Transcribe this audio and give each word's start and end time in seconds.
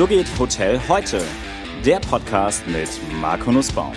So 0.00 0.06
geht 0.06 0.28
Hotel 0.38 0.80
heute. 0.88 1.20
Der 1.84 2.00
Podcast 2.00 2.66
mit 2.66 2.88
Marco 3.20 3.52
Nussbaum. 3.52 3.92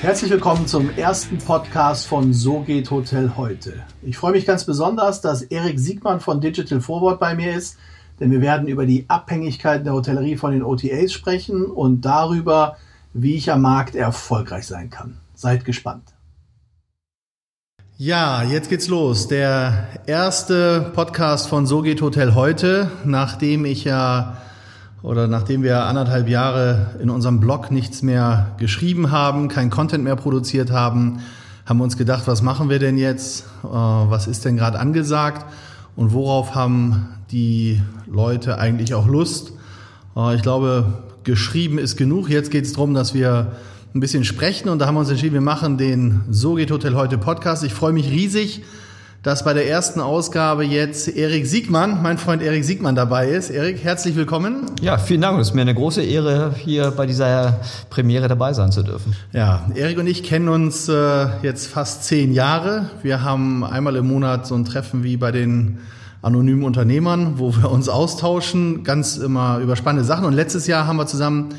Herzlich 0.00 0.30
willkommen 0.30 0.66
zum 0.66 0.88
ersten 0.96 1.36
Podcast 1.36 2.06
von 2.06 2.32
So 2.32 2.60
geht 2.60 2.90
Hotel 2.90 3.32
heute. 3.36 3.84
Ich 4.00 4.16
freue 4.16 4.32
mich 4.32 4.46
ganz 4.46 4.64
besonders, 4.64 5.20
dass 5.20 5.42
Erik 5.42 5.78
Siegmann 5.78 6.20
von 6.20 6.40
Digital 6.40 6.80
Forward 6.80 7.20
bei 7.20 7.34
mir 7.34 7.54
ist, 7.54 7.76
denn 8.18 8.30
wir 8.30 8.40
werden 8.40 8.66
über 8.66 8.86
die 8.86 9.04
Abhängigkeiten 9.08 9.84
der 9.84 9.92
Hotellerie 9.92 10.38
von 10.38 10.52
den 10.52 10.62
OTAs 10.62 11.12
sprechen 11.12 11.66
und 11.66 12.06
darüber, 12.06 12.78
wie 13.12 13.34
ich 13.34 13.52
am 13.52 13.60
Markt 13.60 13.94
erfolgreich 13.94 14.66
sein 14.66 14.88
kann. 14.88 15.18
Seid 15.34 15.66
gespannt. 15.66 16.14
Ja, 17.98 18.42
jetzt 18.42 18.70
geht's 18.70 18.88
los. 18.88 19.28
Der 19.28 19.86
erste 20.06 20.90
Podcast 20.94 21.46
von 21.46 21.66
So 21.66 21.82
geht 21.82 22.00
Hotel 22.00 22.34
heute, 22.34 22.90
nachdem 23.04 23.66
ich 23.66 23.84
ja 23.84 24.38
oder 25.02 25.26
nachdem 25.26 25.62
wir 25.62 25.84
anderthalb 25.84 26.28
Jahre 26.28 26.96
in 27.02 27.10
unserem 27.10 27.40
Blog 27.40 27.70
nichts 27.70 28.02
mehr 28.02 28.54
geschrieben 28.58 29.10
haben, 29.10 29.48
kein 29.48 29.70
Content 29.70 30.04
mehr 30.04 30.16
produziert 30.16 30.70
haben, 30.70 31.20
haben 31.64 31.78
wir 31.78 31.84
uns 31.84 31.96
gedacht, 31.96 32.26
was 32.26 32.42
machen 32.42 32.68
wir 32.68 32.78
denn 32.78 32.98
jetzt? 32.98 33.46
Äh, 33.62 33.68
was 33.68 34.26
ist 34.26 34.44
denn 34.44 34.56
gerade 34.56 34.78
angesagt? 34.78 35.46
Und 35.96 36.12
worauf 36.12 36.54
haben 36.54 37.08
die 37.30 37.80
Leute 38.06 38.58
eigentlich 38.58 38.92
auch 38.94 39.06
Lust? 39.06 39.52
Äh, 40.16 40.34
ich 40.34 40.42
glaube, 40.42 41.04
geschrieben 41.24 41.78
ist 41.78 41.96
genug. 41.96 42.28
Jetzt 42.28 42.50
geht 42.50 42.64
es 42.64 42.72
darum, 42.72 42.92
dass 42.92 43.14
wir 43.14 43.52
ein 43.94 44.00
bisschen 44.00 44.24
sprechen 44.24 44.68
und 44.68 44.78
da 44.78 44.86
haben 44.86 44.94
wir 44.94 45.00
uns 45.00 45.10
entschieden, 45.10 45.34
wir 45.34 45.40
machen 45.40 45.78
den 45.78 46.22
So 46.30 46.54
geht 46.54 46.70
Hotel 46.70 46.94
heute 46.94 47.18
Podcast. 47.18 47.64
Ich 47.64 47.74
freue 47.74 47.92
mich 47.92 48.10
riesig, 48.10 48.62
dass 49.22 49.44
bei 49.44 49.52
der 49.52 49.68
ersten 49.68 50.00
Ausgabe 50.00 50.64
jetzt 50.64 51.06
Erik 51.08 51.46
Siegmann, 51.46 52.02
mein 52.02 52.16
Freund 52.16 52.42
Erik 52.42 52.64
Siegmann 52.64 52.94
dabei 52.94 53.28
ist. 53.28 53.50
Erik, 53.50 53.84
herzlich 53.84 54.16
willkommen. 54.16 54.64
Ja, 54.80 54.96
vielen 54.96 55.20
Dank. 55.20 55.38
Es 55.38 55.48
ist 55.48 55.54
mir 55.54 55.60
eine 55.60 55.74
große 55.74 56.02
Ehre, 56.02 56.54
hier 56.56 56.90
bei 56.92 57.04
dieser 57.04 57.60
Premiere 57.90 58.28
dabei 58.28 58.54
sein 58.54 58.72
zu 58.72 58.82
dürfen. 58.82 59.14
Ja, 59.32 59.66
Erik 59.74 59.98
und 59.98 60.06
ich 60.06 60.22
kennen 60.22 60.48
uns 60.48 60.88
äh, 60.88 61.26
jetzt 61.42 61.66
fast 61.66 62.04
zehn 62.04 62.32
Jahre. 62.32 62.88
Wir 63.02 63.22
haben 63.22 63.62
einmal 63.62 63.96
im 63.96 64.06
Monat 64.06 64.46
so 64.46 64.54
ein 64.54 64.64
Treffen 64.64 65.04
wie 65.04 65.18
bei 65.18 65.32
den 65.32 65.80
anonymen 66.22 66.64
Unternehmern, 66.64 67.34
wo 67.36 67.54
wir 67.54 67.70
uns 67.70 67.90
austauschen, 67.90 68.84
ganz 68.84 69.18
immer 69.18 69.58
über 69.58 69.76
spannende 69.76 70.04
Sachen. 70.04 70.24
Und 70.24 70.32
letztes 70.32 70.66
Jahr 70.66 70.86
haben 70.86 70.96
wir 70.96 71.06
zusammen 71.06 71.50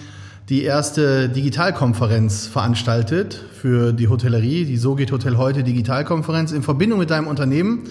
die 0.52 0.64
erste 0.64 1.30
Digitalkonferenz 1.30 2.46
veranstaltet 2.46 3.42
für 3.54 3.94
die 3.94 4.10
Hotellerie, 4.10 4.66
die 4.66 4.76
So 4.76 4.96
geht 4.96 5.14
Hotel 5.14 5.38
heute 5.38 5.64
Digitalkonferenz 5.64 6.52
in 6.52 6.62
Verbindung 6.62 7.00
mit 7.00 7.10
deinem 7.10 7.28
Unternehmen 7.28 7.86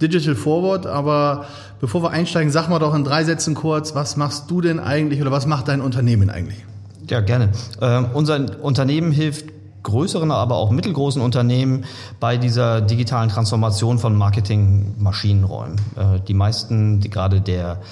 Digital 0.00 0.34
Forward. 0.34 0.86
Aber 0.86 1.44
bevor 1.78 2.02
wir 2.02 2.10
einsteigen, 2.10 2.50
sag 2.50 2.70
mal 2.70 2.78
doch 2.78 2.94
in 2.94 3.04
drei 3.04 3.22
Sätzen 3.24 3.54
kurz, 3.54 3.94
was 3.94 4.16
machst 4.16 4.50
du 4.50 4.62
denn 4.62 4.80
eigentlich 4.80 5.20
oder 5.20 5.30
was 5.30 5.44
macht 5.44 5.68
dein 5.68 5.82
Unternehmen 5.82 6.30
eigentlich? 6.30 6.64
Ja, 7.10 7.20
gerne. 7.20 7.50
Äh, 7.82 8.04
unser 8.14 8.64
Unternehmen 8.64 9.12
hilft 9.12 9.52
größeren, 9.82 10.30
aber 10.30 10.56
auch 10.56 10.70
mittelgroßen 10.70 11.20
Unternehmen 11.20 11.84
bei 12.18 12.38
dieser 12.38 12.80
digitalen 12.80 13.28
Transformation 13.28 13.98
von 13.98 14.16
Marketing-Maschinenräumen. 14.16 15.76
Äh, 15.96 16.20
die 16.26 16.34
meisten, 16.34 16.98
die, 17.00 17.10
gerade 17.10 17.42
der 17.42 17.82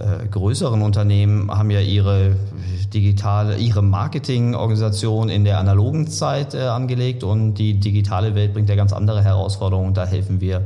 äh, 0.00 0.26
größeren 0.26 0.82
Unternehmen 0.82 1.50
haben 1.50 1.70
ja 1.70 1.80
ihre 1.80 2.36
digitale, 2.92 3.56
ihre 3.56 3.82
Marketingorganisation 3.82 5.28
in 5.28 5.44
der 5.44 5.58
analogen 5.58 6.06
Zeit 6.08 6.54
äh, 6.54 6.62
angelegt 6.62 7.24
und 7.24 7.54
die 7.54 7.74
digitale 7.74 8.34
Welt 8.34 8.54
bringt 8.54 8.68
ja 8.68 8.74
ganz 8.74 8.92
andere 8.92 9.22
Herausforderungen. 9.22 9.94
Da 9.94 10.06
helfen 10.06 10.40
wir 10.40 10.62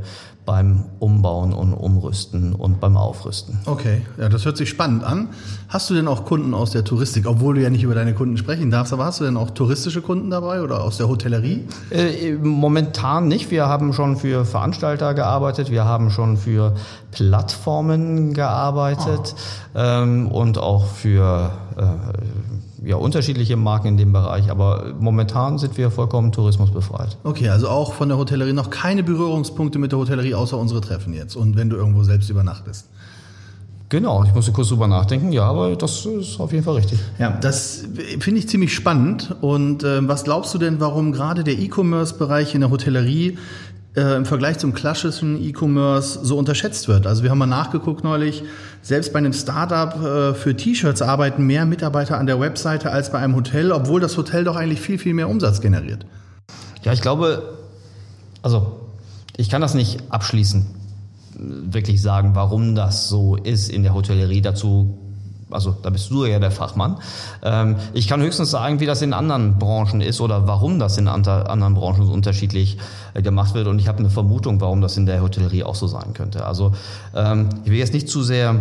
beim 0.47 0.85
Umbauen 0.99 1.53
und 1.53 1.73
Umrüsten 1.73 2.53
und 2.53 2.79
beim 2.79 2.95
Aufrüsten. 2.95 3.59
Okay, 3.65 4.01
ja, 4.17 4.29
das 4.29 4.45
hört 4.45 4.55
sich 4.55 4.69
spannend 4.69 5.03
an. 5.03 5.27
Hast 5.67 5.89
du 5.89 5.93
denn 5.93 6.07
auch 6.07 6.23
Kunden 6.23 6.53
aus 6.53 6.71
der 6.71 6.85
Touristik, 6.85 7.27
obwohl 7.27 7.55
du 7.55 7.61
ja 7.61 7.69
nicht 7.69 7.83
über 7.83 7.93
deine 7.93 8.13
Kunden 8.13 8.37
sprechen 8.37 8.71
darfst, 8.71 8.93
aber 8.93 9.05
hast 9.05 9.19
du 9.19 9.25
denn 9.25 9.35
auch 9.35 9.51
touristische 9.51 10.01
Kunden 10.01 10.29
dabei 10.29 10.61
oder 10.61 10.81
aus 10.81 10.97
der 10.97 11.09
Hotellerie? 11.09 11.67
Äh, 11.91 12.31
momentan 12.41 13.27
nicht. 13.27 13.51
Wir 13.51 13.67
haben 13.67 13.91
schon 13.91 14.15
für 14.15 14.45
Veranstalter 14.45 15.13
gearbeitet, 15.13 15.69
wir 15.69 15.83
haben 15.83 16.11
schon 16.11 16.37
für 16.37 16.75
Plattformen 17.11 18.33
gearbeitet 18.33 19.35
oh. 19.75 19.79
ähm, 19.79 20.27
und 20.29 20.57
auch 20.57 20.85
für 20.85 21.51
äh, 21.75 21.83
ja, 22.83 22.95
unterschiedliche 22.95 23.57
Marken 23.57 23.87
in 23.87 23.97
dem 23.97 24.13
Bereich, 24.13 24.49
aber 24.51 24.93
momentan 24.99 25.57
sind 25.57 25.77
wir 25.77 25.91
vollkommen 25.91 26.31
tourismusbefreit. 26.31 27.17
Okay, 27.23 27.49
also 27.49 27.69
auch 27.69 27.93
von 27.93 28.09
der 28.09 28.17
Hotellerie 28.17 28.53
noch 28.53 28.69
keine 28.69 29.03
Berührungspunkte 29.03 29.79
mit 29.79 29.91
der 29.91 29.99
Hotellerie 29.99 30.35
außer 30.35 30.57
unsere 30.57 30.81
Treffen 30.81 31.13
jetzt 31.13 31.35
und 31.35 31.55
wenn 31.55 31.69
du 31.69 31.75
irgendwo 31.75 32.03
selbst 32.03 32.29
übernachtest. 32.29 32.87
Genau, 33.89 34.25
ich 34.25 34.35
musste 34.35 34.51
kurz 34.51 34.67
drüber 34.67 34.89
nachdenken, 34.89 35.31
ja, 35.31 35.43
aber 35.43 35.73
das 35.77 36.05
ist 36.05 36.41
auf 36.41 36.51
jeden 36.51 36.65
Fall 36.65 36.75
richtig. 36.75 36.99
Ja, 37.19 37.31
das 37.31 37.85
finde 38.19 38.39
ich 38.39 38.49
ziemlich 38.49 38.75
spannend. 38.75 39.33
Und 39.39 39.83
äh, 39.83 40.05
was 40.05 40.25
glaubst 40.25 40.53
du 40.53 40.57
denn, 40.57 40.81
warum 40.81 41.13
gerade 41.13 41.45
der 41.45 41.57
E-Commerce-Bereich 41.57 42.53
in 42.53 42.59
der 42.59 42.69
Hotellerie 42.69 43.37
äh, 43.97 44.15
im 44.15 44.25
Vergleich 44.25 44.59
zum 44.59 44.73
klassischen 44.73 45.41
E-Commerce 45.43 46.19
so 46.21 46.37
unterschätzt 46.37 46.87
wird. 46.87 47.07
Also 47.07 47.23
wir 47.23 47.31
haben 47.31 47.39
mal 47.39 47.47
nachgeguckt 47.47 48.03
neulich, 48.03 48.43
selbst 48.81 49.11
bei 49.11 49.19
einem 49.19 49.33
Startup 49.33 50.01
äh, 50.01 50.33
für 50.35 50.55
T-Shirts 50.55 51.01
arbeiten 51.01 51.45
mehr 51.47 51.65
Mitarbeiter 51.65 52.17
an 52.17 52.27
der 52.27 52.39
Webseite 52.39 52.91
als 52.91 53.11
bei 53.11 53.17
einem 53.17 53.35
Hotel, 53.35 53.71
obwohl 53.71 53.99
das 53.99 54.15
Hotel 54.15 54.43
doch 54.43 54.55
eigentlich 54.55 54.79
viel, 54.79 54.99
viel 54.99 55.13
mehr 55.13 55.27
Umsatz 55.27 55.61
generiert. 55.61 56.05
Ja, 56.83 56.93
ich 56.93 57.01
glaube, 57.01 57.57
also 58.43 58.79
ich 59.35 59.49
kann 59.49 59.61
das 59.61 59.73
nicht 59.73 59.99
abschließend 60.09 60.65
wirklich 61.39 62.01
sagen, 62.01 62.31
warum 62.33 62.75
das 62.75 63.09
so 63.09 63.35
ist 63.35 63.69
in 63.69 63.83
der 63.83 63.93
Hotellerie. 63.93 64.41
Dazu 64.41 64.97
also 65.49 65.75
da 65.81 65.89
bist 65.89 66.11
du 66.11 66.25
ja 66.25 66.39
der 66.39 66.51
Fachmann. 66.51 66.97
Ähm, 67.43 67.77
ich 67.93 68.07
kann 68.07 68.21
höchstens 68.21 68.51
sagen, 68.51 68.79
wie 68.79 68.85
das 68.85 69.01
in 69.01 69.13
anderen 69.13 69.57
Branchen 69.57 70.01
ist 70.01 70.19
oder 70.21 70.47
warum 70.47 70.79
das 70.79 70.97
in 70.97 71.07
anderen 71.07 71.73
Branchen 71.73 72.05
so 72.05 72.11
unterschiedlich 72.11 72.77
äh, 73.13 73.21
gemacht 73.21 73.53
wird. 73.53 73.67
Und 73.67 73.79
ich 73.79 73.87
habe 73.87 73.99
eine 73.99 74.09
Vermutung, 74.09 74.59
warum 74.61 74.81
das 74.81 74.97
in 74.97 75.05
der 75.05 75.21
Hotellerie 75.21 75.63
auch 75.63 75.75
so 75.75 75.87
sein 75.87 76.13
könnte. 76.13 76.45
Also 76.45 76.73
ähm, 77.15 77.49
ich 77.63 77.71
will 77.71 77.77
jetzt 77.77 77.93
nicht 77.93 78.09
zu 78.09 78.23
sehr 78.23 78.55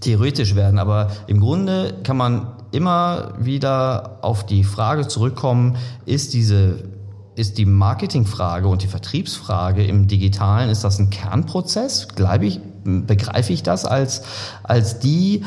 theoretisch 0.00 0.54
werden, 0.54 0.78
aber 0.78 1.08
im 1.26 1.40
Grunde 1.40 1.94
kann 2.02 2.16
man 2.16 2.48
immer 2.70 3.32
wieder 3.38 4.18
auf 4.22 4.44
die 4.44 4.64
Frage 4.64 5.08
zurückkommen, 5.08 5.76
ist 6.04 6.34
diese 6.34 6.96
ist 7.36 7.58
die 7.58 7.66
Marketingfrage 7.66 8.66
und 8.66 8.82
die 8.82 8.86
Vertriebsfrage 8.86 9.84
im 9.84 10.08
Digitalen, 10.08 10.70
ist 10.70 10.84
das 10.84 10.98
ein 10.98 11.10
Kernprozess? 11.10 12.08
Ich, 12.40 12.60
begreife 12.84 13.52
ich 13.52 13.62
das 13.62 13.84
als, 13.84 14.22
als 14.62 15.00
die 15.00 15.44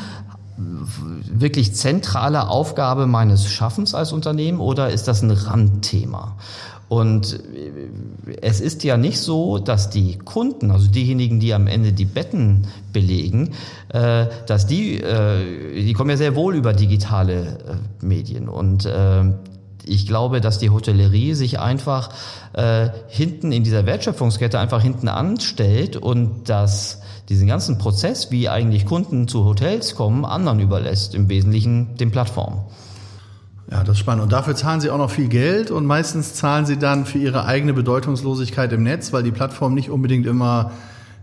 wirklich 1.32 1.74
zentrale 1.74 2.48
Aufgabe 2.48 3.06
meines 3.06 3.48
Schaffens 3.48 3.94
als 3.94 4.12
Unternehmen 4.12 4.60
oder 4.60 4.90
ist 4.90 5.08
das 5.08 5.22
ein 5.22 5.30
Randthema? 5.30 6.36
Und 6.90 7.38
es 8.42 8.60
ist 8.60 8.82
ja 8.82 8.96
nicht 8.96 9.20
so, 9.20 9.58
dass 9.58 9.90
die 9.90 10.18
Kunden, 10.18 10.72
also 10.72 10.88
diejenigen, 10.88 11.38
die 11.38 11.54
am 11.54 11.68
Ende 11.68 11.92
die 11.92 12.04
Betten 12.04 12.66
belegen, 12.92 13.52
äh, 13.90 14.26
dass 14.46 14.66
die, 14.66 15.00
äh, 15.00 15.84
die 15.84 15.92
kommen 15.92 16.10
ja 16.10 16.16
sehr 16.16 16.34
wohl 16.34 16.56
über 16.56 16.72
digitale 16.72 17.58
äh, 18.02 18.04
Medien. 18.04 18.48
Und 18.48 18.88
ich 19.84 20.06
glaube, 20.06 20.40
dass 20.40 20.58
die 20.58 20.70
Hotellerie 20.70 21.34
sich 21.34 21.58
einfach 21.58 22.10
hinten 23.08 23.52
in 23.52 23.64
dieser 23.64 23.86
Wertschöpfungskette 23.86 24.58
einfach 24.58 24.82
hinten 24.82 25.08
anstellt 25.08 25.96
und 25.96 26.48
dass 26.48 26.99
diesen 27.30 27.46
ganzen 27.46 27.78
Prozess, 27.78 28.32
wie 28.32 28.48
eigentlich 28.48 28.84
Kunden 28.84 29.28
zu 29.28 29.44
Hotels 29.44 29.94
kommen, 29.94 30.24
anderen 30.24 30.58
überlässt, 30.58 31.14
im 31.14 31.28
Wesentlichen 31.28 31.96
den 31.96 32.10
Plattformen. 32.10 32.62
Ja, 33.70 33.84
das 33.84 33.90
ist 33.90 33.98
spannend. 34.00 34.24
Und 34.24 34.32
dafür 34.32 34.56
zahlen 34.56 34.80
sie 34.80 34.90
auch 34.90 34.98
noch 34.98 35.10
viel 35.10 35.28
Geld 35.28 35.70
und 35.70 35.86
meistens 35.86 36.34
zahlen 36.34 36.66
sie 36.66 36.76
dann 36.76 37.06
für 37.06 37.18
ihre 37.18 37.46
eigene 37.46 37.72
Bedeutungslosigkeit 37.72 38.72
im 38.72 38.82
Netz, 38.82 39.12
weil 39.12 39.22
die 39.22 39.30
Plattform 39.30 39.74
nicht 39.74 39.90
unbedingt 39.90 40.26
immer 40.26 40.72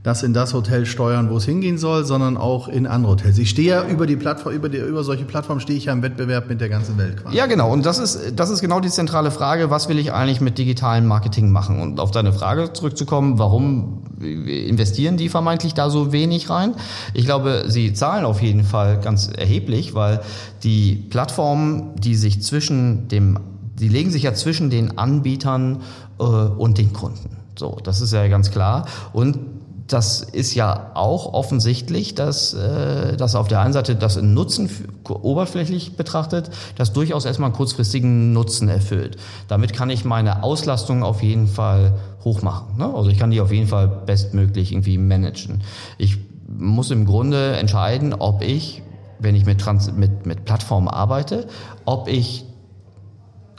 das 0.08 0.24
in 0.24 0.34
das 0.34 0.54
Hotel 0.54 0.86
steuern, 0.86 1.30
wo 1.30 1.36
es 1.36 1.44
hingehen 1.44 1.78
soll, 1.78 2.06
sondern 2.06 2.38
auch 2.38 2.70
in 2.70 2.88
andere 2.88 3.12
Hotels. 3.12 3.38
Ich 3.38 3.50
stehe 3.50 3.68
ja 3.68 3.86
über 3.86 4.08
die 4.08 4.16
Plattform, 4.16 4.54
über, 4.54 4.70
die, 4.70 4.78
über 4.78 5.04
solche 5.04 5.26
Plattformen 5.26 5.60
stehe 5.60 5.78
ich 5.78 5.86
ja 5.86 5.94
im 5.94 6.02
Wettbewerb 6.02 6.48
mit 6.48 6.62
der 6.62 6.70
ganzen 6.70 6.98
Welt 6.98 7.22
quasi. 7.22 7.36
Ja, 7.36 7.46
genau. 7.46 7.74
Und 7.74 7.86
das 7.86 8.00
ist, 8.00 8.34
das 8.38 8.50
ist 8.50 8.62
genau 8.62 8.80
die 8.80 8.90
zentrale 8.90 9.32
Frage. 9.32 9.70
Was 9.70 9.90
will 9.90 10.00
ich 10.00 10.14
eigentlich 10.14 10.40
mit 10.40 10.58
digitalem 10.58 11.06
Marketing 11.08 11.52
machen? 11.52 11.82
Und 11.82 12.00
auf 12.00 12.12
deine 12.12 12.32
Frage 12.32 12.72
zurückzukommen, 12.72 13.38
warum 13.38 14.04
investieren 14.22 15.18
die 15.18 15.28
vermeintlich 15.28 15.74
da 15.74 15.90
so 15.90 16.14
wenig 16.14 16.50
rein? 16.50 16.76
Ich 17.14 17.26
glaube, 17.26 17.66
sie 17.68 17.92
zahlen 17.92 18.24
auf 18.24 18.42
jeden 18.42 18.64
Fall 18.64 19.02
ganz 19.02 19.30
erheblich, 19.36 19.94
weil 19.94 20.22
die 20.64 20.96
Plattformen, 20.96 21.96
die 21.98 22.16
sich 22.16 22.42
zwischen 22.42 23.10
dem, 23.10 23.40
die 23.78 23.90
legen 23.90 24.10
sich 24.10 24.24
ja 24.24 24.34
zwischen 24.34 24.70
den 24.70 24.98
Anbietern 24.98 25.82
äh, 26.18 26.24
und 26.24 26.78
den 26.78 26.94
Kunden. 26.94 27.36
So, 27.58 27.78
das 27.84 28.00
ist 28.00 28.14
ja 28.14 28.26
ganz 28.30 28.52
klar. 28.52 28.86
Und 29.12 29.57
das 29.88 30.22
ist 30.22 30.54
ja 30.54 30.92
auch 30.96 31.34
offensichtlich, 31.34 32.14
dass, 32.14 32.54
äh, 32.54 33.16
dass 33.16 33.36
auf 33.36 33.48
der 33.48 33.62
einen 33.62 33.74
Seite 33.74 33.96
das 33.96 34.22
Nutzen 34.22 34.70
oberflächlich 35.08 35.96
betrachtet, 35.96 36.50
das 36.76 36.94
durchaus 36.94 37.26
erstmal 37.26 37.48
einen 37.48 37.56
kurzfristigen 37.56 38.34
Nutzen 38.34 38.68
erfüllt. 38.68 39.18
Damit 39.48 39.74
kann 39.74 39.90
ich 39.90 40.04
meine 40.04 40.44
Auslastung 40.44 41.04
auf 41.04 41.24
jeden 41.24 41.48
Fall 41.48 41.94
hochmachen. 42.24 42.78
Ne? 42.78 42.94
Also 42.94 43.10
ich 43.10 43.18
kann 43.18 43.32
die 43.32 43.40
auf 43.40 43.52
jeden 43.52 43.68
Fall 43.68 43.88
bestmöglich 43.88 44.74
irgendwie 44.74 44.98
managen. 44.98 45.64
Ich 45.98 46.18
muss 46.48 46.92
im 46.92 47.06
Grunde 47.06 47.56
entscheiden, 47.56 48.14
ob 48.14 48.42
ich 48.42 48.84
wenn 49.20 49.36
ich 49.36 49.46
mit, 49.46 49.60
Trans 49.60 49.92
mit, 49.92 50.26
mit 50.26 50.46
Plattformen 50.46 50.88
arbeite, 50.88 51.48
ob 51.86 52.08
ich 52.08 52.46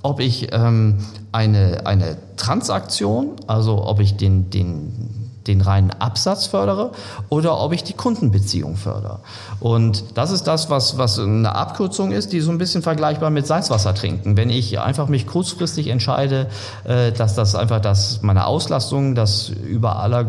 ob 0.04 0.20
ich 0.20 0.52
ähm, 0.52 0.98
eine, 1.32 1.84
eine 1.86 2.16
Transaktion, 2.36 3.32
also 3.48 3.84
ob 3.84 3.98
ich 3.98 4.16
den, 4.16 4.48
den 4.48 5.27
den 5.48 5.60
reinen 5.62 5.90
Absatz 5.90 6.46
fördere 6.46 6.92
oder 7.28 7.58
ob 7.58 7.72
ich 7.72 7.82
die 7.82 7.94
Kundenbeziehung 7.94 8.76
fördere. 8.76 9.20
Und 9.60 10.04
das 10.14 10.30
ist 10.30 10.44
das, 10.44 10.70
was, 10.70 10.98
was 10.98 11.18
eine 11.18 11.54
Abkürzung 11.54 12.12
ist, 12.12 12.32
die 12.32 12.40
so 12.40 12.50
ein 12.50 12.58
bisschen 12.58 12.82
vergleichbar 12.82 13.30
mit 13.30 13.46
Salzwasser 13.46 13.94
trinken. 13.94 14.36
Wenn 14.36 14.50
ich 14.50 14.78
einfach 14.78 15.08
mich 15.08 15.26
kurzfristig 15.26 15.88
entscheide, 15.88 16.46
äh, 16.84 17.12
dass 17.12 17.34
das 17.34 17.54
einfach 17.54 17.80
das 17.80 18.20
meine 18.22 18.46
Auslastung, 18.46 19.14
das 19.14 19.48
über 19.48 19.96
aller 20.00 20.24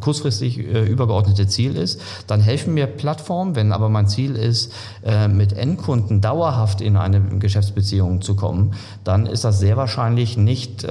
kurzfristig 0.00 0.58
äh, 0.58 0.84
übergeordnete 0.84 1.46
Ziel 1.46 1.76
ist, 1.76 2.00
dann 2.26 2.40
helfen 2.40 2.74
mir 2.74 2.86
Plattformen. 2.86 3.56
Wenn 3.56 3.72
aber 3.72 3.88
mein 3.88 4.08
Ziel 4.08 4.36
ist, 4.36 4.72
äh, 5.04 5.28
mit 5.28 5.52
Endkunden 5.52 6.20
dauerhaft 6.20 6.80
in 6.80 6.96
eine 6.96 7.20
Geschäftsbeziehung 7.20 8.22
zu 8.22 8.36
kommen, 8.36 8.74
dann 9.02 9.26
ist 9.26 9.44
das 9.44 9.58
sehr 9.58 9.76
wahrscheinlich 9.76 10.36
nicht 10.36 10.86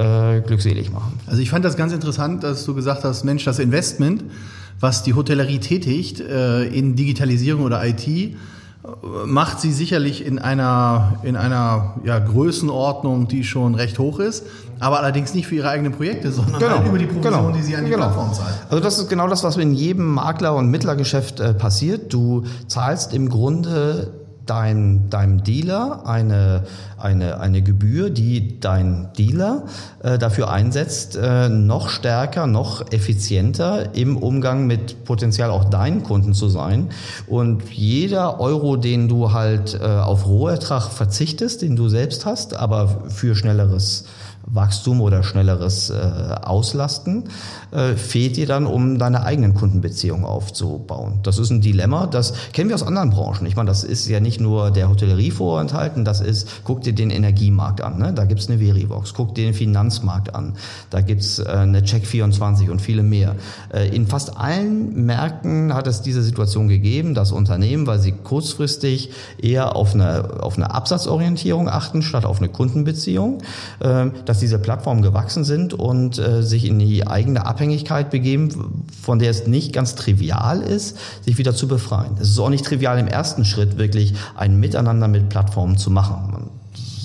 glückselig 0.46 0.92
machen. 0.92 1.20
Also 1.28 1.42
ich 1.42 1.50
fand 1.50 1.64
das 1.64 1.78
ganz 1.78 1.94
interessant, 1.94 2.44
dass 2.44 2.66
du 2.66 2.74
gesagt 2.74 3.04
hast, 3.04 3.24
Mensch, 3.24 3.46
das 3.46 3.53
Investment, 3.60 4.24
was 4.80 5.04
die 5.04 5.14
Hotellerie 5.14 5.60
tätigt 5.60 6.20
äh, 6.20 6.66
in 6.66 6.96
Digitalisierung 6.96 7.64
oder 7.64 7.86
IT, 7.86 8.08
äh, 8.08 8.34
macht 9.26 9.62
sie 9.62 9.72
sicherlich 9.72 10.26
in 10.26 10.40
einer, 10.40 11.20
in 11.24 11.36
einer 11.36 11.96
ja, 12.04 12.20
Größenordnung, 12.20 13.28
die 13.28 13.44
schon 13.44 13.76
recht 13.76 13.98
hoch 14.00 14.20
ist, 14.20 14.46
aber 14.80 15.00
allerdings 15.00 15.34
nicht 15.34 15.48
für 15.48 15.56
ihre 15.56 15.70
eigenen 15.70 15.94
Projekte, 15.94 16.32
sondern 16.32 16.60
genau, 16.60 16.78
halt 16.80 16.88
über 16.88 16.98
die 16.98 17.06
Provision, 17.06 17.34
genau, 17.34 17.52
die 17.52 17.62
sie 17.62 17.76
an 17.76 17.86
die 17.86 17.92
genau. 17.92 18.08
Plattform 18.08 18.34
zahlt. 18.34 18.56
Also 18.70 18.84
das 18.84 19.00
ist 19.00 19.10
genau 19.10 19.28
das, 19.28 19.44
was 19.44 19.56
in 19.58 19.74
jedem 19.74 20.14
Makler- 20.14 20.56
und 20.56 20.70
Mittlergeschäft 20.70 21.40
äh, 21.40 21.54
passiert. 21.54 22.14
Du 22.14 22.44
zahlst 22.68 23.14
im 23.14 23.30
Grunde 23.30 24.23
dein, 24.46 25.10
deinem 25.10 25.44
Dealer 25.44 26.06
eine, 26.06 26.64
eine, 26.98 27.40
eine 27.40 27.62
Gebühr, 27.62 28.10
die 28.10 28.60
dein 28.60 29.10
Dealer 29.18 29.64
äh, 30.02 30.18
dafür 30.18 30.52
einsetzt, 30.52 31.16
äh, 31.16 31.50
noch 31.50 31.90
stärker, 31.90 32.48
noch 32.48 32.92
effizienter 32.92 33.96
im 33.96 34.18
Umgang 34.18 34.68
mit 34.68 35.06
potenziell 35.06 35.50
auch 35.50 35.66
deinen 35.66 36.04
Kunden 36.04 36.34
zu 36.34 36.50
sein. 36.50 36.90
Und 37.28 37.70
jeder 37.72 38.40
Euro, 38.40 38.76
den 38.76 39.08
du 39.08 39.32
halt 39.32 39.80
äh, 39.80 39.86
auf 39.86 40.26
Rohertrag 40.28 40.90
verzichtest, 40.92 41.62
den 41.62 41.76
du 41.76 41.88
selbst 41.88 42.26
hast, 42.26 42.56
aber 42.56 42.88
für 43.10 43.36
schnelleres 43.36 44.06
Wachstum 44.46 45.02
oder 45.02 45.24
schnelleres 45.24 45.90
äh, 45.90 45.94
Auslasten, 45.94 47.26
äh, 47.72 47.96
fehlt 47.96 48.38
dir 48.38 48.46
dann, 48.46 48.66
um 48.66 49.00
deine 49.00 49.24
eigenen 49.24 49.54
Kundenbeziehungen 49.54 50.26
aufzubauen. 50.26 51.20
Das 51.24 51.40
ist 51.40 51.50
ein 51.50 51.62
Dilemma, 51.62 52.08
das 52.08 52.34
kennen 52.52 52.70
wir 52.70 52.76
aus 52.76 52.84
anderen 52.84 53.10
Branchen. 53.10 53.46
Ich 53.48 53.56
meine, 53.56 53.68
das 53.68 53.84
ist 53.84 54.08
ja 54.08 54.20
nicht 54.20 54.40
nur 54.40 54.72
der 54.72 54.90
Hotellerie 54.90 55.32
vorenthalten, 55.32 56.06
das 56.06 56.22
ist, 56.22 56.64
guck 56.64 56.82
dir 56.82 56.94
den 56.94 57.10
Energiemarkt 57.10 57.82
an, 57.82 57.98
ne? 57.98 58.14
da 58.14 58.26
gibt's 58.26 58.50
eine 58.50 58.60
Verivox, 58.60 59.14
guck 59.14 59.36
dir 59.36 59.46
den 59.46 59.54
Finanzmarkt 59.54 60.36
an, 60.36 60.54
da 60.90 61.02
gibt's 61.02 61.40
äh, 61.40 61.48
eine 61.48 61.82
Check24 61.82 62.70
und 62.70 62.82
viele 62.82 63.04
mehr. 63.04 63.36
Äh, 63.74 63.96
in 63.96 64.08
fast 64.08 64.38
allen 64.38 65.06
Märkten 65.06 65.74
hat 65.74 65.88
es 65.88 66.02
diese 66.02 66.22
Situation 66.22 66.68
gegeben, 66.68 67.14
dass 67.14 67.32
Unternehmen, 67.32 67.88
weil 67.88 68.00
sie 68.00 68.12
kurzfristig 68.12 69.12
eher 69.42 69.76
auf 69.76 69.94
eine, 69.94 70.42
auf 70.42 70.58
eine 70.58 70.74
Absatzorientierung 70.74 71.70
achten, 71.70 72.02
statt 72.02 72.26
auf 72.26 72.40
eine 72.40 72.50
Kundenbeziehung, 72.50 73.40
äh, 73.80 74.08
dass 74.34 74.40
diese 74.40 74.58
Plattformen 74.58 75.04
gewachsen 75.04 75.44
sind 75.44 75.76
und 75.76 76.18
äh, 76.18 76.42
sich 76.42 76.66
in 76.66 76.80
die 76.80 77.06
eigene 77.06 77.46
Abhängigkeit 77.46 78.10
begeben, 78.10 78.84
von 79.00 79.20
der 79.20 79.30
es 79.30 79.46
nicht 79.46 79.74
ganz 79.74 79.94
trivial 79.94 80.64
ist, 80.64 80.98
sich 81.22 81.38
wieder 81.38 81.54
zu 81.54 81.68
befreien. 81.68 82.18
Es 82.20 82.30
ist 82.30 82.40
auch 82.40 82.50
nicht 82.50 82.66
trivial 82.66 82.98
im 82.98 83.08
ersten 83.08 83.46
Schritt 83.46 83.78
wirklich 83.78 84.16
ein 84.36 84.60
Miteinander 84.60 85.08
mit 85.08 85.30
Plattformen 85.30 85.78
zu 85.78 85.92
machen. 85.92 86.32
Man 86.32 86.50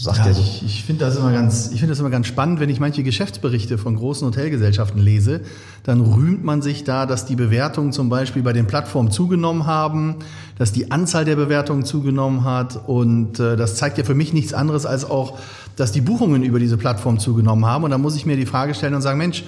sagt 0.02 0.18
Ja, 0.18 0.32
so, 0.32 0.40
ich, 0.40 0.64
ich 0.64 0.84
finde 0.84 1.04
das 1.04 1.16
immer 1.16 1.32
ganz, 1.32 1.70
ich 1.72 1.80
finde 1.80 1.92
das 1.92 2.00
immer 2.00 2.10
ganz 2.10 2.26
spannend, 2.26 2.60
wenn 2.60 2.68
ich 2.68 2.80
manche 2.80 3.02
Geschäftsberichte 3.02 3.78
von 3.78 3.96
großen 3.96 4.26
Hotelgesellschaften 4.26 5.00
lese, 5.00 5.40
dann 5.82 6.00
rühmt 6.00 6.44
man 6.44 6.62
sich 6.62 6.84
da, 6.84 7.06
dass 7.06 7.26
die 7.26 7.36
Bewertungen 7.36 7.92
zum 7.92 8.08
Beispiel 8.08 8.42
bei 8.42 8.52
den 8.52 8.66
Plattformen 8.66 9.10
zugenommen 9.10 9.66
haben, 9.66 10.16
dass 10.56 10.72
die 10.72 10.90
Anzahl 10.90 11.24
der 11.24 11.36
Bewertungen 11.36 11.84
zugenommen 11.84 12.44
hat 12.44 12.80
und 12.86 13.40
äh, 13.40 13.56
das 13.56 13.76
zeigt 13.76 13.98
ja 13.98 14.04
für 14.04 14.14
mich 14.14 14.32
nichts 14.32 14.54
anderes 14.54 14.86
als 14.86 15.04
auch, 15.04 15.38
dass 15.76 15.92
die 15.92 16.00
Buchungen 16.00 16.42
über 16.42 16.58
diese 16.58 16.76
Plattform 16.76 17.18
zugenommen 17.18 17.66
haben 17.66 17.84
und 17.84 17.90
da 17.90 17.98
muss 17.98 18.16
ich 18.16 18.26
mir 18.26 18.36
die 18.36 18.46
Frage 18.46 18.74
stellen 18.74 18.94
und 18.94 19.02
sagen, 19.02 19.18
Mensch, 19.18 19.44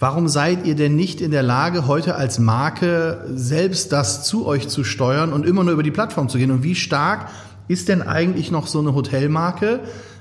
Warum 0.00 0.26
seid 0.26 0.66
ihr 0.66 0.74
denn 0.74 0.96
nicht 0.96 1.20
in 1.20 1.30
der 1.30 1.44
Lage, 1.44 1.86
heute 1.86 2.16
als 2.16 2.38
Marke 2.38 3.24
selbst 3.32 3.92
das 3.92 4.24
zu 4.24 4.44
euch 4.44 4.68
zu 4.68 4.82
steuern 4.82 5.32
und 5.32 5.46
immer 5.46 5.62
nur 5.62 5.72
über 5.72 5.84
die 5.84 5.92
Plattform 5.92 6.28
zu 6.28 6.36
gehen? 6.36 6.50
Und 6.50 6.62
wie 6.64 6.74
stark 6.74 7.28
ist 7.68 7.88
denn 7.88 8.02
eigentlich 8.02 8.50
noch 8.50 8.66
so 8.66 8.78
eine 8.78 8.94
Hotelmarke, 8.94 9.80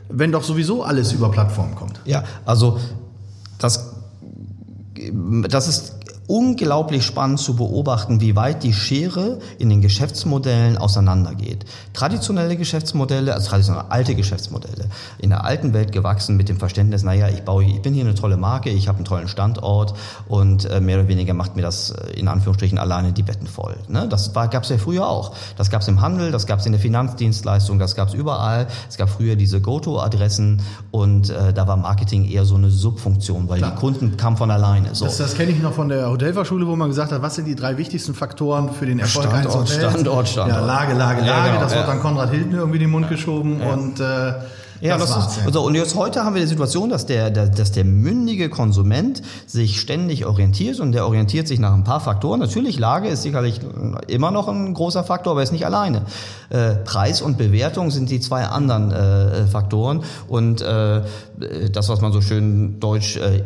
wenn 0.09 0.31
doch 0.31 0.43
sowieso 0.43 0.83
alles 0.83 1.11
über 1.11 1.31
Plattformen 1.31 1.75
kommt? 1.75 1.99
Ja, 2.05 2.23
also 2.45 2.79
das, 3.57 3.93
das 5.47 5.67
ist 5.67 6.02
unglaublich 6.33 7.05
spannend 7.05 7.39
zu 7.39 7.55
beobachten, 7.55 8.19
wie 8.19 8.35
weit 8.35 8.63
die 8.63 8.73
Schere 8.73 9.37
in 9.59 9.69
den 9.69 9.81
Geschäftsmodellen 9.81 10.79
auseinandergeht. 10.79 11.63
Traditionelle 11.93 12.57
Geschäftsmodelle, 12.57 13.35
also 13.35 13.51
traditionelle 13.51 13.91
alte 13.91 14.15
Geschäftsmodelle, 14.15 14.85
in 15.19 15.29
der 15.29 15.43
alten 15.45 15.73
Welt 15.73 15.91
gewachsen 15.91 16.35
mit 16.35 16.49
dem 16.49 16.57
Verständnis, 16.57 17.03
naja, 17.03 17.29
ich 17.29 17.43
baue, 17.43 17.65
ich 17.65 17.83
bin 17.83 17.93
hier 17.93 18.03
eine 18.03 18.15
tolle 18.15 18.37
Marke, 18.37 18.71
ich 18.71 18.87
habe 18.87 18.95
einen 18.95 19.05
tollen 19.05 19.27
Standort 19.27 19.93
und 20.27 20.65
äh, 20.65 20.81
mehr 20.81 20.97
oder 20.97 21.07
weniger 21.07 21.35
macht 21.35 21.55
mir 21.55 21.61
das 21.61 21.91
äh, 21.91 22.19
in 22.19 22.27
Anführungsstrichen 22.27 22.79
alleine 22.79 23.13
die 23.13 23.21
Betten 23.21 23.45
voll. 23.45 23.75
Ne? 23.87 24.07
Das 24.09 24.33
gab 24.33 24.63
es 24.63 24.69
ja 24.69 24.79
früher 24.79 25.07
auch. 25.07 25.35
Das 25.55 25.69
gab 25.69 25.83
es 25.83 25.87
im 25.87 26.01
Handel, 26.01 26.31
das 26.31 26.47
gab 26.47 26.61
es 26.61 26.65
in 26.65 26.71
der 26.71 26.81
Finanzdienstleistung, 26.81 27.77
das 27.77 27.93
gab 27.93 28.07
es 28.07 28.15
überall. 28.15 28.65
Es 28.89 28.97
gab 28.97 29.09
früher 29.09 29.35
diese 29.35 29.61
Go-To-Adressen 29.61 30.63
und 30.89 31.29
äh, 31.29 31.53
da 31.53 31.67
war 31.67 31.77
Marketing 31.77 32.27
eher 32.27 32.45
so 32.45 32.55
eine 32.55 32.71
Subfunktion, 32.71 33.49
weil 33.49 33.59
Klar. 33.59 33.71
die 33.71 33.77
Kunden 33.77 34.17
kamen 34.17 34.35
von 34.35 34.49
alleine. 34.49 34.95
So. 34.95 35.05
Das, 35.05 35.17
das 35.17 35.35
kenne 35.35 35.51
ich 35.51 35.61
noch 35.61 35.73
von 35.73 35.89
der 35.89 36.09
Hotelfachschule, 36.23 36.65
wo 36.65 36.75
man 36.75 36.89
gesagt 36.89 37.11
hat, 37.11 37.21
was 37.21 37.35
sind 37.35 37.45
die 37.45 37.55
drei 37.55 37.77
wichtigsten 37.77 38.13
Faktoren 38.13 38.71
für 38.71 38.85
den 38.85 38.99
Erfolg 38.99 39.25
Standort, 39.25 39.45
eines 39.45 39.55
Hotels? 39.55 39.93
Standort, 39.93 40.29
Standort. 40.29 40.57
Ja, 40.57 40.65
Lage, 40.65 40.93
Lage, 40.93 41.19
Lage. 41.21 41.27
Ja, 41.27 41.47
genau, 41.47 41.61
das 41.61 41.75
wird 41.75 41.87
dann 41.87 41.99
Konrad 41.99 42.29
Hilton 42.29 42.53
irgendwie 42.53 42.77
in 42.77 42.83
den 42.83 42.91
Mund 42.91 43.09
geschoben 43.09 43.59
und 43.59 43.99
äh, 43.99 44.33
Ja, 44.79 44.97
das, 44.97 45.11
war's, 45.11 45.37
ist, 45.37 45.45
also, 45.45 45.65
und 45.65 45.75
jetzt 45.75 45.95
heute 45.95 46.23
haben 46.23 46.33
wir 46.35 46.41
die 46.41 46.47
Situation, 46.47 46.89
dass 46.89 47.05
der, 47.05 47.29
der, 47.29 47.47
dass 47.47 47.71
der 47.73 47.83
mündige 47.83 48.49
Konsument 48.49 49.21
sich 49.47 49.79
ständig 49.79 50.25
orientiert 50.25 50.79
und 50.79 50.93
der 50.93 51.05
orientiert 51.05 51.47
sich 51.47 51.59
nach 51.59 51.73
ein 51.73 51.83
paar 51.83 51.99
Faktoren. 51.99 52.39
Natürlich, 52.39 52.79
Lage 52.79 53.09
ist 53.09 53.23
sicherlich 53.23 53.59
immer 54.07 54.31
noch 54.31 54.47
ein 54.47 54.73
großer 54.73 55.03
Faktor, 55.03 55.31
aber 55.31 55.43
ist 55.43 55.51
nicht 55.51 55.65
alleine. 55.65 56.03
Äh, 56.49 56.75
Preis 56.85 57.21
und 57.21 57.37
Bewertung 57.37 57.91
sind 57.91 58.09
die 58.09 58.19
zwei 58.21 58.45
anderen 58.45 58.91
äh, 58.91 59.45
Faktoren 59.47 60.03
und 60.27 60.61
äh, 60.61 61.01
das, 61.71 61.89
was 61.89 62.01
man 62.01 62.13
so 62.13 62.21
schön 62.21 62.79
deutsch 62.79 63.17
äh, 63.17 63.43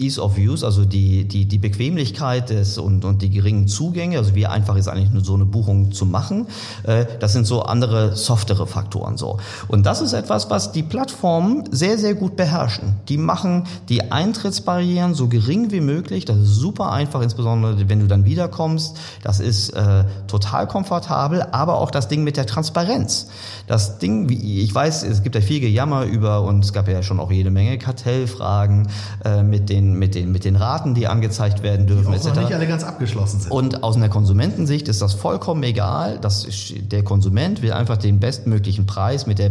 Ease 0.00 0.20
of 0.20 0.38
Use, 0.38 0.64
also 0.64 0.84
die, 0.84 1.24
die, 1.24 1.44
die 1.46 1.58
Bequemlichkeit 1.58 2.50
des 2.50 2.78
und, 2.78 3.04
und 3.04 3.22
die 3.22 3.30
geringen 3.30 3.68
Zugänge, 3.68 4.18
also 4.18 4.34
wie 4.34 4.46
einfach 4.46 4.76
ist 4.76 4.88
eigentlich 4.88 5.10
nur 5.10 5.24
so 5.24 5.34
eine 5.34 5.44
Buchung 5.44 5.92
zu 5.92 6.06
machen, 6.06 6.46
äh, 6.84 7.04
das 7.20 7.32
sind 7.34 7.46
so 7.46 7.62
andere 7.62 8.16
softere 8.16 8.66
Faktoren 8.66 9.16
so. 9.16 9.38
Und 9.68 9.84
das 9.84 10.00
ist 10.00 10.12
etwas, 10.14 10.48
was 10.50 10.72
die 10.72 10.82
Plattformen 10.82 11.64
sehr, 11.70 11.98
sehr 11.98 12.14
gut 12.14 12.36
beherrschen. 12.36 12.96
Die 13.08 13.18
machen 13.18 13.64
die 13.88 14.10
Eintrittsbarrieren 14.10 15.14
so 15.14 15.28
gering 15.28 15.70
wie 15.70 15.80
möglich, 15.80 16.24
das 16.24 16.38
ist 16.38 16.54
super 16.54 16.92
einfach, 16.92 17.20
insbesondere 17.20 17.88
wenn 17.88 18.00
du 18.00 18.06
dann 18.06 18.24
wiederkommst, 18.24 18.96
das 19.22 19.38
ist 19.40 19.70
äh, 19.70 20.04
total 20.26 20.66
komfortabel, 20.66 21.42
aber 21.52 21.78
auch 21.78 21.90
das 21.90 22.08
Ding 22.08 22.24
mit 22.24 22.36
der 22.36 22.46
Transparenz. 22.46 23.28
Das 23.66 23.98
Ding, 23.98 24.28
wie 24.28 24.62
ich 24.62 24.74
weiß, 24.74 25.02
es 25.02 25.22
gibt 25.22 25.34
ja 25.34 25.40
viel 25.40 25.60
Gejammer 25.60 26.04
über 26.04 26.42
und 26.42 26.64
es 26.64 26.72
gab 26.72 26.88
ja 26.88 27.02
schon 27.02 27.20
auch 27.20 27.30
jede 27.30 27.50
Menge 27.50 27.78
Kartellfragen 27.78 28.88
äh, 29.24 29.42
mit 29.42 29.68
den 29.68 29.89
mit 29.94 30.14
den 30.14 30.32
mit 30.32 30.44
den 30.44 30.56
Raten, 30.56 30.94
die 30.94 31.06
angezeigt 31.06 31.62
werden 31.62 31.86
dürfen 31.86 32.08
auch 32.08 32.14
etc. 32.14 32.26
noch 32.26 32.36
nicht 32.42 32.54
alle 32.54 32.66
ganz 32.66 32.84
abgeschlossen 32.84 33.40
sind. 33.40 33.52
Und 33.52 33.82
aus 33.82 33.96
einer 33.96 34.08
Konsumentensicht 34.08 34.88
ist 34.88 35.02
das 35.02 35.14
vollkommen 35.14 35.62
egal. 35.62 36.18
Das 36.20 36.44
ist, 36.44 36.74
der 36.92 37.02
Konsument 37.02 37.62
will 37.62 37.72
einfach 37.72 37.96
den 37.96 38.20
bestmöglichen 38.20 38.86
Preis 38.86 39.26
mit 39.26 39.38
der, 39.38 39.50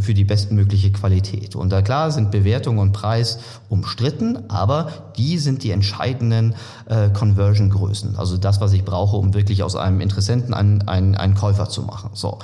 für 0.00 0.14
die 0.14 0.24
bestmögliche 0.24 0.92
Qualität. 0.92 1.56
Und 1.56 1.70
da 1.70 1.82
klar 1.82 2.10
sind 2.10 2.30
Bewertung 2.30 2.78
und 2.78 2.92
Preis 2.92 3.38
umstritten, 3.68 4.38
aber 4.48 4.88
die 5.16 5.38
sind 5.38 5.62
die 5.62 5.70
entscheidenden 5.70 6.54
äh, 6.86 7.10
Conversion-Größen. 7.10 8.16
Also 8.16 8.36
das, 8.36 8.60
was 8.60 8.72
ich 8.72 8.84
brauche, 8.84 9.16
um 9.16 9.34
wirklich 9.34 9.62
aus 9.62 9.76
einem 9.76 10.00
Interessenten 10.00 10.54
einen, 10.54 10.88
einen, 10.88 11.14
einen 11.14 11.34
Käufer 11.34 11.68
zu 11.68 11.82
machen. 11.82 12.10
So. 12.14 12.38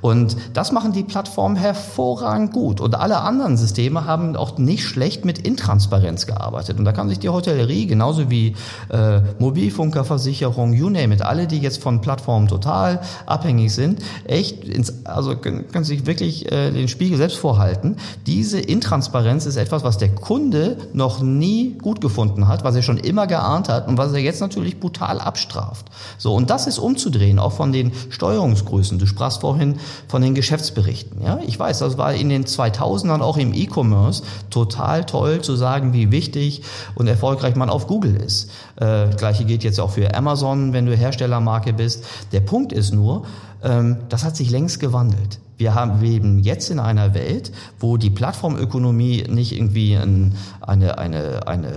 Und 0.00 0.36
das 0.54 0.72
machen 0.72 0.92
die 0.92 1.02
Plattformen 1.02 1.56
hervorragend 1.56 2.52
gut. 2.52 2.80
Und 2.80 2.94
alle 2.94 3.20
anderen 3.20 3.56
Systeme 3.56 4.04
haben 4.04 4.36
auch 4.36 4.58
nicht 4.58 4.84
schlecht 4.84 5.24
mit 5.24 5.38
Intransparenz 5.38 6.26
gearbeitet. 6.26 6.78
Und 6.78 6.84
da 6.86 6.92
kann 6.92 7.08
sich 7.08 7.18
die 7.18 7.28
Hotellerie 7.28 7.86
genauso 7.86 8.30
wie 8.30 8.54
äh, 8.90 9.20
Mobilfunkerversicherung, 9.38 10.72
you 10.72 10.88
name 10.88 11.14
it, 11.14 11.22
alle, 11.22 11.46
die 11.46 11.58
jetzt 11.58 11.82
von 11.82 12.00
Plattformen 12.00 12.48
total 12.48 13.00
abhängig 13.26 13.74
sind, 13.74 14.00
echt 14.24 14.64
ins, 14.64 15.04
also 15.04 15.36
können, 15.36 15.68
können 15.70 15.84
sich 15.84 16.06
wirklich 16.06 16.50
äh, 16.50 16.70
den 16.70 16.88
Spiegel 16.88 17.18
selbst 17.18 17.38
vorhalten. 17.38 17.96
Diese 18.26 18.58
Intransparenz 18.58 19.46
ist 19.46 19.56
etwas, 19.56 19.84
was 19.84 19.98
der 19.98 20.14
Kunde 20.14 20.78
noch 20.92 21.20
nie 21.20 21.76
gut 21.82 22.00
gefunden 22.00 22.48
hat, 22.48 22.64
was 22.64 22.74
er 22.74 22.82
schon 22.82 22.98
immer 22.98 23.26
geahnt 23.26 23.68
hat 23.68 23.88
und 23.88 23.98
was 23.98 24.12
er 24.12 24.20
jetzt 24.20 24.40
natürlich 24.40 24.80
brutal 24.80 25.20
abstraft. 25.20 25.86
So 26.18 26.34
und 26.34 26.50
das 26.50 26.66
ist 26.66 26.78
umzudrehen, 26.78 27.38
auch 27.38 27.52
von 27.52 27.72
den 27.72 27.92
Steuerungsgrößen. 28.10 28.98
Du 28.98 29.06
sprachst 29.06 29.40
vorhin 29.40 29.76
von 30.08 30.22
den 30.22 30.34
Geschäftsberichten. 30.34 31.22
Ja, 31.22 31.40
ich 31.46 31.58
weiß, 31.58 31.80
das 31.80 31.98
war 31.98 32.14
in 32.14 32.28
den 32.28 32.44
2000ern 32.44 33.20
auch 33.20 33.36
im 33.36 33.52
E-Commerce 33.52 34.22
total 34.50 35.04
toll 35.04 35.40
zu 35.42 35.56
sagen, 35.56 35.92
wie 35.92 36.10
wichtig 36.10 36.62
und 36.94 37.06
erfolgreich 37.06 37.56
man 37.56 37.70
auf 37.70 37.86
Google 37.86 38.16
ist. 38.16 38.50
Äh, 38.76 39.08
Gleiche 39.16 39.44
gilt 39.44 39.64
jetzt 39.64 39.80
auch 39.80 39.90
für 39.90 40.14
Amazon, 40.14 40.72
wenn 40.72 40.86
du 40.86 40.96
Herstellermarke 40.96 41.72
bist. 41.72 42.04
Der 42.32 42.40
Punkt 42.40 42.72
ist 42.72 42.92
nur, 42.92 43.24
ähm, 43.62 43.98
das 44.08 44.24
hat 44.24 44.36
sich 44.36 44.50
längst 44.50 44.80
gewandelt. 44.80 45.40
Wir 45.58 45.74
haben 45.74 46.00
leben 46.00 46.38
jetzt 46.38 46.70
in 46.70 46.78
einer 46.78 47.14
Welt, 47.14 47.52
wo 47.78 47.96
die 47.96 48.10
Plattformökonomie 48.10 49.24
nicht 49.28 49.52
irgendwie 49.52 49.94
ein, 49.94 50.34
eine, 50.60 50.98
eine, 50.98 51.46
eine, 51.46 51.72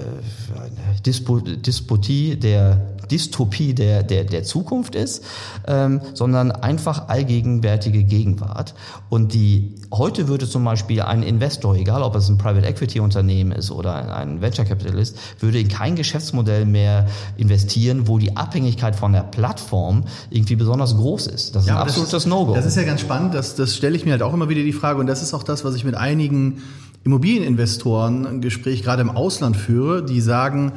eine 0.49 0.75
Dispo, 1.05 1.39
Disputie 1.39 2.35
der 2.35 2.81
Dystopie 3.09 3.73
der, 3.73 4.03
der, 4.03 4.23
der 4.23 4.43
Zukunft 4.43 4.95
ist, 4.95 5.23
ähm, 5.67 6.01
sondern 6.13 6.51
einfach 6.51 7.07
allgegenwärtige 7.07 8.03
Gegenwart. 8.03 8.73
Und 9.09 9.33
die 9.33 9.75
heute 9.91 10.27
würde 10.27 10.47
zum 10.47 10.63
Beispiel 10.63 11.01
ein 11.01 11.23
Investor, 11.23 11.75
egal 11.75 12.03
ob 12.03 12.15
es 12.15 12.29
ein 12.29 12.37
Private 12.37 12.67
Equity 12.67 12.99
Unternehmen 12.99 13.51
ist 13.51 13.71
oder 13.71 14.15
ein 14.15 14.41
Venture 14.41 14.65
Capitalist, 14.65 15.17
würde 15.39 15.59
in 15.59 15.67
kein 15.67 15.95
Geschäftsmodell 15.95 16.65
mehr 16.65 17.07
investieren, 17.37 18.07
wo 18.07 18.17
die 18.17 18.37
Abhängigkeit 18.37 18.95
von 18.95 19.13
der 19.13 19.23
Plattform 19.23 20.03
irgendwie 20.29 20.55
besonders 20.55 20.95
groß 20.95 21.27
ist. 21.27 21.55
Das 21.55 21.63
ist 21.63 21.69
ja, 21.69 21.75
ein 21.75 21.81
absolutes 21.81 22.25
No-Go. 22.25 22.53
Das 22.53 22.65
ist 22.65 22.77
ja 22.77 22.83
ganz 22.83 23.01
spannend. 23.01 23.33
Das, 23.33 23.55
das 23.69 23.77
stelle 23.77 23.95
ich 23.95 24.03
mir 24.03 24.11
halt 24.11 24.23
auch 24.23 24.33
immer 24.33 24.49
wieder 24.49 24.63
die 24.63 24.73
Frage. 24.73 24.99
Und 24.99 25.05
das 25.05 25.21
ist 25.21 25.35
auch 25.35 25.43
das, 25.43 25.63
was 25.63 25.75
ich 25.75 25.85
mit 25.85 25.93
einigen 25.93 26.63
Immobilieninvestoren 27.03 28.25
ein 28.25 28.41
Gespräch 28.41 28.81
gerade 28.81 29.03
im 29.03 29.11
Ausland 29.11 29.55
führe, 29.55 30.03
die 30.03 30.21
sagen, 30.21 30.73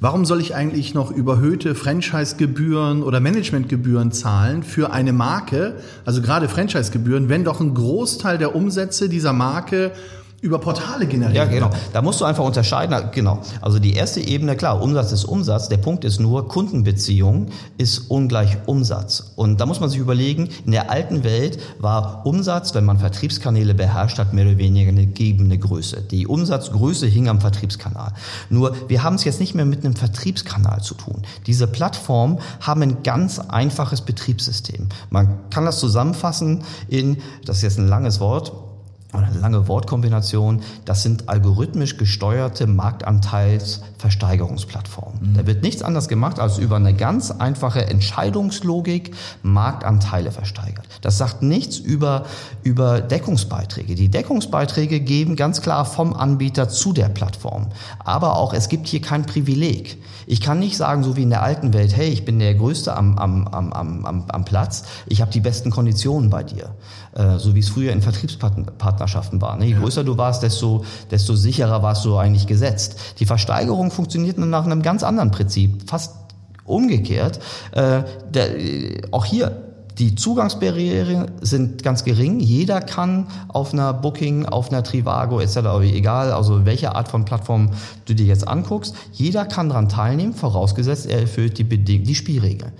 Warum 0.00 0.26
soll 0.26 0.40
ich 0.42 0.54
eigentlich 0.54 0.92
noch 0.92 1.10
überhöhte 1.10 1.74
Franchise-Gebühren 1.74 3.02
oder 3.02 3.20
Managementgebühren 3.20 4.12
zahlen 4.12 4.62
für 4.62 4.92
eine 4.92 5.14
Marke, 5.14 5.76
also 6.04 6.20
gerade 6.20 6.48
Franchise-Gebühren, 6.48 7.30
wenn 7.30 7.44
doch 7.44 7.60
ein 7.60 7.72
Großteil 7.72 8.36
der 8.36 8.54
Umsätze 8.54 9.08
dieser 9.08 9.32
Marke 9.32 9.92
über 10.44 10.58
Portale 10.58 11.06
generiert. 11.06 11.36
Ja, 11.36 11.44
genau. 11.46 11.70
Da 11.94 12.02
musst 12.02 12.20
du 12.20 12.26
einfach 12.26 12.44
unterscheiden. 12.44 12.94
Genau. 13.12 13.40
Also 13.62 13.78
die 13.78 13.94
erste 13.94 14.20
Ebene, 14.20 14.56
klar, 14.56 14.82
Umsatz 14.82 15.10
ist 15.10 15.24
Umsatz. 15.24 15.70
Der 15.70 15.78
Punkt 15.78 16.04
ist 16.04 16.20
nur, 16.20 16.48
Kundenbeziehung 16.48 17.46
ist 17.78 18.10
ungleich 18.10 18.58
Umsatz. 18.66 19.32
Und 19.36 19.58
da 19.62 19.64
muss 19.64 19.80
man 19.80 19.88
sich 19.88 19.98
überlegen, 19.98 20.50
in 20.66 20.72
der 20.72 20.90
alten 20.90 21.24
Welt 21.24 21.58
war 21.78 22.26
Umsatz, 22.26 22.74
wenn 22.74 22.84
man 22.84 22.98
Vertriebskanäle 22.98 23.72
beherrscht 23.72 24.18
hat, 24.18 24.34
mehr 24.34 24.44
oder 24.46 24.58
weniger 24.58 24.90
eine 24.90 25.06
gegebene 25.06 25.56
Größe. 25.56 26.02
Die 26.02 26.26
Umsatzgröße 26.26 27.06
hing 27.06 27.28
am 27.28 27.40
Vertriebskanal. 27.40 28.12
Nur, 28.50 28.76
wir 28.88 29.02
haben 29.02 29.14
es 29.14 29.24
jetzt 29.24 29.40
nicht 29.40 29.54
mehr 29.54 29.64
mit 29.64 29.82
einem 29.82 29.96
Vertriebskanal 29.96 30.82
zu 30.82 30.94
tun. 30.94 31.22
Diese 31.46 31.66
Plattformen 31.66 32.38
haben 32.60 32.82
ein 32.82 33.02
ganz 33.02 33.38
einfaches 33.38 34.02
Betriebssystem. 34.02 34.88
Man 35.08 35.48
kann 35.48 35.64
das 35.64 35.80
zusammenfassen 35.80 36.64
in, 36.88 37.16
das 37.46 37.56
ist 37.56 37.62
jetzt 37.62 37.78
ein 37.78 37.88
langes 37.88 38.20
Wort, 38.20 38.52
eine 39.22 39.38
lange 39.38 39.68
Wortkombination, 39.68 40.62
das 40.84 41.02
sind 41.02 41.28
algorithmisch 41.28 41.96
gesteuerte 41.96 42.66
Marktanteilsversteigerungsplattformen. 42.66 45.30
Mhm. 45.30 45.36
Da 45.36 45.46
wird 45.46 45.62
nichts 45.62 45.82
anderes 45.82 46.08
gemacht, 46.08 46.40
als 46.40 46.58
über 46.58 46.76
eine 46.76 46.94
ganz 46.94 47.30
einfache 47.30 47.86
Entscheidungslogik 47.86 49.14
Marktanteile 49.42 50.32
versteigert. 50.32 50.86
Das 51.02 51.18
sagt 51.18 51.42
nichts 51.42 51.78
über, 51.78 52.24
über 52.62 53.00
Deckungsbeiträge. 53.00 53.94
Die 53.94 54.08
Deckungsbeiträge 54.08 55.00
geben 55.00 55.36
ganz 55.36 55.60
klar 55.60 55.84
vom 55.84 56.14
Anbieter 56.14 56.68
zu 56.68 56.92
der 56.92 57.08
Plattform. 57.08 57.68
Aber 57.98 58.36
auch, 58.36 58.54
es 58.54 58.68
gibt 58.68 58.88
hier 58.88 59.00
kein 59.00 59.26
Privileg. 59.26 59.98
Ich 60.26 60.40
kann 60.40 60.58
nicht 60.58 60.76
sagen, 60.76 61.04
so 61.04 61.16
wie 61.16 61.22
in 61.22 61.30
der 61.30 61.42
alten 61.42 61.72
Welt, 61.74 61.96
hey, 61.96 62.08
ich 62.08 62.24
bin 62.24 62.38
der 62.38 62.54
Größte 62.54 62.96
am, 62.96 63.18
am, 63.18 63.46
am, 63.48 63.72
am, 63.72 64.24
am 64.28 64.44
Platz, 64.44 64.84
ich 65.06 65.20
habe 65.20 65.30
die 65.30 65.40
besten 65.40 65.70
Konditionen 65.70 66.30
bei 66.30 66.42
dir. 66.42 66.74
Äh, 67.14 67.38
so 67.38 67.54
wie 67.54 67.60
es 67.60 67.68
früher 67.68 67.92
in 67.92 68.02
Vertriebspartnerschaften 68.02 68.76
war. 69.40 69.56
Ne? 69.56 69.66
Je 69.66 69.74
größer 69.74 70.04
du 70.04 70.16
warst, 70.16 70.42
desto, 70.42 70.84
desto 71.10 71.34
sicherer 71.34 71.82
warst 71.82 72.04
du 72.04 72.16
eigentlich 72.16 72.46
gesetzt. 72.46 72.98
Die 73.18 73.26
Versteigerung 73.26 73.90
funktioniert 73.90 74.38
nach 74.38 74.64
einem 74.64 74.82
ganz 74.82 75.02
anderen 75.02 75.30
Prinzip, 75.30 75.88
fast 75.88 76.14
umgekehrt. 76.64 77.40
Äh, 77.72 78.02
der, 78.32 78.48
auch 79.10 79.24
hier 79.24 79.64
die 79.98 80.16
Zugangsbarrieren 80.16 81.30
sind 81.40 81.82
ganz 81.82 82.04
gering. 82.04 82.40
Jeder 82.40 82.80
kann 82.80 83.28
auf 83.48 83.72
einer 83.72 83.92
Booking, 83.92 84.46
auf 84.46 84.70
einer 84.70 84.82
Trivago 84.82 85.40
etc., 85.40 85.58
egal, 85.82 86.32
also 86.32 86.64
welche 86.64 86.94
Art 86.96 87.08
von 87.08 87.24
Plattform 87.24 87.70
du 88.06 88.14
dir 88.14 88.26
jetzt 88.26 88.48
anguckst, 88.48 88.94
jeder 89.12 89.44
kann 89.44 89.68
daran 89.68 89.88
teilnehmen, 89.88 90.34
vorausgesetzt 90.34 91.06
er 91.06 91.20
erfüllt 91.20 91.58
die, 91.58 91.64
Beding 91.64 92.04
die 92.04 92.14
Spielregeln. 92.14 92.72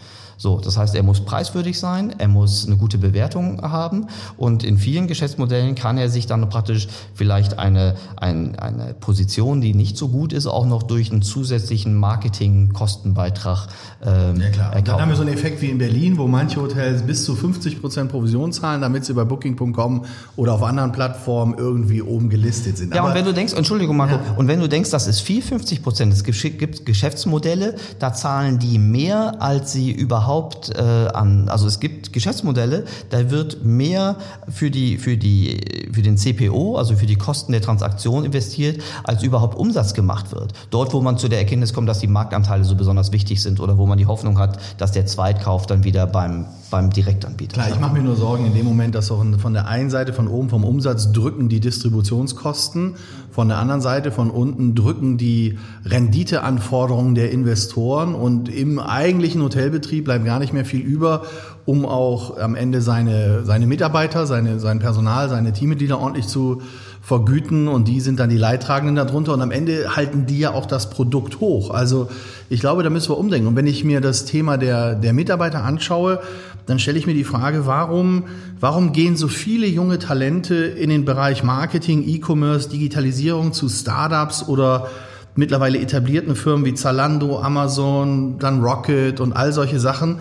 So, 0.44 0.60
das 0.60 0.76
heißt, 0.76 0.94
er 0.94 1.02
muss 1.02 1.22
preiswürdig 1.22 1.78
sein, 1.78 2.14
er 2.18 2.28
muss 2.28 2.66
eine 2.66 2.76
gute 2.76 2.98
Bewertung 2.98 3.62
haben 3.62 4.08
und 4.36 4.62
in 4.62 4.76
vielen 4.76 5.06
Geschäftsmodellen 5.06 5.74
kann 5.74 5.96
er 5.96 6.10
sich 6.10 6.26
dann 6.26 6.46
praktisch 6.50 6.86
vielleicht 7.14 7.58
eine, 7.58 7.94
ein, 8.16 8.54
eine 8.58 8.92
Position, 8.92 9.62
die 9.62 9.72
nicht 9.72 9.96
so 9.96 10.10
gut 10.10 10.34
ist, 10.34 10.46
auch 10.46 10.66
noch 10.66 10.82
durch 10.82 11.10
einen 11.10 11.22
zusätzlichen 11.22 11.94
Marketing-Kostenbeitrag 11.94 13.68
ähm, 14.04 14.38
ja, 14.38 14.50
klar. 14.50 14.76
Und 14.76 14.86
dann 14.86 15.00
haben 15.00 15.08
wir 15.08 15.16
so 15.16 15.22
einen 15.22 15.32
Effekt 15.32 15.62
wie 15.62 15.70
in 15.70 15.78
Berlin, 15.78 16.18
wo 16.18 16.26
manche 16.26 16.60
Hotels 16.60 17.04
bis 17.04 17.24
zu 17.24 17.34
50 17.34 17.80
Prozent 17.80 18.10
Provision 18.10 18.52
zahlen, 18.52 18.82
damit 18.82 19.06
sie 19.06 19.14
bei 19.14 19.24
Booking.com 19.24 20.04
oder 20.36 20.52
auf 20.52 20.62
anderen 20.62 20.92
Plattformen 20.92 21.54
irgendwie 21.56 22.02
oben 22.02 22.28
gelistet 22.28 22.76
sind. 22.76 22.94
Ja, 22.94 23.00
Aber, 23.00 23.08
und 23.08 23.14
wenn 23.14 23.24
du 23.24 23.32
denkst, 23.32 23.54
Entschuldigung 23.54 23.96
Marco, 23.96 24.16
ja. 24.16 24.34
und 24.36 24.46
wenn 24.46 24.60
du 24.60 24.68
denkst, 24.68 24.90
das 24.90 25.06
ist 25.06 25.20
viel 25.20 25.40
50 25.40 25.82
Prozent, 25.82 26.12
es 26.12 26.22
gibt 26.22 26.84
Geschäftsmodelle, 26.84 27.76
da 27.98 28.12
zahlen 28.12 28.58
die 28.58 28.78
mehr, 28.78 29.40
als 29.40 29.72
sie 29.72 29.90
überhaupt 29.90 30.33
äh, 30.76 30.80
an, 30.80 31.48
also 31.48 31.66
es 31.66 31.80
gibt 31.80 32.12
Geschäftsmodelle, 32.12 32.84
da 33.10 33.30
wird 33.30 33.64
mehr 33.64 34.16
für 34.48 34.70
die, 34.70 34.98
für 34.98 35.16
die, 35.16 35.88
für 35.92 36.02
den 36.02 36.16
CPO, 36.16 36.76
also 36.76 36.96
für 36.96 37.06
die 37.06 37.16
Kosten 37.16 37.52
der 37.52 37.62
Transaktion 37.62 38.24
investiert, 38.24 38.82
als 39.04 39.22
überhaupt 39.22 39.56
Umsatz 39.56 39.94
gemacht 39.94 40.32
wird. 40.32 40.52
Dort, 40.70 40.92
wo 40.92 41.00
man 41.00 41.18
zu 41.18 41.28
der 41.28 41.38
Erkenntnis 41.38 41.72
kommt, 41.72 41.88
dass 41.88 41.98
die 41.98 42.06
Marktanteile 42.06 42.64
so 42.64 42.74
besonders 42.74 43.12
wichtig 43.12 43.42
sind 43.42 43.60
oder 43.60 43.78
wo 43.78 43.86
man 43.86 43.98
die 43.98 44.06
Hoffnung 44.06 44.38
hat, 44.38 44.58
dass 44.78 44.92
der 44.92 45.06
Zweitkauf 45.06 45.66
dann 45.66 45.84
wieder 45.84 46.06
beim, 46.06 46.46
beim 46.74 46.90
Direktanbieter 46.90 47.54
Klar, 47.54 47.68
ich 47.68 47.78
mache 47.78 47.92
mir 47.92 48.02
nur 48.02 48.16
Sorgen 48.16 48.46
in 48.46 48.52
dem 48.52 48.64
Moment, 48.64 48.96
dass 48.96 49.06
von 49.06 49.52
der 49.52 49.68
einen 49.68 49.90
Seite 49.90 50.12
von 50.12 50.26
oben 50.26 50.48
vom 50.48 50.64
Umsatz 50.64 51.12
drücken 51.12 51.48
die 51.48 51.60
Distributionskosten, 51.60 52.96
von 53.30 53.46
der 53.46 53.58
anderen 53.58 53.80
Seite 53.80 54.10
von 54.10 54.28
unten 54.28 54.74
drücken 54.74 55.16
die 55.16 55.56
Renditeanforderungen 55.84 57.14
der 57.14 57.30
Investoren 57.30 58.16
und 58.16 58.48
im 58.48 58.80
eigentlichen 58.80 59.40
Hotelbetrieb 59.40 60.06
bleibt 60.06 60.24
gar 60.24 60.40
nicht 60.40 60.52
mehr 60.52 60.64
viel 60.64 60.80
über, 60.80 61.22
um 61.64 61.86
auch 61.86 62.38
am 62.38 62.56
Ende 62.56 62.82
seine, 62.82 63.44
seine 63.44 63.68
Mitarbeiter, 63.68 64.26
seine, 64.26 64.58
sein 64.58 64.80
Personal, 64.80 65.28
seine 65.28 65.52
Teammitglieder 65.52 66.00
ordentlich 66.00 66.26
zu 66.26 66.60
vergüten 67.04 67.68
und 67.68 67.86
die 67.86 68.00
sind 68.00 68.18
dann 68.18 68.30
die 68.30 68.38
Leidtragenden 68.38 68.96
darunter 68.96 69.34
und 69.34 69.42
am 69.42 69.50
Ende 69.50 69.94
halten 69.94 70.26
die 70.26 70.38
ja 70.38 70.52
auch 70.52 70.66
das 70.66 70.90
Produkt 70.90 71.38
hoch. 71.38 71.70
Also 71.70 72.08
ich 72.48 72.60
glaube, 72.60 72.82
da 72.82 72.88
müssen 72.88 73.10
wir 73.10 73.18
umdenken. 73.18 73.46
Und 73.46 73.56
wenn 73.56 73.66
ich 73.66 73.84
mir 73.84 74.00
das 74.00 74.24
Thema 74.24 74.56
der, 74.56 74.94
der 74.94 75.12
Mitarbeiter 75.12 75.64
anschaue, 75.64 76.20
dann 76.66 76.78
stelle 76.78 76.98
ich 76.98 77.06
mir 77.06 77.14
die 77.14 77.24
Frage, 77.24 77.66
warum, 77.66 78.24
warum 78.58 78.92
gehen 78.92 79.16
so 79.16 79.28
viele 79.28 79.66
junge 79.66 79.98
Talente 79.98 80.54
in 80.54 80.90
den 80.90 81.04
Bereich 81.04 81.42
Marketing, 81.42 82.06
E-Commerce, 82.06 82.68
Digitalisierung 82.68 83.52
zu 83.52 83.68
Startups 83.68 84.48
oder 84.48 84.88
mittlerweile 85.36 85.78
etablierten 85.78 86.36
Firmen 86.36 86.64
wie 86.64 86.74
Zalando, 86.74 87.40
Amazon, 87.40 88.38
dann 88.38 88.62
Rocket 88.62 89.20
und 89.20 89.32
all 89.32 89.52
solche 89.52 89.80
Sachen 89.80 90.20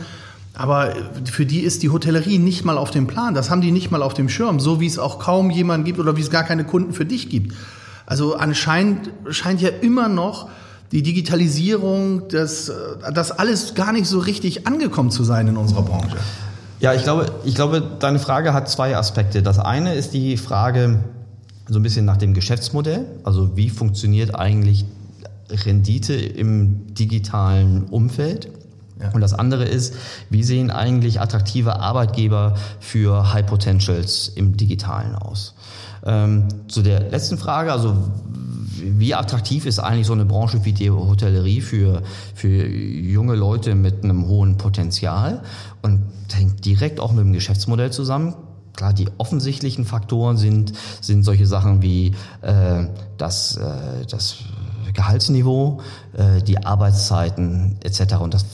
aber 0.54 0.94
für 1.26 1.46
die 1.46 1.62
ist 1.62 1.82
die 1.82 1.90
Hotellerie 1.90 2.38
nicht 2.38 2.64
mal 2.64 2.78
auf 2.78 2.92
dem 2.92 3.08
Plan. 3.08 3.34
Das 3.34 3.50
haben 3.50 3.62
die 3.62 3.72
nicht 3.72 3.90
mal 3.90 4.04
auf 4.04 4.14
dem 4.14 4.30
Schirm, 4.30 4.60
so 4.60 4.80
wie 4.80 4.86
es 4.86 5.00
auch 5.00 5.20
kaum 5.20 5.50
jemanden 5.50 5.86
gibt 5.86 6.00
oder 6.00 6.16
wie 6.16 6.22
es 6.22 6.30
gar 6.30 6.44
keine 6.44 6.64
Kunden 6.64 6.94
für 6.94 7.06
dich 7.06 7.30
gibt. 7.30 7.56
Also 8.06 8.36
anscheinend 8.36 9.12
scheint 9.30 9.62
ja 9.62 9.70
immer 9.70 10.10
noch 10.10 10.50
die 10.94 11.02
Digitalisierung, 11.02 12.28
das, 12.30 12.72
das 13.14 13.32
alles 13.32 13.74
gar 13.74 13.92
nicht 13.92 14.06
so 14.06 14.20
richtig 14.20 14.68
angekommen 14.68 15.10
zu 15.10 15.24
sein 15.24 15.48
in 15.48 15.58
unserer 15.58 15.82
Branche. 15.82 16.18
Ja, 16.80 16.94
ich 16.94 17.02
glaube, 17.02 17.32
ich 17.46 17.56
glaube, 17.56 17.82
deine 18.00 18.20
Frage 18.20 18.54
hat 18.54 18.70
zwei 18.70 18.96
Aspekte. 18.96 19.42
Das 19.42 19.58
eine 19.58 19.96
ist 19.96 20.14
die 20.14 20.38
Frage 20.38 21.04
so 21.68 21.80
ein 21.80 21.84
bisschen 21.84 22.06
nach 22.06 22.18
dem 22.18 22.36
Geschäftsmodell. 22.36 23.08
Also 23.24 23.58
wie 23.58 23.72
funktioniert 23.72 24.36
eigentlich 24.36 24.86
Rendite 25.50 26.14
im 26.14 26.94
digitalen 26.94 27.86
Umfeld? 27.86 28.50
Ja. 29.02 29.10
Und 29.14 29.22
das 29.22 29.34
andere 29.34 29.66
ist, 29.66 29.96
wie 30.30 30.44
sehen 30.44 30.70
eigentlich 30.70 31.20
attraktive 31.20 31.80
Arbeitgeber 31.80 32.54
für 32.80 33.34
High 33.34 33.48
Potentials 33.48 34.32
im 34.36 34.58
Digitalen 34.58 35.16
aus? 35.16 35.56
Ähm, 36.06 36.48
zu 36.68 36.82
der 36.82 37.10
letzten 37.10 37.38
Frage, 37.38 37.72
also 37.72 37.96
wie 38.76 39.16
attraktiv 39.16 39.66
ist 39.66 39.80
eigentlich 39.80 40.08
so 40.08 40.14
eine 40.14 40.26
Branche 40.26 40.66
wie 40.66 40.74
die 40.74 40.90
Hotellerie 40.90 41.62
für, 41.62 42.02
für 42.36 42.68
junge 42.68 43.36
Leute 43.36 43.76
mit 43.76 44.04
einem 44.04 44.28
hohen 44.28 44.58
Potenzial? 44.58 45.42
Und 45.82 46.02
hängt 46.34 46.66
direkt 46.66 47.00
auch 47.00 47.12
mit 47.12 47.24
dem 47.24 47.34
Geschäftsmodell 47.34 47.92
zusammen. 47.92 48.36
Klar, 48.76 48.94
die 48.94 49.08
offensichtlichen 49.18 49.86
Faktoren 49.86 50.38
sind, 50.38 50.74
sind 51.00 51.24
solche 51.24 51.46
Sachen 51.46 51.82
wie 51.82 52.16
äh, 52.42 52.86
das, 53.18 53.56
äh, 53.56 54.06
das 54.10 54.38
Gehaltsniveau, 54.94 55.82
äh, 56.14 56.42
die 56.42 56.66
Arbeitszeiten 56.66 57.78
etc. 57.84 58.16
Und 58.16 58.34
das, 58.34 58.46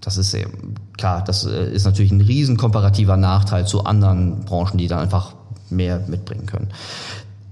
das 0.00 0.16
ist 0.16 0.32
eben, 0.34 0.74
klar, 0.96 1.24
das 1.24 1.44
äh, 1.44 1.72
ist 1.72 1.84
natürlich 1.84 2.12
ein 2.12 2.20
riesen 2.20 2.56
komparativer 2.56 3.16
Nachteil 3.16 3.66
zu 3.66 3.84
anderen 3.84 4.44
Branchen, 4.44 4.78
die 4.78 4.86
da 4.86 5.00
einfach 5.00 5.34
mehr 5.70 6.00
mitbringen 6.06 6.46
können. 6.46 6.68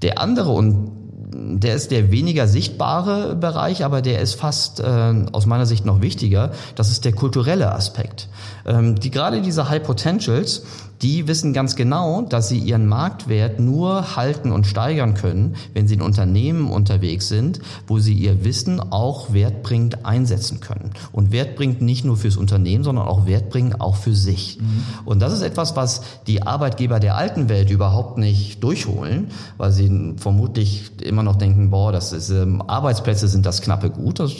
Der 0.02 0.18
andere 0.18 0.50
und 0.50 0.92
der 1.38 1.75
ist 1.75 1.90
der 1.90 2.11
weniger 2.11 2.46
sichtbare 2.46 3.37
Bereich, 3.37 3.85
aber 3.85 4.02
der 4.02 4.20
ist 4.20 4.35
fast 4.35 4.80
äh, 4.80 5.14
aus 5.32 5.46
meiner 5.46 5.66
Sicht 5.66 5.85
noch 5.85 6.00
wichtiger. 6.00 6.52
Das 6.75 6.90
ist 6.90 7.04
der 7.04 7.12
kulturelle 7.12 7.73
Aspekt. 7.73 8.28
Ähm, 8.64 8.99
die 8.99 9.11
gerade 9.11 9.42
diese 9.42 9.68
High 9.68 9.82
Potentials, 9.82 10.64
die 11.03 11.29
wissen 11.29 11.53
ganz 11.53 11.76
genau, 11.76 12.23
dass 12.23 12.49
sie 12.49 12.59
ihren 12.59 12.87
Marktwert 12.87 13.61
nur 13.61 14.17
halten 14.17 14.53
und 14.53 14.67
steigern 14.67 15.15
können, 15.15 15.57
wenn 15.75 15.87
sie 15.87 15.95
in 15.95 16.03
Unternehmen 16.03 16.71
unterwegs 16.71 17.29
sind, 17.29 17.61
wo 17.87 17.99
sie 17.99 18.15
ihr 18.15 18.45
Wissen 18.45 18.81
auch 18.81 19.33
wertbringend 19.33 20.07
einsetzen 20.07 20.61
können. 20.61 20.91
Und 21.12 21.33
wertbringend 21.33 21.83
nicht 21.83 22.05
nur 22.05 22.17
fürs 22.17 22.37
Unternehmen, 22.37 22.85
sondern 22.85 23.07
auch 23.07 23.26
wertbringend 23.26 23.81
auch 23.81 23.97
für 23.97 24.15
sich. 24.15 24.59
Mhm. 24.61 24.83
Und 25.05 25.21
das 25.21 25.33
ist 25.33 25.43
etwas, 25.43 25.76
was 25.76 26.03
die 26.26 26.43
Arbeitgeber 26.43 27.00
der 27.00 27.17
alten 27.17 27.49
Welt 27.49 27.71
überhaupt 27.71 28.19
nicht 28.19 28.62
durchholen, 28.62 29.29
weil 29.57 29.73
sie 29.73 30.15
vermutlich 30.17 30.91
immer 31.03 31.23
noch 31.23 31.37
denken, 31.37 31.71
boah, 31.71 31.93
das 31.93 32.12
ist, 32.12 32.31
ähm, 32.31 32.62
Arbeitsplätze 32.62 33.29
sind 33.29 33.47
das 33.47 33.61
knappe 33.61 33.91
Gut. 33.91 34.19
Das 34.21 34.33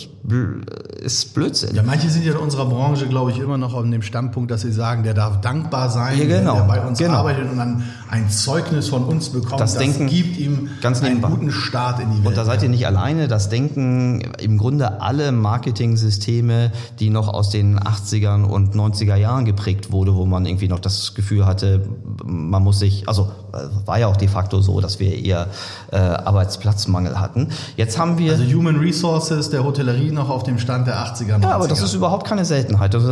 ist 1.01 1.35
Blödsinn. 1.35 1.75
Ja, 1.75 1.83
manche 1.83 2.09
sind 2.09 2.25
ja 2.25 2.33
in 2.33 2.39
unserer 2.39 2.67
Branche, 2.67 3.07
glaube 3.07 3.31
ich, 3.31 3.39
immer 3.39 3.59
noch 3.59 3.75
auf 3.75 3.83
dem 3.83 4.03
Standpunkt, 4.03 4.51
dass 4.51 4.63
sie 4.63 4.73
sagen, 4.73 5.03
der 5.03 5.15
darf 5.15 5.41
dankbar 5.41 5.91
sein. 5.91 6.19
Ja, 6.19 6.25
genau 6.25 6.47
genau, 6.47 6.67
der 6.67 6.81
bei 6.81 6.87
uns 6.87 6.99
genau. 6.99 7.15
arbeitet 7.15 7.51
und 7.51 7.59
dann 7.59 7.85
ein 8.11 8.31
Zeugnis 8.31 8.89
von 8.89 9.05
uns 9.05 9.31
bekommt. 9.31 9.61
Das, 9.61 9.75
das 9.75 9.83
Denken 9.83 10.07
gibt 10.07 10.37
ihm 10.39 10.69
ganz 10.81 11.03
einen 11.03 11.21
guten 11.23 11.51
Start 11.51 12.01
in 12.01 12.11
die 12.11 12.19
Welt. 12.19 12.27
Und 12.27 12.37
da 12.37 12.45
seid 12.45 12.63
ihr 12.63 12.69
nicht 12.69 12.87
alleine. 12.87 13.29
Das 13.29 13.49
denken 13.49 14.21
im 14.41 14.59
Grunde 14.59 15.01
alle 15.01 15.33
Marketing-Systeme, 15.33 16.73
die 16.99 17.11
noch 17.11 17.29
aus 17.29 17.51
den 17.51 17.79
80ern 17.79 18.45
und 18.45 18.75
90er 18.75 19.17
Jahren 19.17 19.45
geprägt 19.45 19.93
wurde, 19.93 20.15
wo 20.15 20.25
man 20.25 20.47
irgendwie 20.47 20.69
noch 20.69 20.81
das 20.81 21.15
Gefühl 21.15 21.47
hatte, 21.47 21.89
man 22.25 22.63
muss 22.63 22.79
sich, 22.79 23.09
also 23.09 23.31
äh, 23.53 23.87
war 23.87 23.99
ja 23.99 24.07
auch 24.07 24.17
de 24.17 24.29
facto 24.29 24.61
so, 24.61 24.81
dass 24.81 25.01
wir 25.01 25.17
eher 25.17 25.49
äh, 25.91 25.97
Arbeitsplatzmangel 25.97 27.21
hatten. 27.21 27.49
Jetzt 27.77 27.99
haben 27.99 28.19
wir 28.19 28.33
also 28.33 28.45
Human 28.45 28.77
Resources 28.77 29.51
der 29.51 29.65
Hotellerie 29.65 30.13
noch 30.13 30.31
auf 30.31 30.43
dem 30.43 30.59
Stand 30.59 30.87
der 30.87 30.97
80er. 30.97 31.37
90er. 31.37 31.43
Ja, 31.43 31.51
aber 31.53 31.69
das 31.69 31.83
ist 31.83 31.95
überhaupt 31.95 32.27
keine 32.27 32.45
Seltenheit. 32.45 32.95
Dass, 32.95 33.05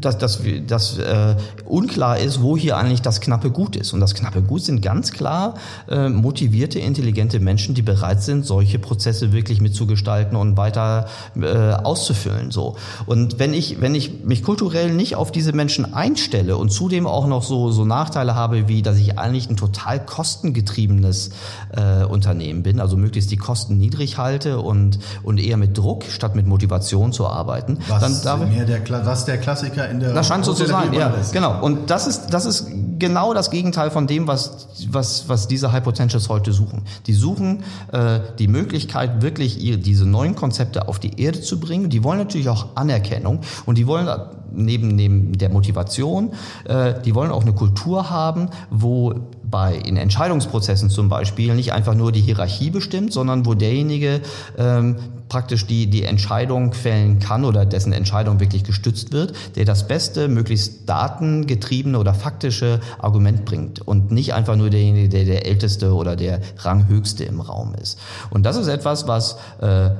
dass, 0.00 0.18
dass, 0.18 0.40
dass 0.66 0.98
äh, 0.98 1.36
unklar 1.66 2.18
ist, 2.18 2.42
wo 2.42 2.56
hier 2.56 2.76
eigentlich 2.76 3.02
das 3.02 3.20
knappe 3.20 3.50
Gut 3.50 3.76
ist. 3.76 3.89
Und 3.92 4.00
das 4.00 4.14
knappe 4.14 4.42
Gut 4.42 4.62
sind 4.62 4.82
ganz 4.82 5.12
klar 5.12 5.54
äh, 5.88 6.08
motivierte, 6.08 6.78
intelligente 6.78 7.40
Menschen, 7.40 7.74
die 7.74 7.82
bereit 7.82 8.22
sind, 8.22 8.44
solche 8.46 8.78
Prozesse 8.78 9.32
wirklich 9.32 9.60
mitzugestalten 9.60 10.36
und 10.36 10.56
weiter 10.56 11.06
äh, 11.40 11.72
auszufüllen. 11.72 12.50
So. 12.50 12.76
Und 13.06 13.38
wenn 13.38 13.54
ich, 13.54 13.80
wenn 13.80 13.94
ich 13.94 14.24
mich 14.24 14.42
kulturell 14.42 14.92
nicht 14.92 15.16
auf 15.16 15.32
diese 15.32 15.52
Menschen 15.52 15.94
einstelle 15.94 16.56
und 16.56 16.70
zudem 16.70 17.06
auch 17.06 17.26
noch 17.26 17.42
so, 17.42 17.70
so 17.70 17.84
Nachteile 17.84 18.34
habe, 18.34 18.68
wie 18.68 18.82
dass 18.82 18.98
ich 18.98 19.18
eigentlich 19.18 19.48
ein 19.48 19.56
total 19.56 20.04
kostengetriebenes 20.04 21.30
äh, 21.76 22.04
Unternehmen 22.04 22.62
bin, 22.62 22.80
also 22.80 22.96
möglichst 22.96 23.30
die 23.30 23.36
Kosten 23.36 23.78
niedrig 23.78 24.18
halte 24.18 24.60
und, 24.60 24.98
und 25.22 25.38
eher 25.38 25.56
mit 25.56 25.76
Druck 25.76 26.04
statt 26.04 26.34
mit 26.34 26.46
Motivation 26.46 27.12
zu 27.12 27.26
arbeiten. 27.26 27.78
Was, 27.88 28.22
dann 28.22 28.48
mehr 28.50 28.64
der, 28.64 28.80
was 29.04 29.24
der 29.24 29.38
Klassiker 29.38 29.88
in 29.88 30.00
der 30.00 30.12
Das 30.12 30.26
scheint 30.26 30.44
so 30.44 30.52
zu 30.52 30.66
sein, 30.66 30.92
ja, 30.92 31.14
genau. 31.32 31.60
Und 31.60 31.90
das 31.90 32.06
ist, 32.06 32.28
das 32.30 32.44
ist 32.44 32.68
genau 32.98 33.34
das 33.34 33.50
Gegenteil 33.50 33.79
von 33.88 34.06
dem, 34.06 34.26
was, 34.26 34.68
was, 34.90 35.28
was 35.28 35.48
diese 35.48 35.72
High 35.72 35.82
Potentials 35.82 36.28
heute 36.28 36.52
suchen. 36.52 36.82
Die 37.06 37.14
suchen 37.14 37.62
äh, 37.92 38.20
die 38.38 38.48
Möglichkeit, 38.48 39.22
wirklich 39.22 39.62
ihre, 39.62 39.78
diese 39.78 40.06
neuen 40.06 40.34
Konzepte 40.34 40.88
auf 40.88 40.98
die 40.98 41.18
Erde 41.20 41.40
zu 41.40 41.58
bringen. 41.58 41.88
Die 41.88 42.04
wollen 42.04 42.18
natürlich 42.18 42.50
auch 42.50 42.76
Anerkennung 42.76 43.40
und 43.64 43.78
die 43.78 43.86
wollen 43.86 44.08
neben, 44.52 44.88
neben 44.88 45.38
der 45.38 45.48
Motivation, 45.48 46.32
äh, 46.64 47.00
die 47.00 47.14
wollen 47.14 47.30
auch 47.30 47.42
eine 47.42 47.54
Kultur 47.54 48.10
haben, 48.10 48.50
wo 48.70 49.14
bei 49.42 49.74
in 49.74 49.96
Entscheidungsprozessen 49.96 50.90
zum 50.90 51.08
Beispiel 51.08 51.54
nicht 51.54 51.72
einfach 51.72 51.94
nur 51.94 52.12
die 52.12 52.20
Hierarchie 52.20 52.70
bestimmt, 52.70 53.12
sondern 53.12 53.46
wo 53.46 53.54
derjenige 53.54 54.20
ähm, 54.58 54.96
praktisch 55.30 55.66
die, 55.66 55.86
die 55.86 56.04
Entscheidung 56.04 56.74
fällen 56.74 57.18
kann 57.20 57.46
oder 57.46 57.64
dessen 57.64 57.94
Entscheidung 57.94 58.40
wirklich 58.40 58.64
gestützt 58.64 59.12
wird, 59.12 59.32
der 59.56 59.64
das 59.64 59.88
beste, 59.88 60.28
möglichst 60.28 60.86
datengetriebene 60.86 61.98
oder 61.98 62.12
faktische 62.12 62.80
Argument 62.98 63.46
bringt 63.46 63.80
und 63.80 64.10
nicht 64.10 64.34
einfach 64.34 64.56
nur 64.56 64.68
derjenige, 64.68 65.08
der 65.08 65.24
der 65.24 65.46
älteste 65.46 65.94
oder 65.94 66.16
der 66.16 66.40
ranghöchste 66.58 67.24
im 67.24 67.40
Raum 67.40 67.74
ist. 67.80 67.98
Und 68.28 68.44
das 68.44 68.56
ist 68.56 68.66
etwas, 68.66 69.08
was 69.08 69.38
äh, 69.60 69.90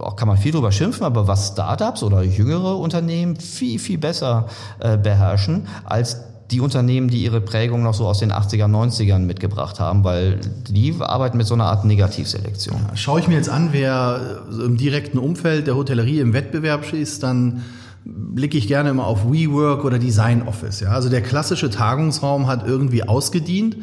auch 0.00 0.16
kann 0.16 0.28
man 0.28 0.36
viel 0.36 0.52
drüber 0.52 0.72
schimpfen, 0.72 1.04
aber 1.04 1.28
was 1.28 1.48
Startups 1.48 2.02
oder 2.02 2.22
jüngere 2.22 2.76
Unternehmen 2.76 3.36
viel, 3.36 3.78
viel 3.78 3.98
besser 3.98 4.46
äh, 4.80 4.96
beherrschen 4.96 5.66
als 5.84 6.18
die 6.50 6.60
Unternehmen, 6.60 7.08
die 7.08 7.22
ihre 7.22 7.40
Prägung 7.40 7.82
noch 7.82 7.94
so 7.94 8.06
aus 8.06 8.20
den 8.20 8.32
80er, 8.32 8.64
90ern 8.64 9.20
mitgebracht 9.20 9.80
haben, 9.80 10.02
weil 10.04 10.40
die 10.68 10.94
arbeiten 10.98 11.36
mit 11.36 11.46
so 11.46 11.54
einer 11.54 11.66
Art 11.66 11.84
Negativselektion. 11.84 12.78
Ja, 12.88 12.96
schaue 12.96 13.20
ich 13.20 13.28
mir 13.28 13.34
jetzt 13.34 13.50
an, 13.50 13.68
wer 13.72 14.40
im 14.64 14.76
direkten 14.76 15.18
Umfeld 15.18 15.66
der 15.66 15.76
Hotellerie 15.76 16.20
im 16.20 16.32
Wettbewerb 16.32 16.90
ist, 16.92 17.22
dann 17.22 17.64
blicke 18.04 18.56
ich 18.56 18.66
gerne 18.66 18.90
immer 18.90 19.06
auf 19.06 19.30
WeWork 19.30 19.84
oder 19.84 19.98
Design 19.98 20.42
Office. 20.46 20.80
Ja? 20.80 20.90
Also 20.90 21.10
der 21.10 21.20
klassische 21.20 21.68
Tagungsraum 21.68 22.46
hat 22.46 22.66
irgendwie 22.66 23.02
ausgedient 23.02 23.76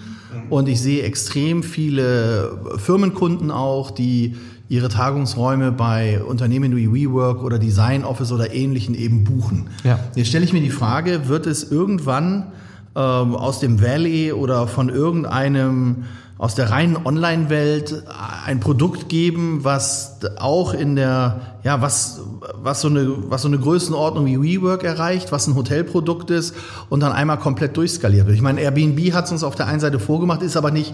und 0.50 0.68
ich 0.68 0.82
sehe 0.82 1.04
extrem 1.04 1.62
viele 1.62 2.58
Firmenkunden 2.78 3.52
auch, 3.52 3.92
die 3.92 4.36
ihre 4.68 4.90
Tagungsräume 4.90 5.72
bei 5.72 6.24
Unternehmen 6.24 6.76
wie 6.76 6.92
WeWork 6.92 7.44
oder 7.44 7.60
Design 7.60 8.04
Office 8.04 8.32
oder 8.32 8.54
ähnlichen 8.54 8.96
eben 8.96 9.24
buchen. 9.24 9.70
Ja. 9.84 10.00
Jetzt 10.16 10.30
stelle 10.30 10.46
ich 10.46 10.54
mir 10.54 10.62
die 10.62 10.72
Frage, 10.72 11.28
wird 11.28 11.46
es 11.46 11.72
irgendwann 11.72 12.48
ähm, 12.96 13.36
aus 13.36 13.60
dem 13.60 13.82
Valley 13.82 14.32
oder 14.32 14.68
von 14.68 14.90
irgendeinem 14.90 16.06
aus 16.38 16.54
der 16.54 16.70
reinen 16.70 16.98
Online-Welt 17.06 18.04
ein 18.46 18.60
Produkt 18.60 19.08
geben, 19.08 19.64
was 19.64 20.20
auch 20.38 20.74
in 20.74 20.98
der, 20.98 21.40
ja, 21.64 21.82
was, 21.82 22.20
was 22.62 22.82
so 22.82 22.90
eine, 22.90 23.30
was 23.30 23.44
so 23.44 23.48
eine 23.48 23.58
Größenordnung 23.58 24.26
wie 24.26 24.42
WeWork 24.42 24.84
erreicht, 24.84 25.32
was 25.32 25.48
ein 25.48 25.56
Hotelprodukt 25.56 26.32
ist 26.32 26.54
und 26.90 27.00
dann 27.00 27.14
einmal 27.14 27.40
komplett 27.40 27.78
durchskaliert 27.78 28.28
wird. 28.28 28.36
Ich 28.36 28.42
meine, 28.42 28.60
Airbnb 28.60 29.14
hat 29.14 29.26
es 29.26 29.32
uns 29.32 29.44
auf 29.46 29.56
der 29.56 29.68
einen 29.68 29.80
Seite 29.80 29.98
vorgemacht, 29.98 30.42
ist 30.42 30.58
aber 30.58 30.72
nicht 30.72 30.94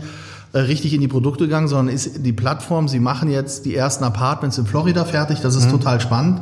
richtig 0.53 0.93
in 0.93 1.01
die 1.01 1.07
Produkte 1.07 1.45
gegangen, 1.45 1.67
sondern 1.67 1.93
ist 1.93 2.25
die 2.25 2.33
Plattform, 2.33 2.87
sie 2.87 2.99
machen 2.99 3.29
jetzt 3.29 3.65
die 3.65 3.75
ersten 3.75 4.03
Apartments 4.03 4.57
in 4.57 4.65
Florida 4.65 5.05
fertig, 5.05 5.39
das 5.41 5.55
ist 5.55 5.67
mhm. 5.67 5.71
total 5.71 6.01
spannend. 6.01 6.41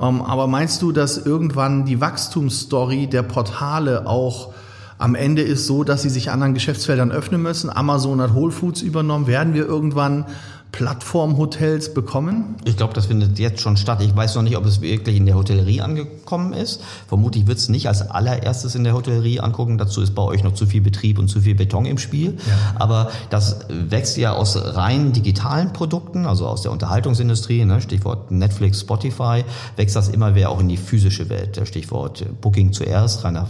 Ähm, 0.00 0.22
aber 0.22 0.46
meinst 0.46 0.82
du, 0.82 0.92
dass 0.92 1.18
irgendwann 1.18 1.84
die 1.84 2.00
Wachstumsstory 2.00 3.06
der 3.06 3.22
Portale 3.22 4.06
auch 4.06 4.52
am 4.98 5.14
Ende 5.14 5.42
ist 5.42 5.66
so, 5.66 5.84
dass 5.84 6.02
sie 6.02 6.08
sich 6.08 6.30
anderen 6.30 6.54
Geschäftsfeldern 6.54 7.10
öffnen 7.10 7.42
müssen? 7.42 7.70
Amazon 7.70 8.20
hat 8.20 8.34
Whole 8.34 8.52
Foods 8.52 8.82
übernommen. 8.82 9.26
Werden 9.26 9.54
wir 9.54 9.66
irgendwann 9.66 10.26
Plattformhotels 10.76 11.94
bekommen? 11.94 12.56
Ich 12.66 12.76
glaube, 12.76 12.92
das 12.92 13.06
findet 13.06 13.38
jetzt 13.38 13.62
schon 13.62 13.78
statt. 13.78 14.02
Ich 14.02 14.14
weiß 14.14 14.34
noch 14.34 14.42
nicht, 14.42 14.58
ob 14.58 14.66
es 14.66 14.82
wirklich 14.82 15.16
in 15.16 15.24
der 15.24 15.34
Hotellerie 15.34 15.80
angekommen 15.80 16.52
ist. 16.52 16.82
Vermutlich 17.08 17.46
wird 17.46 17.56
es 17.56 17.70
nicht 17.70 17.88
als 17.88 18.02
allererstes 18.02 18.74
in 18.74 18.84
der 18.84 18.92
Hotellerie 18.92 19.40
angucken. 19.40 19.78
Dazu 19.78 20.02
ist 20.02 20.14
bei 20.14 20.20
euch 20.20 20.44
noch 20.44 20.52
zu 20.52 20.66
viel 20.66 20.82
Betrieb 20.82 21.18
und 21.18 21.28
zu 21.28 21.40
viel 21.40 21.54
Beton 21.54 21.86
im 21.86 21.96
Spiel. 21.96 22.36
Ja. 22.46 22.74
Aber 22.78 23.10
das 23.30 23.60
wächst 23.70 24.18
ja 24.18 24.34
aus 24.34 24.54
rein 24.76 25.14
digitalen 25.14 25.72
Produkten, 25.72 26.26
also 26.26 26.46
aus 26.46 26.60
der 26.60 26.72
Unterhaltungsindustrie, 26.72 27.64
ne? 27.64 27.80
Stichwort 27.80 28.30
Netflix, 28.30 28.82
Spotify, 28.82 29.44
wächst 29.76 29.96
das 29.96 30.08
immer 30.10 30.32
mehr 30.32 30.50
auch 30.50 30.60
in 30.60 30.68
die 30.68 30.76
physische 30.76 31.30
Welt. 31.30 31.58
Stichwort 31.64 32.22
Booking 32.42 32.74
zuerst, 32.74 33.24
reiner 33.24 33.48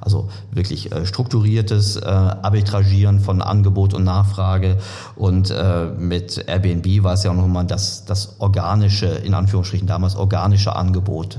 also 0.00 0.28
wirklich 0.50 0.92
äh, 0.92 1.06
strukturiertes 1.06 1.96
äh, 1.96 2.04
Arbitragieren 2.06 3.20
von 3.20 3.42
Angebot 3.42 3.94
und 3.94 4.04
Nachfrage. 4.04 4.78
Und 5.16 5.50
äh, 5.50 5.86
mit 5.86 6.44
Airbnb 6.46 7.02
war 7.02 7.14
es 7.14 7.22
ja 7.22 7.30
auch 7.30 7.36
nochmal 7.36 7.66
das, 7.66 8.04
das 8.04 8.36
organische, 8.40 9.06
in 9.06 9.34
Anführungsstrichen 9.34 9.86
damals 9.86 10.16
organische 10.16 10.74
Angebot, 10.74 11.38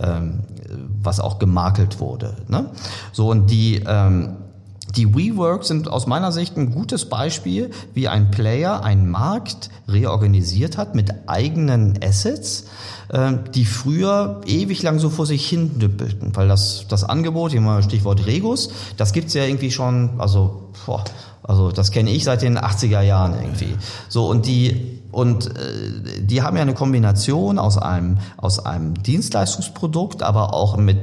ähm, 0.00 0.40
was 1.02 1.20
auch 1.20 1.38
gemakelt 1.38 2.00
wurde. 2.00 2.34
Ne? 2.48 2.66
So 3.12 3.30
und 3.30 3.50
die 3.50 3.82
ähm, 3.86 4.36
Die 4.96 5.14
WeWork 5.14 5.64
sind 5.64 5.88
aus 5.88 6.06
meiner 6.06 6.32
Sicht 6.32 6.56
ein 6.56 6.70
gutes 6.70 7.06
Beispiel, 7.08 7.70
wie 7.94 8.08
ein 8.08 8.30
Player 8.30 8.84
einen 8.84 9.10
Markt 9.10 9.70
reorganisiert 9.88 10.76
hat 10.76 10.94
mit 10.94 11.10
eigenen 11.28 11.98
Assets, 12.02 12.66
äh, 13.08 13.32
die 13.54 13.64
früher 13.64 14.42
ewig 14.44 14.82
lang 14.82 14.98
so 14.98 15.08
vor 15.08 15.26
sich 15.26 15.48
hin 15.48 15.78
düppelten. 15.78 16.36
Weil 16.36 16.48
das, 16.48 16.86
das 16.88 17.04
Angebot, 17.04 17.52
hier 17.52 17.60
mal 17.62 17.82
Stichwort 17.82 18.26
Regus, 18.26 18.70
das 18.96 19.12
gibt's 19.12 19.32
ja 19.34 19.44
irgendwie 19.44 19.70
schon, 19.70 20.10
also, 20.18 20.70
boah, 20.84 21.04
also 21.42 21.72
das 21.72 21.90
kenne 21.90 22.10
ich 22.10 22.24
seit 22.24 22.42
den 22.42 22.58
80er 22.58 23.00
Jahren 23.00 23.34
irgendwie. 23.34 23.74
So 24.08 24.26
und 24.28 24.46
die 24.46 25.00
und 25.10 25.46
äh, 25.46 26.20
die 26.20 26.42
haben 26.42 26.56
ja 26.56 26.62
eine 26.62 26.74
Kombination 26.74 27.58
aus 27.58 27.78
einem 27.78 28.18
aus 28.36 28.64
einem 28.64 29.02
Dienstleistungsprodukt, 29.02 30.22
aber 30.22 30.54
auch 30.54 30.76
mit 30.76 30.98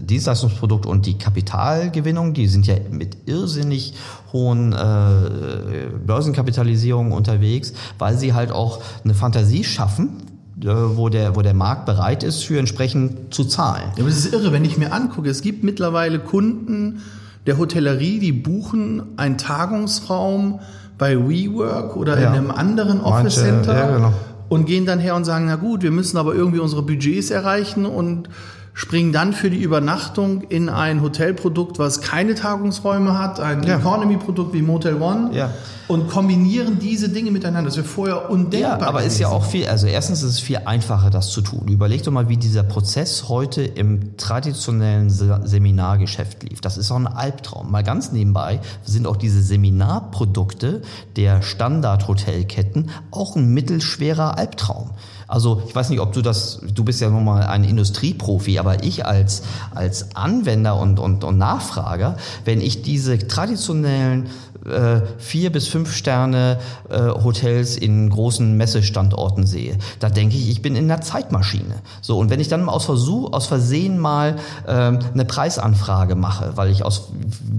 Dienstleistungsprodukt 0.00 0.86
und 0.86 1.06
die 1.06 1.18
Kapitalgewinnung, 1.18 2.34
die 2.34 2.46
sind 2.46 2.66
ja 2.66 2.74
mit 2.90 3.16
irrsinnig 3.26 3.94
hohen 4.32 4.72
äh, 4.72 5.88
Börsenkapitalisierungen 6.06 7.12
unterwegs, 7.12 7.72
weil 7.98 8.16
sie 8.16 8.34
halt 8.34 8.52
auch 8.52 8.80
eine 9.04 9.14
Fantasie 9.14 9.64
schaffen, 9.64 10.22
äh, 10.60 10.66
wo 10.66 11.08
der, 11.08 11.36
wo 11.36 11.42
der 11.42 11.54
Markt 11.54 11.86
bereit 11.86 12.22
ist, 12.22 12.44
für 12.44 12.58
entsprechend 12.58 13.34
zu 13.34 13.44
zahlen. 13.44 13.90
Ja, 13.96 14.02
aber 14.02 14.08
es 14.08 14.24
ist 14.24 14.32
irre, 14.32 14.52
wenn 14.52 14.64
ich 14.64 14.78
mir 14.78 14.92
angucke, 14.92 15.28
es 15.28 15.42
gibt 15.42 15.64
mittlerweile 15.64 16.18
Kunden 16.18 17.02
der 17.46 17.58
Hotellerie, 17.58 18.20
die 18.20 18.32
buchen 18.32 19.18
einen 19.18 19.36
Tagungsraum 19.36 20.60
bei 20.98 21.16
WeWork 21.16 21.96
oder 21.96 22.20
ja. 22.20 22.28
in 22.28 22.34
einem 22.34 22.50
anderen 22.50 23.00
Office 23.00 23.34
Center 23.34 23.74
ja, 23.74 23.96
genau. 23.96 24.12
und 24.48 24.66
gehen 24.66 24.86
dann 24.86 25.00
her 25.00 25.16
und 25.16 25.24
sagen, 25.24 25.46
na 25.46 25.56
gut, 25.56 25.82
wir 25.82 25.90
müssen 25.90 26.16
aber 26.16 26.34
irgendwie 26.34 26.60
unsere 26.60 26.82
Budgets 26.82 27.30
erreichen 27.30 27.86
und 27.86 28.28
springen 28.74 29.12
dann 29.12 29.32
für 29.32 29.50
die 29.50 29.60
Übernachtung 29.60 30.42
in 30.42 30.68
ein 30.68 31.02
Hotelprodukt, 31.02 31.78
was 31.78 32.00
keine 32.00 32.34
Tagungsräume 32.34 33.18
hat, 33.18 33.38
ein 33.38 33.62
ja. 33.64 33.78
Economy-Produkt 33.78 34.54
wie 34.54 34.62
Motel 34.62 35.00
One 35.00 35.30
ja. 35.34 35.50
und 35.88 36.08
kombinieren 36.08 36.78
diese 36.78 37.10
Dinge 37.10 37.30
miteinander. 37.30 37.68
Das 37.68 37.76
wäre 37.76 37.86
vorher 37.86 38.30
undenkbar. 38.30 38.80
Ja, 38.80 38.86
aber 38.86 39.00
gewesen. 39.00 39.06
ist 39.08 39.18
ja 39.20 39.28
auch 39.28 39.44
viel, 39.44 39.66
also 39.66 39.86
erstens 39.86 40.22
ist 40.22 40.30
es 40.30 40.40
viel 40.40 40.58
einfacher, 40.64 41.10
das 41.10 41.30
zu 41.30 41.42
tun. 41.42 41.68
Überleg 41.68 42.02
doch 42.02 42.12
mal, 42.12 42.30
wie 42.30 42.38
dieser 42.38 42.62
Prozess 42.62 43.28
heute 43.28 43.62
im 43.62 44.16
traditionellen 44.16 45.10
Seminargeschäft 45.10 46.42
lief. 46.42 46.62
Das 46.62 46.78
ist 46.78 46.90
auch 46.90 46.96
ein 46.96 47.06
Albtraum. 47.06 47.70
Mal 47.70 47.82
ganz 47.82 48.10
nebenbei 48.12 48.60
sind 48.84 49.06
auch 49.06 49.16
diese 49.16 49.42
Seminarprodukte 49.42 50.80
der 51.16 51.42
Standard-Hotelketten 51.42 52.90
auch 53.10 53.36
ein 53.36 53.52
mittelschwerer 53.52 54.38
Albtraum. 54.38 54.92
Also 55.32 55.62
ich 55.66 55.74
weiß 55.74 55.88
nicht, 55.88 56.00
ob 56.00 56.12
du 56.12 56.20
das, 56.20 56.60
du 56.74 56.84
bist 56.84 57.00
ja 57.00 57.08
nun 57.08 57.24
mal 57.24 57.44
ein 57.44 57.64
Industrieprofi, 57.64 58.58
aber 58.58 58.84
ich 58.84 59.06
als, 59.06 59.42
als 59.74 60.14
Anwender 60.14 60.78
und, 60.78 60.98
und, 60.98 61.24
und 61.24 61.38
Nachfrager, 61.38 62.18
wenn 62.44 62.60
ich 62.60 62.82
diese 62.82 63.16
traditionellen 63.16 64.26
äh, 64.66 65.00
vier 65.18 65.50
bis 65.50 65.68
fünf 65.68 65.92
Sterne 65.92 66.58
äh, 66.88 67.08
Hotels 67.08 67.76
in 67.76 68.10
großen 68.10 68.56
Messestandorten 68.56 69.46
sehe, 69.46 69.76
da 69.98 70.08
denke 70.08 70.36
ich, 70.36 70.50
ich 70.50 70.62
bin 70.62 70.76
in 70.76 70.90
einer 70.90 71.00
Zeitmaschine. 71.00 71.82
So 72.00 72.18
und 72.18 72.30
wenn 72.30 72.40
ich 72.40 72.48
dann 72.48 72.68
aus 72.68 72.84
Versuch, 72.84 73.32
aus 73.32 73.46
Versehen 73.46 73.98
mal 73.98 74.36
äh, 74.66 74.72
eine 74.72 75.24
Preisanfrage 75.26 76.14
mache, 76.14 76.52
weil 76.56 76.70
ich 76.70 76.84
aus 76.84 77.08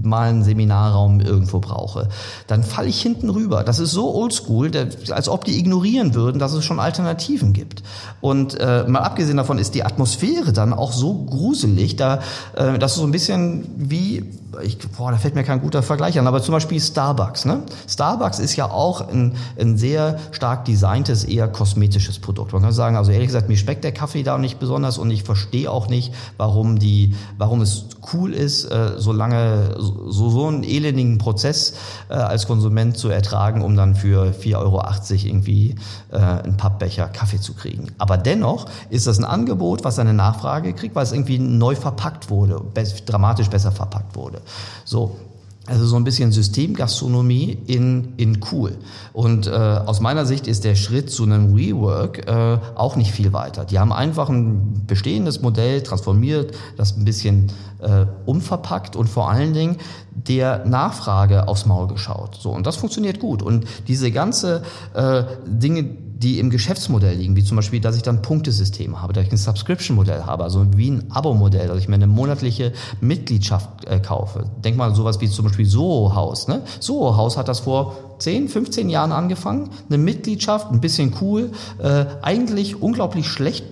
mal 0.02 0.28
einen 0.28 0.44
Seminarraum 0.44 1.20
irgendwo 1.20 1.60
brauche, 1.60 2.08
dann 2.46 2.62
falle 2.62 2.88
ich 2.88 3.00
hinten 3.00 3.30
rüber. 3.30 3.64
Das 3.64 3.78
ist 3.78 3.92
so 3.92 4.14
oldschool, 4.14 4.70
als 5.10 5.28
ob 5.28 5.44
die 5.44 5.58
ignorieren 5.58 6.14
würden, 6.14 6.38
dass 6.38 6.52
es 6.52 6.64
schon 6.64 6.80
Alternativen 6.80 7.52
gibt. 7.52 7.82
Und 8.20 8.58
äh, 8.58 8.84
mal 8.86 9.00
abgesehen 9.00 9.36
davon 9.36 9.58
ist 9.58 9.74
die 9.74 9.84
Atmosphäre 9.84 10.52
dann 10.52 10.72
auch 10.72 10.92
so 10.92 11.14
gruselig, 11.24 11.96
da 11.96 12.20
äh, 12.54 12.78
das 12.78 12.92
ist 12.92 12.98
so 12.98 13.04
ein 13.04 13.12
bisschen 13.12 13.66
wie 13.76 14.24
ich, 14.62 14.78
boah, 14.78 15.10
da 15.10 15.18
fällt 15.18 15.34
mir 15.34 15.44
kein 15.44 15.60
guter 15.60 15.82
Vergleich 15.82 16.18
an, 16.18 16.26
aber 16.26 16.42
zum 16.42 16.52
Beispiel 16.52 16.80
Starbucks. 16.80 17.44
Ne? 17.44 17.62
Starbucks 17.88 18.38
ist 18.38 18.56
ja 18.56 18.70
auch 18.70 19.08
ein, 19.08 19.36
ein 19.58 19.76
sehr 19.76 20.18
stark 20.32 20.64
designtes, 20.64 21.24
eher 21.24 21.48
kosmetisches 21.48 22.18
Produkt. 22.18 22.52
Man 22.52 22.62
kann 22.62 22.72
sagen, 22.72 22.96
also 22.96 23.12
ehrlich 23.12 23.28
gesagt, 23.28 23.48
mir 23.48 23.56
schmeckt 23.56 23.84
der 23.84 23.92
Kaffee 23.92 24.22
da 24.22 24.38
nicht 24.38 24.58
besonders 24.58 24.98
und 24.98 25.10
ich 25.10 25.22
verstehe 25.22 25.70
auch 25.70 25.88
nicht, 25.88 26.12
warum 26.36 26.78
die, 26.78 27.14
warum 27.38 27.60
es 27.60 27.86
cool 28.12 28.32
ist, 28.32 28.64
äh, 28.64 28.92
so 28.98 29.12
lange, 29.12 29.76
so, 29.78 30.30
so 30.30 30.46
einen 30.46 30.62
elendigen 30.62 31.18
Prozess 31.18 31.74
äh, 32.08 32.14
als 32.14 32.46
Konsument 32.46 32.96
zu 32.96 33.08
ertragen, 33.08 33.62
um 33.62 33.76
dann 33.76 33.94
für 33.94 34.32
4,80 34.32 34.56
Euro 34.56 34.82
irgendwie 35.10 35.74
äh, 36.10 36.18
einen 36.18 36.56
Pappbecher 36.56 37.06
Kaffee 37.08 37.40
zu 37.40 37.54
kriegen. 37.54 37.88
Aber 37.98 38.16
dennoch 38.16 38.66
ist 38.90 39.06
das 39.06 39.18
ein 39.18 39.24
Angebot, 39.24 39.84
was 39.84 39.98
eine 39.98 40.14
Nachfrage 40.14 40.72
kriegt, 40.72 40.94
weil 40.94 41.04
es 41.04 41.12
irgendwie 41.12 41.38
neu 41.38 41.74
verpackt 41.74 42.30
wurde, 42.30 42.60
dramatisch 43.06 43.48
besser 43.48 43.72
verpackt 43.72 44.16
wurde. 44.16 44.42
So, 44.84 45.16
also 45.66 45.86
so 45.86 45.96
ein 45.96 46.04
bisschen 46.04 46.30
Systemgastronomie 46.30 47.58
in, 47.66 48.12
in 48.18 48.40
cool. 48.52 48.76
Und 49.14 49.46
äh, 49.46 49.50
aus 49.50 50.00
meiner 50.00 50.26
Sicht 50.26 50.46
ist 50.46 50.64
der 50.64 50.74
Schritt 50.74 51.10
zu 51.10 51.22
einem 51.22 51.54
Rework 51.54 52.28
äh, 52.28 52.58
auch 52.74 52.96
nicht 52.96 53.12
viel 53.12 53.32
weiter. 53.32 53.64
Die 53.64 53.78
haben 53.78 53.92
einfach 53.92 54.28
ein 54.28 54.84
bestehendes 54.86 55.40
Modell 55.40 55.82
transformiert, 55.82 56.54
das 56.76 56.96
ein 56.96 57.04
bisschen 57.04 57.50
äh, 57.80 58.04
umverpackt 58.26 58.94
und 58.94 59.08
vor 59.08 59.30
allen 59.30 59.54
Dingen 59.54 59.76
der 60.10 60.66
Nachfrage 60.66 61.48
aufs 61.48 61.64
Maul 61.64 61.88
geschaut. 61.88 62.36
So 62.40 62.50
und 62.50 62.66
das 62.66 62.76
funktioniert 62.76 63.18
gut. 63.18 63.42
Und 63.42 63.64
diese 63.88 64.10
ganze 64.10 64.62
äh, 64.92 65.24
Dinge, 65.46 65.96
die 66.24 66.38
im 66.38 66.48
Geschäftsmodell 66.48 67.16
liegen, 67.16 67.36
wie 67.36 67.44
zum 67.44 67.56
Beispiel, 67.56 67.80
dass 67.80 67.96
ich 67.96 68.02
dann 68.02 68.22
Punktesysteme 68.22 69.00
habe, 69.02 69.12
dass 69.12 69.26
ich 69.26 69.32
ein 69.32 69.36
Subscription-Modell 69.36 70.24
habe, 70.24 70.42
also 70.42 70.66
wie 70.74 70.90
ein 70.90 71.10
Abo-Modell, 71.10 71.68
dass 71.68 71.78
ich 71.78 71.86
mir 71.86 71.96
eine 71.96 72.06
monatliche 72.06 72.72
Mitgliedschaft 73.02 73.84
äh, 73.84 74.00
kaufe. 74.00 74.46
Denk 74.64 74.78
mal 74.78 74.94
sowas 74.94 75.20
wie 75.20 75.28
zum 75.28 75.44
Beispiel 75.44 75.66
Soho 75.66 76.14
House. 76.14 76.48
Ne? 76.48 76.62
Soho 76.80 77.16
House 77.16 77.36
hat 77.36 77.48
das 77.48 77.60
vor 77.60 78.16
10, 78.20 78.48
15 78.48 78.88
Jahren 78.88 79.12
angefangen. 79.12 79.68
Eine 79.88 79.98
Mitgliedschaft, 79.98 80.72
ein 80.72 80.80
bisschen 80.80 81.14
cool, 81.20 81.52
äh, 81.78 82.06
eigentlich 82.22 82.80
unglaublich 82.80 83.28
schlecht 83.28 83.66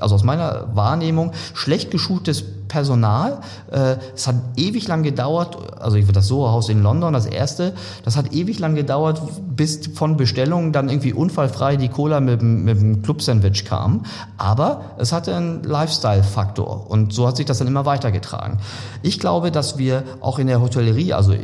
also 0.00 0.14
aus 0.14 0.24
meiner 0.24 0.68
Wahrnehmung, 0.74 1.32
schlecht 1.54 1.90
geschultes 1.90 2.44
Personal. 2.68 3.38
Äh, 3.70 3.96
es 4.14 4.28
hat 4.28 4.36
ewig 4.56 4.86
lang 4.88 5.02
gedauert, 5.02 5.56
also 5.80 5.96
ich 5.96 6.06
das 6.12 6.28
Soho-Haus 6.28 6.68
in 6.68 6.82
London, 6.82 7.12
das 7.12 7.26
erste, 7.26 7.72
das 8.04 8.16
hat 8.16 8.32
ewig 8.32 8.58
lang 8.58 8.74
gedauert, 8.74 9.20
bis 9.56 9.88
von 9.94 10.16
Bestellungen 10.16 10.72
dann 10.72 10.88
irgendwie 10.88 11.12
unfallfrei 11.12 11.76
die 11.76 11.88
Cola 11.88 12.20
mit, 12.20 12.42
mit 12.42 12.78
dem 12.78 13.02
Club-Sandwich 13.02 13.64
kam. 13.64 14.04
Aber 14.36 14.82
es 14.98 15.12
hatte 15.12 15.34
einen 15.34 15.62
Lifestyle-Faktor 15.64 16.90
und 16.90 17.12
so 17.12 17.26
hat 17.26 17.36
sich 17.36 17.46
das 17.46 17.58
dann 17.58 17.66
immer 17.66 17.86
weitergetragen. 17.86 18.58
Ich 19.02 19.18
glaube, 19.18 19.50
dass 19.50 19.78
wir 19.78 20.04
auch 20.20 20.38
in 20.38 20.46
der 20.46 20.60
Hotellerie, 20.60 21.14
also 21.14 21.34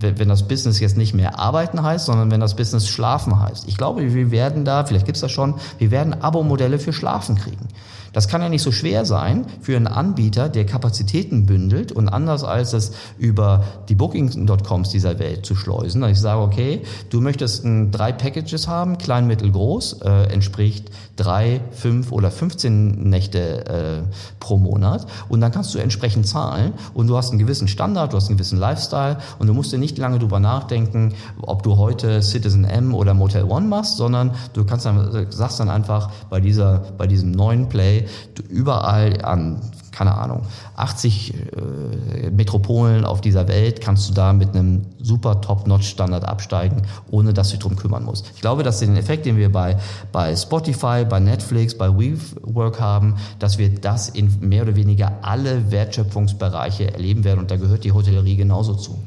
wenn 0.00 0.28
das 0.28 0.48
Business 0.48 0.80
jetzt 0.80 0.96
nicht 0.96 1.14
mehr 1.14 1.38
arbeiten 1.38 1.82
heißt, 1.82 2.06
sondern 2.06 2.30
wenn 2.30 2.40
das 2.40 2.56
Business 2.56 2.88
schlafen 2.88 3.40
heißt. 3.40 3.68
Ich 3.68 3.76
glaube, 3.76 4.14
wir 4.14 4.30
werden 4.30 4.64
da, 4.64 4.84
vielleicht 4.84 5.06
gibt's 5.06 5.20
das 5.20 5.32
schon, 5.32 5.54
wir 5.78 5.90
werden 5.90 6.22
Abo-Modelle 6.22 6.78
für 6.78 6.92
Schlafen 6.92 7.36
kriegen. 7.36 7.68
Das 8.12 8.28
kann 8.28 8.42
ja 8.42 8.48
nicht 8.48 8.62
so 8.62 8.72
schwer 8.72 9.04
sein 9.04 9.46
für 9.60 9.76
einen 9.76 9.86
Anbieter, 9.86 10.48
der 10.48 10.66
Kapazitäten 10.66 11.46
bündelt 11.46 11.92
und 11.92 12.08
anders 12.08 12.44
als 12.44 12.72
es 12.72 12.92
über 13.18 13.64
die 13.88 13.94
Booking.coms 13.94 14.90
dieser 14.90 15.18
Welt 15.18 15.46
zu 15.46 15.54
schleusen, 15.54 16.02
ich 16.04 16.20
sage, 16.20 16.40
okay, 16.40 16.82
du 17.10 17.20
möchtest 17.20 17.64
drei 17.90 18.12
Packages 18.12 18.68
haben, 18.68 18.98
klein, 18.98 19.26
mittel, 19.26 19.50
groß, 19.50 20.02
äh, 20.02 20.32
entspricht 20.32 20.90
drei, 21.16 21.60
fünf 21.72 22.10
oder 22.12 22.30
15 22.30 23.08
Nächte 23.08 23.66
äh, 23.66 24.02
pro 24.40 24.56
Monat 24.56 25.06
und 25.28 25.40
dann 25.40 25.52
kannst 25.52 25.74
du 25.74 25.78
entsprechend 25.78 26.26
zahlen 26.26 26.72
und 26.94 27.06
du 27.06 27.16
hast 27.16 27.30
einen 27.30 27.38
gewissen 27.38 27.68
Standard, 27.68 28.12
du 28.12 28.16
hast 28.16 28.28
einen 28.28 28.36
gewissen 28.36 28.58
Lifestyle 28.58 29.18
und 29.38 29.46
du 29.46 29.54
musst 29.54 29.72
dir 29.72 29.78
nicht 29.78 29.98
lange 29.98 30.18
drüber 30.18 30.40
nachdenken, 30.40 31.14
ob 31.40 31.62
du 31.62 31.76
heute 31.76 32.22
Citizen 32.22 32.64
M 32.64 32.94
oder 32.94 33.14
Motel 33.14 33.44
One 33.44 33.66
machst, 33.66 33.96
sondern 33.96 34.32
du 34.52 34.64
kannst 34.64 34.86
dann, 34.86 35.26
sagst 35.30 35.60
dann 35.60 35.68
einfach 35.68 36.10
bei 36.30 36.40
dieser, 36.40 36.82
bei 36.96 37.06
diesem 37.06 37.30
neuen 37.30 37.68
Play, 37.68 38.01
überall 38.48 39.24
an, 39.24 39.60
keine 39.92 40.14
Ahnung, 40.14 40.42
80 40.76 41.34
äh, 41.34 42.30
Metropolen 42.30 43.04
auf 43.04 43.20
dieser 43.20 43.46
Welt 43.48 43.80
kannst 43.80 44.08
du 44.08 44.14
da 44.14 44.32
mit 44.32 44.50
einem 44.50 44.86
super 45.00 45.40
Top-Notch-Standard 45.40 46.24
absteigen, 46.24 46.82
ohne 47.10 47.32
dass 47.32 47.48
du 47.48 47.56
dich 47.56 47.62
drum 47.62 47.76
kümmern 47.76 48.04
musst. 48.04 48.30
Ich 48.34 48.40
glaube, 48.40 48.62
dass 48.62 48.80
den 48.80 48.96
Effekt, 48.96 49.26
den 49.26 49.36
wir 49.36 49.52
bei, 49.52 49.76
bei 50.10 50.34
Spotify, 50.34 51.04
bei 51.08 51.20
Netflix, 51.20 51.76
bei 51.76 51.88
WeWork 51.88 52.80
haben, 52.80 53.16
dass 53.38 53.58
wir 53.58 53.68
das 53.68 54.08
in 54.08 54.30
mehr 54.40 54.62
oder 54.62 54.76
weniger 54.76 55.12
alle 55.22 55.70
Wertschöpfungsbereiche 55.70 56.92
erleben 56.92 57.24
werden 57.24 57.40
und 57.40 57.50
da 57.50 57.56
gehört 57.56 57.84
die 57.84 57.92
Hotellerie 57.92 58.36
genauso 58.36 58.74
zu. 58.74 58.98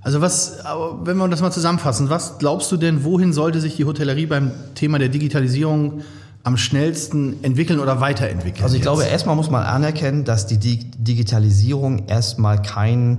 Also 0.00 0.20
was, 0.20 0.58
wenn 1.02 1.16
wir 1.16 1.28
das 1.28 1.40
mal 1.40 1.50
zusammenfassen, 1.50 2.08
was 2.08 2.38
glaubst 2.38 2.70
du 2.70 2.76
denn, 2.76 3.04
wohin 3.04 3.32
sollte 3.32 3.60
sich 3.60 3.76
die 3.76 3.84
Hotellerie 3.84 4.26
beim 4.26 4.52
Thema 4.74 4.98
der 4.98 5.08
Digitalisierung 5.08 6.02
am 6.48 6.56
schnellsten 6.56 7.44
entwickeln 7.44 7.78
oder 7.78 8.00
weiterentwickeln? 8.00 8.64
Also 8.64 8.74
ich 8.74 8.80
jetzt? 8.80 8.86
glaube, 8.86 9.04
erstmal 9.04 9.36
muss 9.36 9.50
man 9.50 9.64
anerkennen, 9.64 10.24
dass 10.24 10.46
die 10.46 10.56
Digitalisierung 10.58 12.06
erstmal 12.06 12.62
kein 12.62 13.18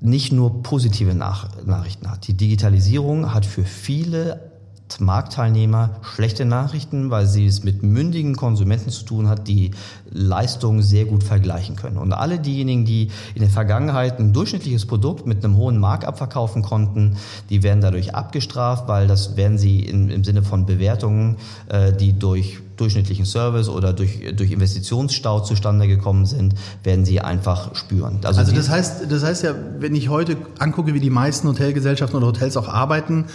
nicht 0.00 0.32
nur 0.32 0.62
positive 0.62 1.14
Nach 1.14 1.48
Nachrichten 1.66 2.08
hat. 2.08 2.28
Die 2.28 2.34
Digitalisierung 2.34 3.34
hat 3.34 3.44
für 3.44 3.64
viele 3.64 4.52
Marktteilnehmer 5.00 5.90
schlechte 6.02 6.44
Nachrichten, 6.44 7.10
weil 7.10 7.26
sie 7.26 7.46
es 7.46 7.62
mit 7.62 7.82
mündigen 7.82 8.36
Konsumenten 8.36 8.90
zu 8.90 9.04
tun 9.04 9.28
hat, 9.28 9.46
die 9.46 9.70
Leistungen 10.10 10.82
sehr 10.82 11.04
gut 11.04 11.22
vergleichen 11.22 11.76
können. 11.76 11.98
Und 11.98 12.12
alle 12.12 12.38
diejenigen, 12.38 12.84
die 12.84 13.10
in 13.34 13.42
der 13.42 13.50
Vergangenheit 13.50 14.18
ein 14.18 14.32
durchschnittliches 14.32 14.86
Produkt 14.86 15.26
mit 15.26 15.44
einem 15.44 15.56
hohen 15.56 15.78
Markup 15.78 16.18
verkaufen 16.18 16.62
konnten, 16.62 17.16
die 17.50 17.62
werden 17.62 17.80
dadurch 17.80 18.14
abgestraft, 18.14 18.88
weil 18.88 19.06
das 19.06 19.36
werden 19.36 19.58
sie 19.58 19.80
in, 19.80 20.10
im 20.10 20.24
Sinne 20.24 20.42
von 20.42 20.66
Bewertungen, 20.66 21.36
äh, 21.68 21.92
die 21.92 22.18
durch 22.18 22.58
durchschnittlichen 22.76 23.26
Service 23.26 23.68
oder 23.68 23.92
durch, 23.92 24.20
durch 24.36 24.52
Investitionsstau 24.52 25.40
zustande 25.40 25.88
gekommen 25.88 26.26
sind, 26.26 26.54
werden 26.84 27.04
sie 27.04 27.20
einfach 27.20 27.74
spüren. 27.74 28.20
Also, 28.22 28.40
also 28.40 28.52
das 28.52 28.68
heißt, 28.68 29.10
das 29.10 29.24
heißt 29.24 29.42
ja, 29.42 29.54
wenn 29.80 29.94
ich 29.94 30.08
heute 30.08 30.36
angucke, 30.58 30.94
wie 30.94 31.00
die 31.00 31.10
meisten 31.10 31.48
Hotelgesellschaften 31.48 32.16
oder 32.16 32.28
Hotels 32.28 32.56
auch 32.56 32.68
arbeiten, 32.68 33.26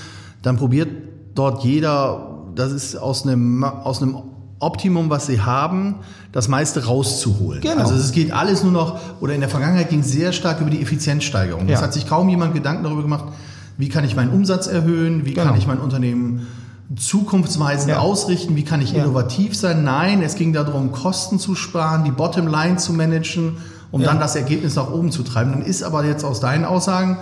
dann 0.41 0.57
probiert 0.57 0.89
dort 1.35 1.63
jeder, 1.63 2.43
das 2.55 2.71
ist 2.71 2.95
aus 2.95 3.25
einem, 3.25 3.63
aus 3.63 4.01
einem 4.01 4.17
Optimum, 4.59 5.09
was 5.09 5.27
sie 5.27 5.41
haben, 5.41 5.95
das 6.31 6.47
meiste 6.47 6.85
rauszuholen. 6.85 7.61
Genau. 7.61 7.81
Also 7.81 7.95
es 7.95 8.11
geht 8.11 8.31
alles 8.31 8.63
nur 8.63 8.71
noch, 8.71 8.99
oder 9.19 9.33
in 9.33 9.41
der 9.41 9.49
Vergangenheit 9.49 9.89
ging 9.89 9.99
es 9.99 10.11
sehr 10.11 10.31
stark 10.31 10.61
über 10.61 10.69
die 10.69 10.81
Effizienzsteigerung. 10.81 11.67
Ja. 11.67 11.75
Es 11.75 11.81
hat 11.81 11.93
sich 11.93 12.07
kaum 12.07 12.29
jemand 12.29 12.53
Gedanken 12.53 12.83
darüber 12.83 13.01
gemacht, 13.01 13.25
wie 13.77 13.89
kann 13.89 14.05
ich 14.05 14.15
meinen 14.15 14.31
Umsatz 14.31 14.67
erhöhen, 14.67 15.25
wie 15.25 15.33
genau. 15.33 15.47
kann 15.47 15.57
ich 15.57 15.67
mein 15.67 15.79
Unternehmen 15.79 16.47
zukunftsweisend 16.95 17.91
ja. 17.91 17.99
ausrichten, 17.99 18.55
wie 18.55 18.63
kann 18.63 18.81
ich 18.81 18.93
ja. 18.93 19.03
innovativ 19.03 19.55
sein. 19.55 19.83
Nein, 19.83 20.21
es 20.21 20.35
ging 20.35 20.53
darum, 20.53 20.91
Kosten 20.91 21.39
zu 21.39 21.55
sparen, 21.55 22.03
die 22.03 22.11
Bottomline 22.11 22.77
zu 22.77 22.93
managen, 22.93 23.57
um 23.91 24.01
dann 24.01 24.19
das 24.19 24.35
Ergebnis 24.35 24.75
nach 24.75 24.91
oben 24.91 25.11
zu 25.11 25.23
treiben. 25.23 25.51
Dann 25.51 25.61
ist 25.61 25.83
aber 25.83 26.05
jetzt 26.05 26.23
aus 26.23 26.39
deinen 26.39 26.65
Aussagen, 26.65 27.17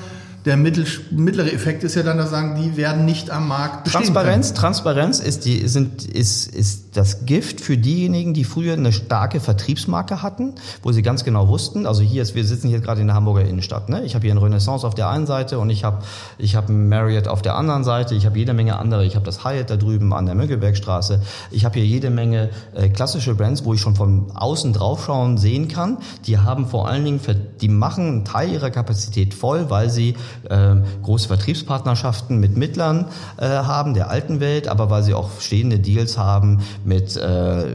der 0.46 0.58
mittel, 0.58 0.86
mittlere 1.12 1.52
Effekt 1.52 1.84
ist 1.84 1.96
ja 1.96 2.04
dann, 2.04 2.18
dass 2.18 2.32
sagen, 2.32 2.60
die 2.62 2.76
werden 2.78 3.06
nicht 3.06 3.30
am 3.30 3.48
Markt 3.48 3.84
bestehen 3.84 4.02
Transparenz, 4.02 4.48
können. 4.48 4.58
Transparenz 4.58 5.20
ist, 5.20 5.46
die, 5.46 5.68
sind, 5.68 6.06
ist, 6.06 6.54
ist 6.54 6.91
das 6.94 7.26
Gift 7.26 7.62
für 7.62 7.78
diejenigen, 7.78 8.34
die 8.34 8.44
früher 8.44 8.74
eine 8.74 8.92
starke 8.92 9.40
Vertriebsmarke 9.40 10.22
hatten, 10.22 10.56
wo 10.84 10.92
sie 10.92 11.02
ganz 11.02 11.24
genau 11.24 11.48
wussten, 11.48 11.86
also 11.86 12.02
hier 12.02 12.22
ist, 12.22 12.36
wir 12.36 12.44
sitzen 12.44 12.68
hier 12.68 12.80
gerade 12.80 13.02
in 13.02 13.08
der 13.08 13.16
Hamburger 13.16 13.46
Innenstadt, 13.46 13.90
ne? 13.90 14.04
ich 14.04 14.14
habe 14.14 14.26
hier 14.26 14.34
ein 14.34 14.38
Renaissance 14.38 14.86
auf 14.86 14.94
der 14.94 15.10
einen 15.10 15.26
Seite 15.26 15.60
und 15.60 15.70
ich 15.70 15.84
habe 15.84 16.00
ich 16.38 16.56
hab 16.56 16.70
ein 16.70 16.90
Marriott 16.90 17.28
auf 17.28 17.42
der 17.42 17.56
anderen 17.56 17.84
Seite, 17.84 18.16
ich 18.16 18.26
habe 18.26 18.38
jede 18.38 18.54
Menge 18.54 18.78
andere, 18.78 19.06
ich 19.06 19.16
habe 19.16 19.26
das 19.26 19.46
Hyatt 19.46 19.70
da 19.70 19.78
drüben 19.78 20.14
an 20.14 20.26
der 20.26 20.36
Mönckebergstraße, 20.36 21.22
ich 21.50 21.64
habe 21.64 21.76
hier 21.80 21.86
jede 21.86 22.10
Menge 22.10 22.50
äh, 22.74 22.90
klassische 22.90 23.36
Brands, 23.36 23.64
wo 23.64 23.74
ich 23.74 23.82
schon 23.82 23.96
von 23.96 24.32
außen 24.32 24.74
draufschauen 24.74 25.38
sehen 25.38 25.70
kann, 25.70 25.98
die 26.26 26.40
haben 26.40 26.68
vor 26.68 26.90
allen 26.90 27.06
Dingen, 27.06 27.22
die 27.62 27.70
machen 27.70 28.08
einen 28.08 28.26
Teil 28.26 28.52
ihrer 28.52 28.70
Kapazität 28.70 29.34
voll, 29.34 29.70
weil 29.70 29.90
sie 29.90 30.16
äh, 30.50 30.76
große 31.04 31.30
Vertriebspartnerschaften 31.30 32.38
mit 32.38 32.58
Mittlern 32.58 33.06
äh, 33.38 33.48
haben, 33.48 33.94
der 33.94 34.10
alten 34.10 34.42
Welt, 34.42 34.68
aber 34.68 34.90
weil 34.90 35.04
sie 35.04 35.14
auch 35.14 35.40
stehende 35.40 35.80
Deals 35.80 36.18
haben 36.18 36.60
mit 36.86 37.16
äh, 37.18 37.66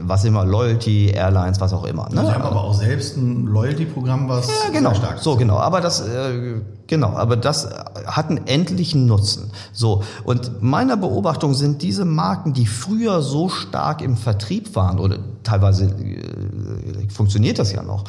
was 0.00 0.24
immer, 0.24 0.44
Loyalty, 0.44 1.10
Airlines, 1.10 1.60
was 1.60 1.72
auch 1.72 1.84
immer. 1.84 2.08
Ne? 2.10 2.22
Sie 2.24 2.32
haben 2.32 2.42
aber 2.42 2.64
auch 2.64 2.74
selbst 2.74 3.16
ein 3.16 3.46
Loyalty-Programm, 3.46 4.28
was 4.28 4.48
ja, 4.48 4.70
genau, 4.72 4.90
sehr 4.90 4.98
stark 4.98 5.16
ist. 5.16 5.24
So, 5.24 5.36
genau. 5.36 5.58
Aber 5.58 5.80
das, 5.80 6.00
äh, 6.00 6.60
genau, 6.86 7.10
aber 7.10 7.36
das 7.36 7.68
hat 8.06 8.30
einen 8.30 8.46
endlichen 8.46 9.06
Nutzen. 9.06 9.50
So. 9.72 10.02
Und 10.24 10.62
meiner 10.62 10.96
Beobachtung 10.96 11.54
sind 11.54 11.82
diese 11.82 12.04
Marken, 12.04 12.52
die 12.52 12.66
früher 12.66 13.22
so 13.22 13.48
stark 13.48 14.02
im 14.02 14.16
Vertrieb 14.16 14.74
waren 14.74 14.98
oder 14.98 15.18
teilweise 15.42 15.86
äh, 15.86 17.08
funktioniert 17.08 17.58
das 17.58 17.72
ja 17.72 17.82
noch, 17.82 18.04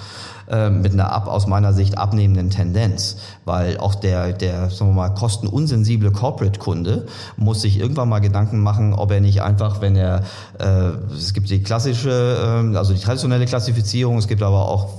äh, 0.50 0.70
mit 0.70 0.94
einer 0.94 1.12
ab, 1.12 1.28
aus 1.28 1.48
meiner 1.48 1.74
Sicht 1.74 1.98
abnehmenden 1.98 2.50
Tendenz, 2.50 3.18
weil 3.46 3.78
auch 3.78 3.96
der, 3.96 4.34
der 4.34 4.70
sagen 4.70 4.92
wir 4.92 4.96
mal, 4.96 5.10
kostenunsensible 5.10 6.12
Corporate-Kunde 6.12 7.08
muss 7.38 7.62
sich 7.62 7.80
irgendwann 7.80 8.10
mal 8.10 8.20
Gedanken 8.20 8.60
machen, 8.60 8.94
ob 8.94 9.12
er 9.12 9.22
nicht 9.22 9.42
einfach, 9.42 9.82
wenn 9.82 9.96
er, 9.96 10.24
äh, 10.60 10.92
es 11.16 11.34
gibt 11.34 11.50
die 11.50 11.64
klassische, 11.64 12.72
äh, 12.72 12.78
also 12.78 12.94
die 12.94 13.00
traditionelle 13.00 13.46
Klassifizierung, 13.46 14.18
es 14.18 14.28
gibt 14.28 14.42
aber 14.42 14.68
auch 14.68 14.90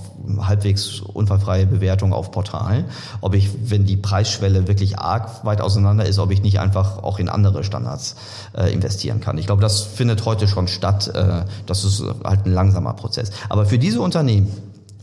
halbwegs 0.41 1.01
unfallfreie 1.01 1.67
Bewertung 1.67 2.13
auf 2.13 2.31
Portalen, 2.31 2.85
ob 3.21 3.35
ich, 3.35 3.51
wenn 3.71 3.85
die 3.85 3.97
Preisschwelle 3.97 4.69
wirklich 4.69 4.99
arg 4.99 5.45
weit 5.45 5.61
auseinander 5.61 6.07
ist, 6.07 6.19
ob 6.19 6.31
ich 6.31 6.43
nicht 6.43 6.61
einfach 6.61 7.03
auch 7.03 7.19
in 7.19 7.29
andere 7.29 7.65
Standards 7.65 8.17
äh, 8.57 8.73
investieren 8.73 9.21
kann. 9.21 9.39
Ich 9.39 9.47
glaube, 9.47 9.63
das 9.63 9.83
findet 9.83 10.25
heute 10.25 10.49
schon 10.49 10.69
statt. 10.69 11.09
Äh, 11.15 11.45
das 11.67 11.85
ist 11.85 12.03
halt 12.25 12.47
ein 12.47 12.53
langsamer 12.53 12.95
Prozess. 12.95 13.31
Aber 13.49 13.67
für 13.67 13.79
diese 13.79 14.01
Unternehmen, 14.01 14.53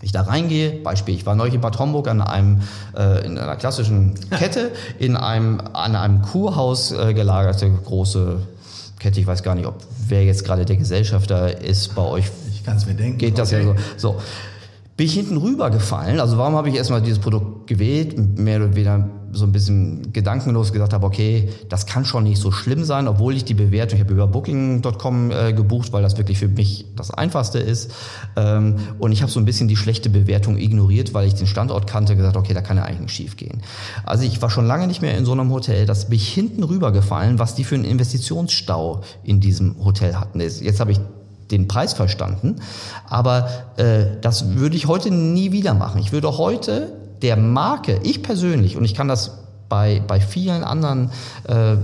ich 0.01 0.11
da 0.11 0.21
reingehe, 0.21 0.71
Beispiel, 0.71 1.15
ich 1.15 1.25
war 1.25 1.35
neulich 1.35 1.53
in 1.53 1.61
Bad 1.61 1.77
Homburg 1.79 2.07
an 2.07 2.21
einem, 2.21 2.61
äh, 2.97 3.25
in 3.25 3.37
einer 3.37 3.55
klassischen 3.55 4.15
Kette, 4.29 4.71
in 4.97 5.15
einem, 5.15 5.61
an 5.73 5.95
einem 5.95 6.21
Kurhaus 6.21 6.91
äh, 6.91 7.13
gelagerte 7.13 7.69
große 7.69 8.37
Kette, 8.99 9.19
ich 9.19 9.27
weiß 9.27 9.43
gar 9.43 9.55
nicht, 9.55 9.65
ob 9.65 9.75
wer 10.07 10.23
jetzt 10.23 10.43
gerade 10.45 10.65
der 10.65 10.75
Gesellschafter 10.75 11.61
ist 11.61 11.95
bei 11.95 12.01
euch. 12.01 12.25
Ich 12.53 12.63
kann 12.65 12.77
es 12.77 12.85
mir 12.85 12.95
denken. 12.95 13.17
Geht 13.17 13.37
das 13.37 13.53
okay. 13.53 13.65
ja 13.65 13.75
so. 13.97 14.13
So 14.13 14.21
bin 14.99 15.05
ich 15.05 15.13
hinten 15.13 15.37
rübergefallen. 15.37 16.19
Also 16.19 16.37
warum 16.37 16.55
habe 16.55 16.67
ich 16.67 16.75
erstmal 16.75 17.01
dieses 17.01 17.19
Produkt 17.19 17.58
gewählt? 17.69 18.37
Mehr 18.37 18.57
oder 18.57 18.75
weniger 18.75 19.09
so 19.31 19.45
ein 19.45 19.51
bisschen 19.51 20.11
gedankenlos 20.11 20.73
gesagt 20.73 20.91
habe, 20.91 21.05
okay, 21.05 21.49
das 21.69 21.85
kann 21.85 22.03
schon 22.03 22.23
nicht 22.23 22.41
so 22.41 22.51
schlimm 22.51 22.83
sein, 22.83 23.07
obwohl 23.07 23.35
ich 23.35 23.45
die 23.45 23.53
Bewertung, 23.53 23.97
ich 23.97 24.03
habe 24.03 24.13
über 24.13 24.27
Booking.com 24.27 25.31
äh, 25.31 25.53
gebucht, 25.53 25.93
weil 25.93 26.01
das 26.01 26.17
wirklich 26.17 26.39
für 26.39 26.47
mich 26.47 26.87
das 26.95 27.11
Einfachste 27.11 27.59
ist. 27.59 27.91
Ähm, 28.35 28.75
und 28.97 29.11
ich 29.11 29.21
habe 29.21 29.31
so 29.31 29.39
ein 29.39 29.45
bisschen 29.45 29.67
die 29.67 29.75
schlechte 29.75 30.09
Bewertung 30.09 30.57
ignoriert, 30.57 31.13
weil 31.13 31.27
ich 31.27 31.35
den 31.35 31.45
Standort 31.45 31.85
kannte, 31.85 32.15
gesagt, 32.15 32.37
okay, 32.37 32.53
da 32.53 32.61
kann 32.61 32.77
ja 32.77 32.83
eigentlich 32.83 33.01
nicht 33.01 33.15
schief 33.15 33.37
gehen. 33.37 33.61
Also 34.03 34.23
ich 34.23 34.41
war 34.41 34.49
schon 34.49 34.65
lange 34.65 34.87
nicht 34.87 35.01
mehr 35.01 35.15
in 35.15 35.25
so 35.25 35.31
einem 35.31 35.51
Hotel, 35.51 35.85
das 35.85 36.09
bin 36.09 36.17
ich 36.17 36.27
hinten 36.27 36.63
rübergefallen, 36.63 37.37
was 37.37 37.53
die 37.53 37.63
für 37.63 37.75
einen 37.75 37.85
Investitionsstau 37.85 39.01
in 39.23 39.39
diesem 39.39 39.75
Hotel 39.85 40.15
hatten. 40.15 40.39
Jetzt 40.39 40.79
habe 40.79 40.91
ich 40.91 40.99
den 41.51 41.67
Preis 41.67 41.93
verstanden. 41.93 42.57
Aber 43.07 43.49
äh, 43.77 44.05
das 44.21 44.55
würde 44.55 44.75
ich 44.75 44.87
heute 44.87 45.11
nie 45.11 45.51
wieder 45.51 45.73
machen. 45.73 45.99
Ich 45.99 46.11
würde 46.11 46.37
heute 46.37 46.98
der 47.21 47.37
Marke, 47.37 47.99
ich 48.03 48.23
persönlich, 48.23 48.77
und 48.77 48.85
ich 48.85 48.95
kann 48.95 49.07
das 49.07 49.39
bei, 49.69 50.01
bei 50.05 50.19
vielen 50.19 50.63
anderen 50.63 51.11
äh, 51.47 51.75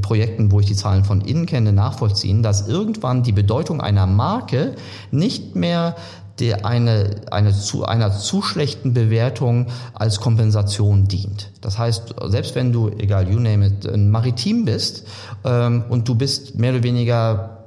Projekten, 0.00 0.50
wo 0.50 0.60
ich 0.60 0.66
die 0.66 0.74
Zahlen 0.74 1.04
von 1.04 1.20
innen 1.20 1.46
kenne, 1.46 1.72
nachvollziehen, 1.72 2.42
dass 2.42 2.66
irgendwann 2.66 3.22
die 3.22 3.32
Bedeutung 3.32 3.80
einer 3.80 4.06
Marke 4.06 4.74
nicht 5.10 5.54
mehr 5.54 5.94
der 6.40 6.64
eine, 6.64 7.10
eine 7.30 7.52
zu, 7.52 7.84
einer 7.84 8.12
zu 8.12 8.42
schlechten 8.42 8.94
Bewertung 8.94 9.66
als 9.94 10.20
Kompensation 10.20 11.08
dient. 11.08 11.50
Das 11.60 11.78
heißt, 11.78 12.14
selbst 12.26 12.54
wenn 12.54 12.72
du, 12.72 12.88
egal, 12.88 13.28
you 13.28 13.40
name 13.40 13.66
it, 13.66 13.86
ein 13.86 14.10
Maritim 14.10 14.64
bist 14.64 15.04
ähm, 15.44 15.84
und 15.88 16.08
du 16.08 16.14
bist 16.14 16.56
mehr 16.56 16.72
oder 16.72 16.82
weniger 16.84 17.57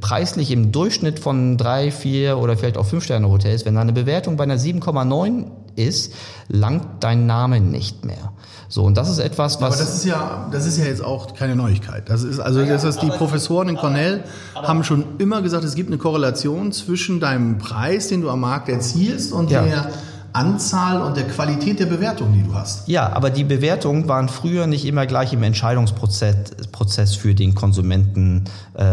preislich 0.00 0.50
im 0.50 0.72
Durchschnitt 0.72 1.18
von 1.18 1.56
drei, 1.56 1.90
vier 1.90 2.38
oder 2.38 2.56
vielleicht 2.56 2.76
auch 2.76 2.86
fünf 2.86 3.04
Sterne 3.04 3.28
Hotels, 3.28 3.64
wenn 3.64 3.74
deine 3.74 3.92
Bewertung 3.92 4.36
bei 4.36 4.44
einer 4.44 4.56
7,9 4.56 5.46
ist, 5.76 6.12
langt 6.48 6.84
dein 7.00 7.26
Name 7.26 7.60
nicht 7.60 8.04
mehr. 8.04 8.32
So, 8.68 8.84
und 8.84 8.96
das 8.96 9.08
ist 9.08 9.18
etwas, 9.18 9.60
was. 9.60 9.74
Aber 9.74 9.84
das 9.84 9.96
ist 9.96 10.04
ja, 10.04 10.48
das 10.52 10.64
ist 10.64 10.78
ja 10.78 10.84
jetzt 10.84 11.02
auch 11.02 11.34
keine 11.34 11.56
Neuigkeit. 11.56 12.08
Das 12.08 12.22
ist, 12.22 12.38
also, 12.38 12.64
das 12.64 12.84
ist 12.84 13.02
die 13.02 13.08
Professoren 13.08 13.68
in 13.68 13.76
Cornell 13.76 14.22
haben 14.54 14.84
schon 14.84 15.04
immer 15.18 15.42
gesagt, 15.42 15.64
es 15.64 15.74
gibt 15.74 15.88
eine 15.88 15.98
Korrelation 15.98 16.70
zwischen 16.70 17.18
deinem 17.18 17.58
Preis, 17.58 18.08
den 18.08 18.20
du 18.20 18.30
am 18.30 18.40
Markt 18.40 18.68
erzielst 18.68 19.32
und 19.32 19.50
ja. 19.50 19.62
der 19.62 19.90
Anzahl 20.32 21.02
und 21.02 21.16
der 21.16 21.26
Qualität 21.26 21.80
der 21.80 21.86
Bewertung, 21.86 22.32
die 22.32 22.42
du 22.42 22.54
hast. 22.54 22.88
Ja, 22.88 23.12
aber 23.12 23.30
die 23.30 23.44
Bewertungen 23.44 24.08
waren 24.08 24.28
früher 24.28 24.66
nicht 24.66 24.84
immer 24.84 25.06
gleich 25.06 25.32
im 25.32 25.42
Entscheidungsprozess 25.42 26.70
Prozess 26.72 27.14
für 27.14 27.34
den 27.34 27.54
Konsumenten 27.54 28.44
äh, 28.74 28.84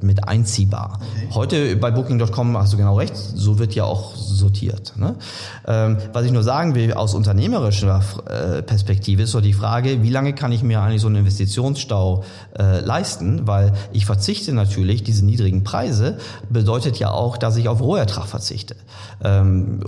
mit 0.00 0.28
einziehbar. 0.28 1.00
Okay. 1.00 1.34
Heute 1.34 1.76
bei 1.76 1.90
Booking.com 1.90 2.56
hast 2.56 2.72
du 2.72 2.76
genau 2.76 2.96
recht, 2.96 3.16
so 3.16 3.58
wird 3.58 3.74
ja 3.74 3.84
auch 3.84 4.14
sortiert. 4.14 4.94
Ne? 4.96 5.16
Ähm, 5.66 5.98
was 6.12 6.24
ich 6.24 6.32
nur 6.32 6.42
sagen 6.42 6.74
will, 6.74 6.92
aus 6.92 7.14
unternehmerischer 7.14 8.00
äh, 8.28 8.62
Perspektive 8.62 9.22
ist 9.22 9.32
so 9.32 9.40
die 9.40 9.52
Frage, 9.52 10.02
wie 10.02 10.10
lange 10.10 10.32
kann 10.32 10.52
ich 10.52 10.62
mir 10.62 10.80
eigentlich 10.80 11.00
so 11.00 11.08
einen 11.08 11.16
Investitionsstau 11.16 12.24
äh, 12.58 12.80
leisten? 12.80 13.46
Weil 13.46 13.72
ich 13.92 14.06
verzichte 14.06 14.52
natürlich, 14.52 15.02
diese 15.02 15.24
niedrigen 15.24 15.64
Preise 15.64 16.18
bedeutet 16.48 16.98
ja 16.98 17.10
auch, 17.10 17.36
dass 17.36 17.56
ich 17.56 17.68
auf 17.68 17.80
Rohertrag 17.80 18.26
verzichte. 18.26 18.76
Ähm, 19.22 19.80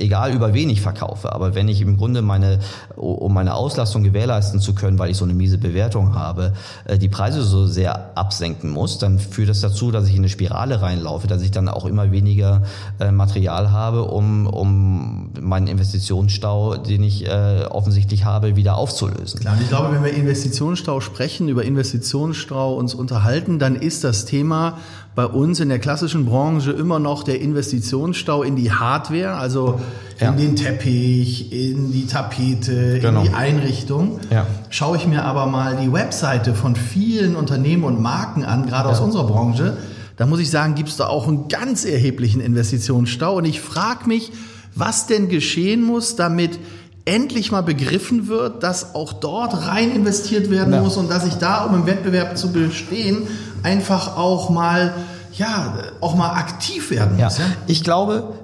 egal 0.00 0.32
über 0.32 0.54
wen 0.54 0.70
ich 0.70 0.80
verkaufe. 0.80 1.32
Aber 1.32 1.54
wenn 1.54 1.68
ich 1.68 1.80
im 1.80 1.96
Grunde 1.96 2.22
meine, 2.22 2.58
um 2.96 3.32
meine 3.32 3.54
Auslastung 3.54 4.02
gewährleisten 4.02 4.60
zu 4.60 4.74
können, 4.74 4.98
weil 4.98 5.10
ich 5.10 5.16
so 5.16 5.24
eine 5.24 5.34
miese 5.34 5.58
Bewertung 5.58 6.14
habe, 6.14 6.52
äh, 6.84 6.98
die 6.98 7.08
Preise 7.08 7.42
so 7.42 7.66
sehr 7.66 8.16
absenken 8.16 8.70
muss, 8.70 8.98
dann 8.98 9.18
führt 9.18 9.48
das 9.48 9.60
dazu, 9.60 9.90
dass 9.90 10.08
ich 10.08 10.14
in 10.14 10.20
eine 10.20 10.28
Spirale 10.28 10.82
reinlaufe, 10.82 11.26
dass 11.26 11.42
ich 11.42 11.50
dann 11.50 11.68
auch 11.68 11.86
immer 11.86 12.10
weniger 12.12 12.62
äh, 12.98 13.10
Material 13.10 13.70
habe, 13.70 14.04
um, 14.04 14.46
um 14.46 15.30
meinen 15.40 15.66
Investitionsstau, 15.66 16.76
den 16.76 17.02
ich 17.02 17.26
äh, 17.26 17.64
offensichtlich 17.70 18.24
habe, 18.24 18.56
wieder 18.56 18.76
aufzulösen. 18.76 19.40
Klar, 19.40 19.56
ich 19.60 19.68
glaube, 19.68 19.94
wenn 19.94 20.04
wir 20.04 20.12
Investitionsstau 20.12 21.00
sprechen, 21.00 21.48
über 21.48 21.64
Investitionsstau 21.64 22.74
uns 22.74 22.94
unterhalten, 22.94 23.58
dann 23.58 23.76
ist 23.76 24.04
das 24.04 24.24
Thema 24.24 24.78
bei 25.14 25.26
uns 25.26 25.58
in 25.60 25.68
der 25.68 25.78
klassischen 25.80 26.24
Branche 26.24 26.70
immer 26.70 26.98
noch 26.98 27.24
der 27.24 27.40
Investitionsstau 27.40 28.42
in 28.42 28.56
die 28.56 28.70
Hardware, 28.72 29.34
also 29.34 29.80
Ja. 30.20 30.30
in 30.30 30.36
den 30.36 30.56
Teppich, 30.56 31.52
in 31.52 31.92
die 31.92 32.06
Tapete, 32.06 33.00
Genau. 33.00 33.20
in 33.22 33.26
die 33.28 33.34
Einrichtung. 33.34 34.20
Ja. 34.30 34.46
Schaue 34.68 34.96
ich 34.96 35.06
mir 35.06 35.24
aber 35.24 35.46
mal 35.46 35.76
die 35.76 35.92
Webseite 35.92 36.54
von 36.54 36.76
vielen 36.76 37.36
Unternehmen 37.36 37.84
und 37.84 38.00
Marken 38.00 38.44
an, 38.44 38.66
gerade 38.66 38.88
aus 38.88 39.00
unserer 39.00 39.24
Branche, 39.26 39.76
da 40.16 40.26
muss 40.26 40.38
ich 40.40 40.50
sagen, 40.50 40.74
gibt 40.74 40.90
es 40.90 40.96
da 40.96 41.06
auch 41.06 41.26
einen 41.26 41.48
ganz 41.48 41.84
erheblichen 41.86 42.40
Investitionsstau. 42.40 43.36
Und 43.38 43.46
ich 43.46 43.60
frage 43.60 44.06
mich, 44.06 44.30
was 44.74 45.06
denn 45.06 45.28
geschehen 45.28 45.82
muss, 45.82 46.14
damit 46.14 46.58
endlich 47.06 47.50
mal 47.50 47.62
begriffen 47.62 48.28
wird, 48.28 48.62
dass 48.62 48.94
auch 48.94 49.14
dort 49.14 49.66
rein 49.66 49.90
investiert 49.90 50.50
werden 50.50 50.74
Ja. 50.74 50.80
muss 50.82 50.98
und 50.98 51.10
dass 51.10 51.26
ich 51.26 51.34
da, 51.34 51.64
um 51.64 51.74
im 51.74 51.86
Wettbewerb 51.86 52.36
zu 52.36 52.52
bestehen, 52.52 53.22
einfach 53.62 54.16
auch 54.16 54.50
mal, 54.50 54.94
ja, 55.32 55.74
auch 56.00 56.14
mal 56.14 56.30
aktiv 56.30 56.90
werden 56.90 57.18
Ja, 57.18 57.26
muss. 57.26 57.38
Ja? 57.38 57.44
ich 57.66 57.84
glaube, 57.84 58.34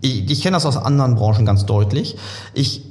ich, 0.00 0.30
ich 0.30 0.42
kenne 0.42 0.56
das 0.56 0.66
aus 0.66 0.76
anderen 0.76 1.14
Branchen 1.16 1.44
ganz 1.44 1.66
deutlich. 1.66 2.16
Ich 2.54 2.82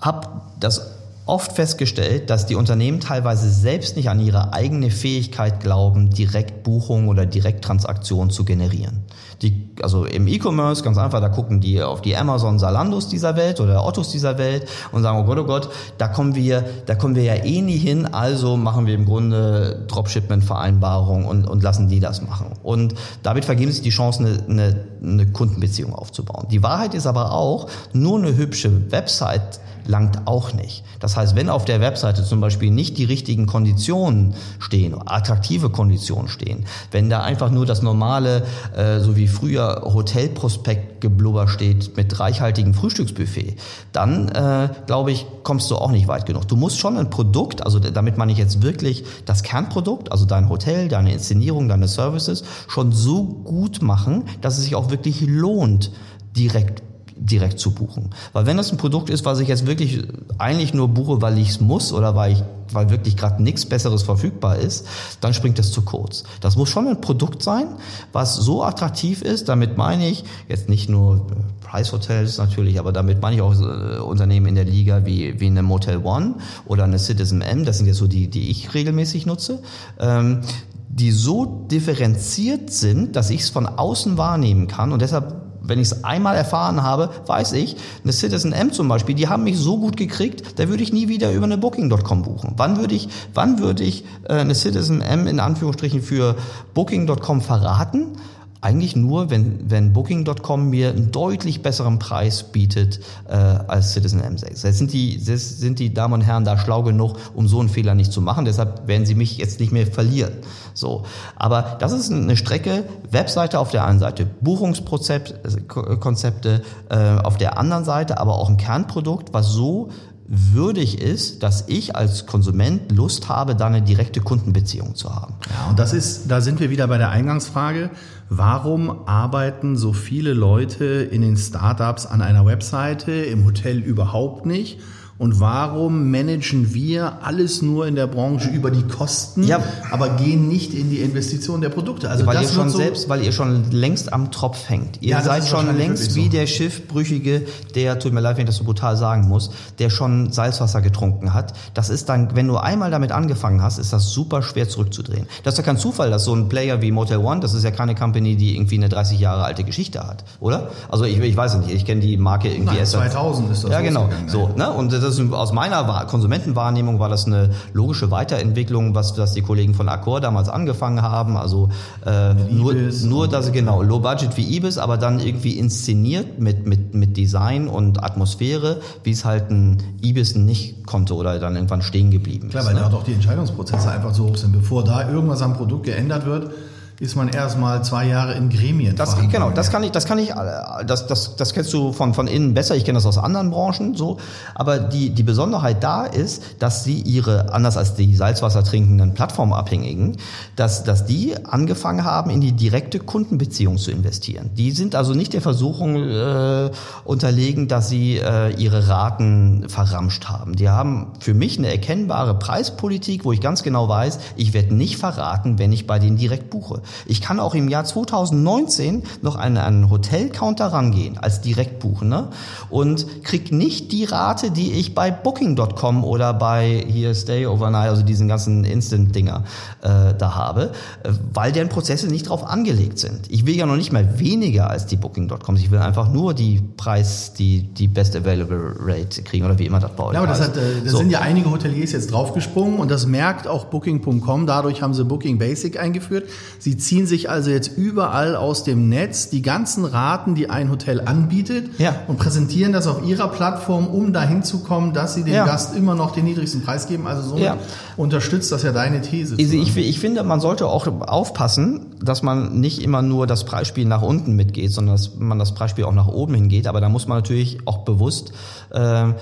habe 0.00 0.28
das 0.60 0.94
oft 1.26 1.52
festgestellt, 1.52 2.28
dass 2.30 2.46
die 2.46 2.54
Unternehmen 2.54 3.00
teilweise 3.00 3.50
selbst 3.50 3.96
nicht 3.96 4.08
an 4.10 4.20
ihre 4.20 4.52
eigene 4.52 4.90
Fähigkeit 4.90 5.60
glauben, 5.60 6.10
Direktbuchungen 6.10 7.08
oder 7.08 7.24
Direkttransaktionen 7.26 8.30
zu 8.30 8.44
generieren. 8.44 9.04
Die, 9.42 9.68
also 9.82 10.04
im 10.04 10.26
E-Commerce, 10.26 10.82
ganz 10.82 10.98
einfach, 10.98 11.20
da 11.20 11.28
gucken 11.28 11.60
die 11.60 11.82
auf 11.82 12.02
die 12.02 12.16
Amazon 12.16 12.58
Salandos 12.58 13.08
dieser 13.08 13.36
Welt 13.36 13.60
oder 13.60 13.84
Ottos 13.84 14.10
dieser 14.10 14.38
Welt 14.38 14.68
und 14.92 15.02
sagen, 15.02 15.18
oh 15.18 15.24
Gott, 15.24 15.38
oh 15.38 15.44
Gott, 15.44 15.68
da 15.98 16.08
kommen 16.08 16.34
wir, 16.34 16.64
da 16.86 16.94
kommen 16.94 17.14
wir 17.14 17.22
ja 17.22 17.34
eh 17.34 17.60
nie 17.60 17.76
hin, 17.76 18.06
also 18.06 18.56
machen 18.56 18.86
wir 18.86 18.94
im 18.94 19.04
Grunde 19.04 19.84
Dropshipment-Vereinbarung 19.88 21.24
und, 21.24 21.46
und 21.46 21.62
lassen 21.62 21.88
die 21.88 22.00
das 22.00 22.22
machen. 22.22 22.52
Und 22.62 22.94
damit 23.22 23.44
vergeben 23.44 23.72
sich 23.72 23.82
die 23.82 23.90
Chance, 23.90 24.20
eine, 24.20 24.44
eine, 24.48 24.84
eine 25.02 25.26
Kundenbeziehung 25.26 25.94
aufzubauen. 25.94 26.46
Die 26.50 26.62
Wahrheit 26.62 26.94
ist 26.94 27.06
aber 27.06 27.32
auch, 27.32 27.68
nur 27.92 28.18
eine 28.18 28.36
hübsche 28.36 28.90
Website 28.90 29.60
langt 29.86 30.26
auch 30.26 30.52
nicht. 30.52 30.84
Das 31.00 31.16
heißt, 31.16 31.36
wenn 31.36 31.48
auf 31.48 31.64
der 31.64 31.80
Webseite 31.80 32.24
zum 32.24 32.40
Beispiel 32.40 32.70
nicht 32.70 32.98
die 32.98 33.04
richtigen 33.04 33.46
Konditionen 33.46 34.34
stehen, 34.58 34.94
attraktive 35.06 35.70
Konditionen 35.70 36.28
stehen, 36.28 36.64
wenn 36.90 37.10
da 37.10 37.22
einfach 37.22 37.50
nur 37.50 37.66
das 37.66 37.82
normale, 37.82 38.44
äh, 38.76 39.00
so 39.00 39.16
wie 39.16 39.28
früher 39.28 39.82
Hotelprospektgeblubber 39.84 41.48
steht 41.48 41.96
mit 41.96 42.18
reichhaltigem 42.18 42.74
Frühstücksbuffet, 42.74 43.56
dann 43.92 44.28
äh, 44.28 44.68
glaube 44.86 45.12
ich, 45.12 45.26
kommst 45.42 45.70
du 45.70 45.76
auch 45.76 45.90
nicht 45.90 46.08
weit 46.08 46.26
genug. 46.26 46.48
Du 46.48 46.56
musst 46.56 46.78
schon 46.78 46.96
ein 46.96 47.10
Produkt, 47.10 47.64
also 47.64 47.78
damit 47.78 48.16
meine 48.16 48.32
ich 48.32 48.38
jetzt 48.38 48.62
wirklich 48.62 49.04
das 49.26 49.42
Kernprodukt, 49.42 50.12
also 50.12 50.24
dein 50.24 50.48
Hotel, 50.48 50.88
deine 50.88 51.12
Inszenierung, 51.12 51.68
deine 51.68 51.88
Services, 51.88 52.44
schon 52.68 52.92
so 52.92 53.24
gut 53.24 53.82
machen, 53.82 54.24
dass 54.40 54.58
es 54.58 54.64
sich 54.64 54.74
auch 54.74 54.90
wirklich 54.90 55.20
lohnt, 55.20 55.90
direkt 56.36 56.82
direkt 57.16 57.58
zu 57.58 57.72
buchen. 57.72 58.10
Weil 58.32 58.46
wenn 58.46 58.56
das 58.56 58.72
ein 58.72 58.78
Produkt 58.78 59.10
ist, 59.10 59.24
was 59.24 59.40
ich 59.40 59.48
jetzt 59.48 59.66
wirklich 59.66 60.02
eigentlich 60.38 60.74
nur 60.74 60.88
buche, 60.88 61.22
weil 61.22 61.38
ich 61.38 61.50
es 61.50 61.60
muss 61.60 61.92
oder 61.92 62.14
weil 62.16 62.32
ich 62.32 62.42
weil 62.72 62.90
wirklich 62.90 63.16
gerade 63.16 63.42
nichts 63.42 63.66
Besseres 63.66 64.02
verfügbar 64.02 64.56
ist, 64.56 64.86
dann 65.20 65.34
springt 65.34 65.58
es 65.58 65.70
zu 65.70 65.82
kurz. 65.82 66.24
Das 66.40 66.56
muss 66.56 66.68
schon 66.68 66.88
ein 66.88 67.00
Produkt 67.00 67.42
sein, 67.42 67.66
was 68.12 68.36
so 68.36 68.62
attraktiv 68.62 69.22
ist, 69.22 69.48
damit 69.48 69.76
meine 69.76 70.08
ich 70.08 70.24
jetzt 70.48 70.68
nicht 70.68 70.88
nur 70.88 71.26
Price 71.60 71.92
Hotels 71.92 72.38
natürlich, 72.38 72.78
aber 72.78 72.92
damit 72.92 73.22
meine 73.22 73.36
ich 73.36 73.42
auch 73.42 73.54
äh, 73.54 73.98
Unternehmen 73.98 74.46
in 74.46 74.54
der 74.54 74.64
Liga 74.64 75.04
wie, 75.06 75.40
wie 75.40 75.46
eine 75.46 75.62
Motel 75.62 75.98
One 75.98 76.36
oder 76.66 76.84
eine 76.84 76.98
Citizen 76.98 77.42
M, 77.42 77.64
das 77.64 77.78
sind 77.78 77.86
jetzt 77.86 77.98
so 77.98 78.06
die, 78.06 78.28
die 78.28 78.50
ich 78.50 78.74
regelmäßig 78.74 79.26
nutze, 79.26 79.62
ähm, 79.98 80.40
die 80.88 81.10
so 81.10 81.66
differenziert 81.70 82.70
sind, 82.70 83.16
dass 83.16 83.30
ich 83.30 83.42
es 83.42 83.50
von 83.50 83.66
außen 83.66 84.16
wahrnehmen 84.16 84.68
kann 84.68 84.92
und 84.92 85.02
deshalb 85.02 85.43
wenn 85.66 85.78
ich 85.78 85.90
es 85.90 86.04
einmal 86.04 86.36
erfahren 86.36 86.82
habe, 86.82 87.10
weiß 87.26 87.52
ich, 87.52 87.76
eine 88.02 88.12
Citizen 88.12 88.52
M 88.52 88.72
zum 88.72 88.88
Beispiel, 88.88 89.14
die 89.14 89.28
haben 89.28 89.44
mich 89.44 89.58
so 89.58 89.78
gut 89.78 89.96
gekriegt, 89.96 90.58
da 90.58 90.68
würde 90.68 90.82
ich 90.82 90.92
nie 90.92 91.08
wieder 91.08 91.32
über 91.32 91.44
eine 91.44 91.58
Booking.com 91.58 92.22
buchen. 92.22 92.54
Wann 92.56 92.76
würde 92.76 92.94
ich, 92.94 93.08
wann 93.32 93.58
würde 93.58 93.82
ich 93.84 94.04
äh, 94.28 94.34
eine 94.34 94.54
Citizen 94.54 95.00
M 95.00 95.26
in 95.26 95.40
Anführungsstrichen 95.40 96.02
für 96.02 96.36
Booking.com 96.74 97.40
verraten? 97.40 98.18
Eigentlich 98.64 98.96
nur, 98.96 99.28
wenn, 99.28 99.70
wenn 99.70 99.92
Booking.com 99.92 100.70
mir 100.70 100.88
einen 100.88 101.12
deutlich 101.12 101.60
besseren 101.60 101.98
Preis 101.98 102.44
bietet 102.44 102.98
äh, 103.28 103.34
als 103.34 103.92
Citizen 103.92 104.22
M6. 104.22 104.64
Jetzt 104.64 104.78
sind 104.78 104.94
die, 104.94 105.18
sind 105.18 105.78
die 105.78 105.92
Damen 105.92 106.14
und 106.14 106.22
Herren 106.22 106.46
da 106.46 106.56
schlau 106.56 106.82
genug, 106.82 107.18
um 107.34 107.46
so 107.46 107.60
einen 107.60 107.68
Fehler 107.68 107.94
nicht 107.94 108.10
zu 108.10 108.22
machen. 108.22 108.46
Deshalb 108.46 108.88
werden 108.88 109.04
sie 109.04 109.14
mich 109.14 109.36
jetzt 109.36 109.60
nicht 109.60 109.70
mehr 109.70 109.86
verlieren. 109.86 110.32
So, 110.72 111.02
aber 111.36 111.76
das 111.78 111.92
ist 111.92 112.10
eine 112.10 112.38
Strecke. 112.38 112.84
Webseite 113.10 113.58
auf 113.58 113.70
der 113.70 113.84
einen 113.84 113.98
Seite, 113.98 114.24
Buchungskonzepte 114.24 116.62
äh, 116.88 117.18
auf 117.18 117.36
der 117.36 117.58
anderen 117.58 117.84
Seite, 117.84 118.16
aber 118.16 118.36
auch 118.36 118.48
ein 118.48 118.56
Kernprodukt, 118.56 119.34
was 119.34 119.50
so 119.50 119.90
würdig 120.26 121.02
ist, 121.02 121.42
dass 121.42 121.64
ich 121.66 121.96
als 121.96 122.26
Konsument 122.26 122.92
Lust 122.92 123.28
habe, 123.28 123.54
da 123.54 123.66
eine 123.66 123.82
direkte 123.82 124.20
Kundenbeziehung 124.20 124.94
zu 124.94 125.14
haben. 125.14 125.34
Ja, 125.50 125.70
und 125.70 125.78
das 125.78 125.92
ist, 125.92 126.30
da 126.30 126.40
sind 126.40 126.60
wir 126.60 126.70
wieder 126.70 126.88
bei 126.88 126.98
der 126.98 127.10
Eingangsfrage. 127.10 127.90
Warum 128.28 129.06
arbeiten 129.06 129.76
so 129.76 129.92
viele 129.92 130.32
Leute 130.32 130.84
in 130.84 131.22
den 131.22 131.36
Startups 131.36 132.06
an 132.06 132.22
einer 132.22 132.46
Webseite, 132.46 133.12
im 133.12 133.44
Hotel 133.44 133.78
überhaupt 133.78 134.46
nicht? 134.46 134.80
Und 135.16 135.38
warum 135.38 136.10
managen 136.10 136.74
wir 136.74 137.18
alles 137.22 137.62
nur 137.62 137.86
in 137.86 137.94
der 137.94 138.08
Branche 138.08 138.48
über 138.50 138.72
die 138.72 138.82
Kosten, 138.82 139.44
Ja. 139.44 139.60
aber 139.92 140.08
gehen 140.10 140.48
nicht 140.48 140.74
in 140.74 140.90
die 140.90 140.98
Investition 140.98 141.60
der 141.60 141.68
Produkte? 141.68 142.10
Also 142.10 142.26
weil 142.26 142.34
das 142.34 142.50
ihr 142.50 142.54
schon 142.56 142.68
so, 142.70 142.78
selbst, 142.78 143.08
weil 143.08 143.22
ihr 143.22 143.30
schon 143.30 143.70
längst 143.70 144.12
am 144.12 144.32
Tropf 144.32 144.68
hängt. 144.68 145.00
Ihr 145.02 145.10
Ja, 145.10 145.22
seid 145.22 145.46
schon 145.46 145.66
längst 145.76 146.02
wirklich 146.02 146.16
wie 146.16 146.24
so. 146.24 146.30
der 146.32 146.46
Schiffbrüchige, 146.48 147.42
der, 147.76 147.98
tut 148.00 148.12
mir 148.12 148.20
leid, 148.20 148.36
wenn 148.36 148.42
ich 148.42 148.48
das 148.48 148.56
so 148.56 148.64
brutal 148.64 148.96
sagen 148.96 149.28
muss, 149.28 149.50
der 149.78 149.88
schon 149.88 150.32
Salzwasser 150.32 150.80
getrunken 150.80 151.32
hat. 151.32 151.52
Das 151.74 151.90
ist 151.90 152.08
dann, 152.08 152.34
wenn 152.34 152.48
du 152.48 152.56
einmal 152.56 152.90
damit 152.90 153.12
angefangen 153.12 153.62
hast, 153.62 153.78
ist 153.78 153.92
das 153.92 154.10
super 154.10 154.42
schwer 154.42 154.68
zurückzudrehen. 154.68 155.26
Das 155.44 155.54
ist 155.54 155.58
ja 155.58 155.64
kein 155.64 155.78
Zufall, 155.78 156.10
dass 156.10 156.24
so 156.24 156.34
ein 156.34 156.48
Player 156.48 156.82
wie 156.82 156.90
Motel 156.90 157.18
One, 157.18 157.40
das 157.40 157.54
ist 157.54 157.62
ja 157.62 157.70
keine 157.70 157.94
Company, 157.94 158.34
die 158.34 158.56
irgendwie 158.56 158.78
eine 158.78 158.88
30 158.88 159.20
Jahre 159.20 159.44
alte 159.44 159.62
Geschichte 159.62 160.04
hat, 160.04 160.24
oder? 160.40 160.70
Also 160.90 161.04
ich, 161.04 161.20
ich 161.20 161.36
weiß 161.36 161.54
es 161.54 161.60
nicht, 161.66 161.72
ich 161.72 161.84
kenne 161.84 162.00
die 162.00 162.16
Marke 162.16 162.48
irgendwie 162.48 162.66
Nein, 162.66 162.78
erst 162.78 162.92
seit- 162.92 163.12
2000 163.12 163.52
ist 163.52 163.62
das 163.62 163.70
Ja, 163.70 163.80
genau. 163.80 164.08
So, 164.26 164.48
ne? 164.56 164.72
Und 164.72 164.92
das 165.04 165.18
ist 165.18 165.32
aus 165.32 165.52
meiner 165.52 165.86
Wahr- 165.86 166.06
Konsumentenwahrnehmung 166.06 166.98
war 166.98 167.08
das 167.08 167.26
eine 167.26 167.50
logische 167.72 168.10
Weiterentwicklung, 168.10 168.94
was, 168.94 169.16
was 169.18 169.34
die 169.34 169.42
Kollegen 169.42 169.74
von 169.74 169.88
Accor 169.88 170.20
damals 170.20 170.48
angefangen 170.48 171.02
haben. 171.02 171.36
Also 171.36 171.68
äh, 172.04 172.34
nur, 172.34 172.74
nur, 173.04 173.28
dass 173.28 173.52
genau 173.52 173.82
Low 173.82 174.00
Budget 174.00 174.36
wie 174.36 174.56
Ibis, 174.56 174.78
aber 174.78 174.96
dann 174.96 175.20
irgendwie 175.20 175.58
inszeniert 175.58 176.38
mit 176.38 176.66
mit 176.66 176.94
mit 176.94 177.16
Design 177.16 177.68
und 177.68 178.02
Atmosphäre, 178.02 178.80
wie 179.02 179.10
es 179.10 179.24
halt 179.24 179.50
ein 179.50 179.82
Ibis 180.02 180.34
nicht 180.34 180.86
konnte 180.86 181.14
oder 181.14 181.38
dann 181.38 181.54
irgendwann 181.54 181.82
stehen 181.82 182.10
geblieben 182.10 182.48
Klar, 182.48 182.62
ist. 182.62 182.68
weil 182.68 182.74
ne? 182.74 182.88
da 182.90 182.96
auch 182.96 183.04
die 183.04 183.12
Entscheidungsprozesse 183.12 183.90
einfach 183.90 184.14
so 184.14 184.28
hoch 184.28 184.36
sind. 184.36 184.52
Bevor 184.52 184.84
da 184.84 185.08
irgendwas 185.10 185.42
am 185.42 185.54
Produkt 185.54 185.84
geändert 185.84 186.26
wird, 186.26 186.50
ist 187.00 187.16
man 187.16 187.28
erstmal 187.28 187.82
zwei 187.82 188.06
Jahre 188.06 188.34
in 188.34 188.50
Gremien. 188.50 188.94
Das, 188.94 189.16
genau, 189.28 189.50
das 189.50 189.70
kann 189.70 189.82
ich, 189.82 189.90
das 189.90 190.06
kann 190.06 190.18
ich, 190.18 190.30
äh, 190.30 190.84
das, 190.86 191.06
das, 191.08 191.34
das 191.34 191.52
kennst 191.52 191.72
du 191.72 191.92
von, 191.92 192.14
von 192.14 192.28
innen 192.28 192.54
besser. 192.54 192.76
Ich 192.76 192.84
kenne 192.84 192.96
das 192.96 193.06
aus 193.06 193.18
anderen 193.18 193.50
Branchen 193.50 193.94
so. 193.94 194.18
Aber 194.54 194.78
die, 194.78 195.10
die 195.10 195.24
Besonderheit 195.24 195.82
da 195.82 196.04
ist, 196.04 196.42
dass 196.60 196.84
sie 196.84 197.00
ihre, 197.00 197.52
anders 197.52 197.76
als 197.76 197.94
die 197.94 198.14
Salzwasser 198.14 198.62
trinkenden 198.62 199.12
Plattformabhängigen, 199.14 200.16
dass, 200.54 200.84
dass 200.84 201.04
die 201.04 201.34
angefangen 201.44 202.04
haben, 202.04 202.30
in 202.30 202.40
die 202.40 202.52
direkte 202.52 203.00
Kundenbeziehung 203.00 203.76
zu 203.76 203.90
investieren. 203.90 204.50
Die 204.56 204.70
sind 204.70 204.94
also 204.94 205.14
nicht 205.14 205.32
der 205.32 205.40
Versuchung 205.40 205.96
äh, 205.96 206.70
unterlegen, 207.04 207.66
dass 207.66 207.88
sie 207.88 208.18
äh, 208.18 208.54
ihre 208.54 208.88
Raten 208.88 209.68
verramscht 209.68 210.26
haben. 210.26 210.54
Die 210.54 210.68
haben 210.68 211.08
für 211.18 211.34
mich 211.34 211.58
eine 211.58 211.70
erkennbare 211.70 212.38
Preispolitik, 212.38 213.24
wo 213.24 213.32
ich 213.32 213.40
ganz 213.40 213.64
genau 213.64 213.88
weiß, 213.88 214.20
ich 214.36 214.52
werde 214.52 214.74
nicht 214.74 214.96
verraten, 214.96 215.58
wenn 215.58 215.72
ich 215.72 215.88
bei 215.88 215.98
denen 215.98 216.16
direkt 216.16 216.50
buche. 216.50 216.82
Ich 217.06 217.20
kann 217.20 217.40
auch 217.40 217.54
im 217.54 217.68
Jahr 217.68 217.84
2019 217.84 219.02
noch 219.22 219.36
an 219.36 219.56
einen 219.56 219.90
Hotelcounter 219.90 220.66
rangehen 220.66 221.18
als 221.18 221.40
Direktbuchender 221.40 222.30
und 222.70 223.24
krieg 223.24 223.52
nicht 223.52 223.92
die 223.92 224.04
Rate, 224.04 224.50
die 224.50 224.72
ich 224.72 224.94
bei 224.94 225.10
Booking.com 225.10 226.04
oder 226.04 226.34
bei 226.34 226.84
hier 226.86 227.14
Stay 227.14 227.46
Overnight, 227.46 227.90
also 227.90 228.02
diesen 228.02 228.28
ganzen 228.28 228.64
Instant-Dinger 228.64 229.44
äh, 229.82 230.14
da 230.16 230.34
habe, 230.34 230.72
äh, 231.02 231.10
weil 231.32 231.52
deren 231.52 231.68
Prozesse 231.68 232.06
nicht 232.08 232.28
drauf 232.28 232.44
angelegt 232.46 232.98
sind. 232.98 233.30
Ich 233.30 233.46
will 233.46 233.54
ja 233.56 233.66
noch 233.66 233.76
nicht 233.76 233.92
mal 233.92 234.18
weniger 234.18 234.70
als 234.70 234.86
die 234.86 234.96
Booking.com. 234.96 235.56
Ich 235.56 235.70
will 235.70 235.78
einfach 235.78 236.10
nur 236.12 236.34
die 236.34 236.60
Preis, 236.76 237.32
die, 237.34 237.62
die 237.62 237.88
Best 237.88 238.16
Available 238.16 238.74
Rate 238.80 239.22
kriegen 239.22 239.44
oder 239.44 239.58
wie 239.58 239.66
immer 239.66 239.80
das 239.80 239.92
bei 239.96 240.04
euch 240.04 240.14
Ja, 240.14 240.20
aber 240.20 240.28
das, 240.28 240.40
hat, 240.40 240.56
äh, 240.56 240.60
da 240.84 240.90
So. 240.90 240.98
sind 240.98 241.10
ja 241.10 241.20
einige 241.20 241.50
Hoteliers 241.50 241.92
jetzt 241.92 242.10
draufgesprungen 242.12 242.78
und 242.78 242.90
das 242.90 243.06
merkt 243.06 243.46
auch 243.46 243.66
Booking.com. 243.66 244.46
Dadurch 244.46 244.82
haben 244.82 244.94
sie 244.94 245.04
Booking 245.04 245.38
Basic 245.38 245.78
eingeführt. 245.78 246.28
Sie 246.58 246.73
Sie 246.74 246.78
ziehen 246.80 247.06
sich 247.06 247.30
also 247.30 247.50
jetzt 247.50 247.78
überall 247.78 248.34
aus 248.34 248.64
dem 248.64 248.88
Netz 248.88 249.28
die 249.30 249.42
ganzen 249.42 249.84
Raten, 249.84 250.34
die 250.34 250.50
ein 250.50 250.72
Hotel 250.72 251.00
anbietet 251.00 251.78
Ja. 251.78 251.94
und 252.08 252.18
präsentieren 252.18 252.72
das 252.72 252.88
auf 252.88 253.06
ihrer 253.06 253.28
Plattform, 253.28 253.86
um 253.86 254.12
dahin 254.12 254.42
zu 254.42 254.58
kommen, 254.58 254.92
dass 254.92 255.14
sie 255.14 255.22
dem 255.22 255.34
Ja. 255.34 255.44
Gast 255.46 255.76
immer 255.76 255.94
noch 255.94 256.10
den 256.16 256.24
niedrigsten 256.24 256.62
Preis 256.62 256.88
geben. 256.88 257.06
Also 257.06 257.22
somit 257.28 257.44
Ja. 257.44 257.58
unterstützt 257.96 258.50
das 258.50 258.64
ja 258.64 258.72
deine 258.72 259.02
These. 259.02 259.36
Also 259.38 259.54
ich, 259.56 259.76
ich 259.76 260.00
finde, 260.00 260.24
man 260.24 260.40
sollte 260.40 260.66
auch 260.66 260.88
aufpassen, 261.02 261.94
dass 262.02 262.24
man 262.24 262.58
nicht 262.58 262.82
immer 262.82 263.02
nur 263.02 263.28
das 263.28 263.44
Preisspiel 263.44 263.84
nach 263.84 264.02
unten 264.02 264.32
mitgeht, 264.34 264.72
sondern 264.72 264.96
dass 264.96 265.14
man 265.16 265.38
das 265.38 265.54
Preisspiel 265.54 265.84
auch 265.84 265.92
nach 265.94 266.08
oben 266.08 266.34
hingeht. 266.34 266.66
Aber 266.66 266.80
da 266.80 266.88
muss 266.88 267.06
man 267.06 267.18
natürlich 267.18 267.58
auch 267.66 267.84
bewusst 267.84 268.32
äh, 268.74 269.10
äh, 269.10 269.12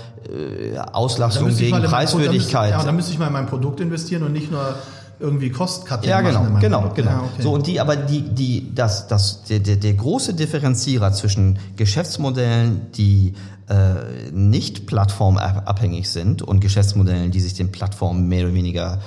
Auslastung 0.90 1.54
gegen 1.54 1.82
Preiswürdigkeit. 1.82 2.70
Ja, 2.70 2.82
da 2.82 2.92
müsste 2.92 3.12
ich 3.12 3.18
mal 3.18 3.26
in 3.26 3.34
mein 3.34 3.46
Produkt 3.46 3.80
investieren 3.80 4.22
und 4.22 4.32
nicht 4.32 4.50
nur 4.50 4.74
irgendwie 5.22 5.50
Cost-Cutting 5.50 6.10
Ja, 6.10 6.20
machen 6.20 6.26
genau, 6.26 6.42
meinem 6.42 6.60
genau, 6.60 6.92
genau. 6.94 7.10
Ja, 7.10 7.18
okay. 7.20 7.42
So 7.42 7.52
und 7.52 7.66
die, 7.66 7.80
aber 7.80 7.96
die, 7.96 8.22
die, 8.22 8.74
das, 8.74 9.06
das, 9.06 9.44
der, 9.44 9.60
der, 9.60 9.76
der 9.76 9.94
große 9.94 10.34
Differenzierer 10.34 11.12
zwischen 11.12 11.58
Geschäftsmodellen, 11.76 12.92
die 12.92 13.34
äh, 13.68 14.30
nicht 14.32 14.86
plattformabhängig 14.86 16.10
sind 16.10 16.42
und 16.42 16.60
Geschäftsmodellen, 16.60 17.30
die 17.30 17.40
sich 17.40 17.54
den 17.54 17.72
Plattformen 17.72 18.28
mehr 18.28 18.46
oder 18.46 18.54
weniger 18.54 19.00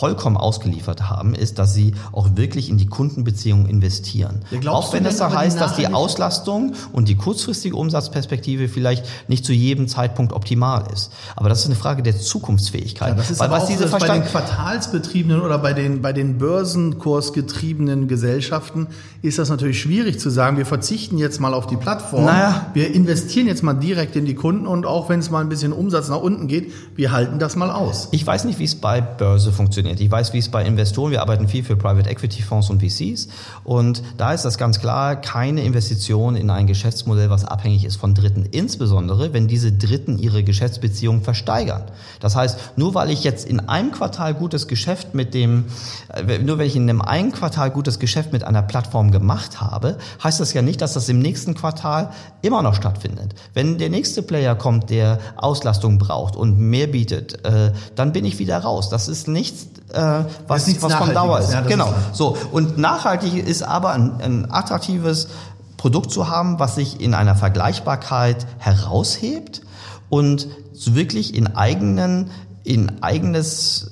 vollkommen 0.00 0.38
ausgeliefert 0.38 1.10
haben, 1.10 1.34
ist, 1.34 1.58
dass 1.58 1.74
sie 1.74 1.92
auch 2.12 2.30
wirklich 2.34 2.70
in 2.70 2.78
die 2.78 2.86
Kundenbeziehung 2.86 3.66
investieren. 3.66 4.40
Ja, 4.50 4.70
auch 4.72 4.94
wenn 4.94 5.04
das 5.04 5.18
da 5.18 5.30
heißt, 5.30 5.60
dass 5.60 5.76
die 5.76 5.88
Auslastung 5.88 6.72
und 6.92 7.08
die 7.08 7.16
kurzfristige 7.16 7.76
Umsatzperspektive 7.76 8.68
vielleicht 8.68 9.04
nicht 9.28 9.44
zu 9.44 9.52
jedem 9.52 9.88
Zeitpunkt 9.88 10.32
optimal 10.32 10.84
ist. 10.90 11.12
Aber 11.36 11.50
das 11.50 11.60
ist 11.60 11.66
eine 11.66 11.74
Frage 11.74 12.02
der 12.02 12.18
Zukunftsfähigkeit. 12.18 13.10
Ja, 13.10 13.14
das 13.14 13.30
ist 13.30 13.40
Weil 13.40 13.48
aber 13.48 13.56
was 13.58 13.64
auch 13.64 13.68
diese 13.68 13.88
bei 13.88 13.98
den 13.98 14.24
quartalsbetriebenen 14.24 15.42
oder 15.42 15.58
bei 15.58 15.74
den, 15.74 16.00
bei 16.00 16.14
den 16.14 16.38
börsenkursgetriebenen 16.38 18.08
Gesellschaften 18.08 18.86
ist 19.20 19.38
das 19.38 19.50
natürlich 19.50 19.82
schwierig 19.82 20.18
zu 20.18 20.30
sagen, 20.30 20.56
wir 20.56 20.64
verzichten 20.64 21.18
jetzt 21.18 21.40
mal 21.40 21.52
auf 21.52 21.66
die 21.66 21.76
Plattform, 21.76 22.24
Naja. 22.24 22.68
wir 22.72 22.94
investieren 22.94 23.46
jetzt 23.46 23.62
mal 23.62 23.74
direkt 23.74 23.99
in 24.16 24.24
die 24.24 24.34
Kunden 24.34 24.66
und 24.66 24.86
auch 24.86 25.08
wenn 25.08 25.20
es 25.20 25.30
mal 25.30 25.40
ein 25.40 25.48
bisschen 25.48 25.72
Umsatz 25.72 26.08
nach 26.08 26.20
unten 26.20 26.48
geht, 26.48 26.72
wir 26.96 27.12
halten 27.12 27.38
das 27.38 27.56
mal 27.56 27.70
aus. 27.70 28.08
Ich 28.12 28.26
weiß 28.26 28.44
nicht, 28.44 28.58
wie 28.58 28.64
es 28.64 28.74
bei 28.74 29.00
Börse 29.00 29.52
funktioniert. 29.52 30.00
Ich 30.00 30.10
weiß, 30.10 30.32
wie 30.32 30.38
es 30.38 30.48
bei 30.48 30.64
Investoren, 30.64 31.10
wir 31.10 31.20
arbeiten 31.20 31.48
viel 31.48 31.62
für 31.62 31.76
Private 31.76 32.08
Equity 32.08 32.42
Fonds 32.42 32.70
und 32.70 32.82
VCs 32.82 33.28
und 33.64 34.02
da 34.16 34.32
ist 34.32 34.44
das 34.44 34.58
ganz 34.58 34.80
klar, 34.80 35.16
keine 35.16 35.62
Investition 35.62 36.36
in 36.36 36.50
ein 36.50 36.66
Geschäftsmodell, 36.66 37.30
was 37.30 37.44
abhängig 37.44 37.84
ist 37.84 37.96
von 37.96 38.14
Dritten, 38.14 38.46
insbesondere 38.50 39.32
wenn 39.32 39.48
diese 39.48 39.72
Dritten 39.72 40.18
ihre 40.18 40.42
Geschäftsbeziehungen 40.42 41.22
versteigern. 41.22 41.84
Das 42.20 42.36
heißt, 42.36 42.76
nur 42.76 42.94
weil 42.94 43.10
ich 43.10 43.24
jetzt 43.24 43.46
in 43.46 43.60
einem 43.60 43.92
Quartal 43.92 44.34
gutes 44.34 44.68
Geschäft 44.68 45.14
mit 45.14 45.34
dem, 45.34 45.66
äh, 46.08 46.38
nur 46.38 46.58
wenn 46.58 46.66
ich 46.66 46.76
in 46.76 46.88
einem 46.88 47.02
einen 47.02 47.32
Quartal 47.32 47.70
gutes 47.70 47.98
Geschäft 47.98 48.32
mit 48.32 48.44
einer 48.44 48.62
Plattform 48.62 49.10
gemacht 49.10 49.60
habe, 49.60 49.98
heißt 50.22 50.40
das 50.40 50.52
ja 50.52 50.62
nicht, 50.62 50.80
dass 50.80 50.94
das 50.94 51.08
im 51.08 51.18
nächsten 51.18 51.54
Quartal 51.54 52.10
immer 52.42 52.62
noch 52.62 52.74
stattfindet. 52.74 53.34
Wenn 53.54 53.78
der 53.78 53.89
nächste 53.90 54.22
Player 54.22 54.54
kommt, 54.54 54.90
der 54.90 55.18
Auslastung 55.36 55.98
braucht 55.98 56.36
und 56.36 56.58
mehr 56.58 56.86
bietet, 56.86 57.44
äh, 57.44 57.72
dann 57.94 58.12
bin 58.12 58.24
ich 58.24 58.38
wieder 58.38 58.58
raus. 58.58 58.88
Das 58.88 59.08
ist 59.08 59.28
nichts, 59.28 59.66
äh, 59.92 60.24
was, 60.48 60.66
nichts 60.66 60.82
was 60.82 60.94
von 60.94 61.12
Dauer 61.12 61.40
ist. 61.40 61.52
ja, 61.52 61.60
genau. 61.60 61.88
ist- 61.88 62.16
so. 62.16 62.36
Und 62.52 62.78
nachhaltig 62.78 63.34
ist 63.34 63.62
aber 63.62 63.90
ein, 63.92 64.20
ein 64.22 64.50
attraktives 64.50 65.28
Produkt 65.76 66.10
zu 66.10 66.28
haben, 66.28 66.58
was 66.58 66.74
sich 66.76 67.00
in 67.00 67.14
einer 67.14 67.34
Vergleichbarkeit 67.36 68.46
heraushebt 68.58 69.62
und 70.08 70.48
wirklich 70.86 71.34
in 71.34 71.56
eigenen, 71.56 72.30
in 72.64 73.02
eigenes 73.02 73.89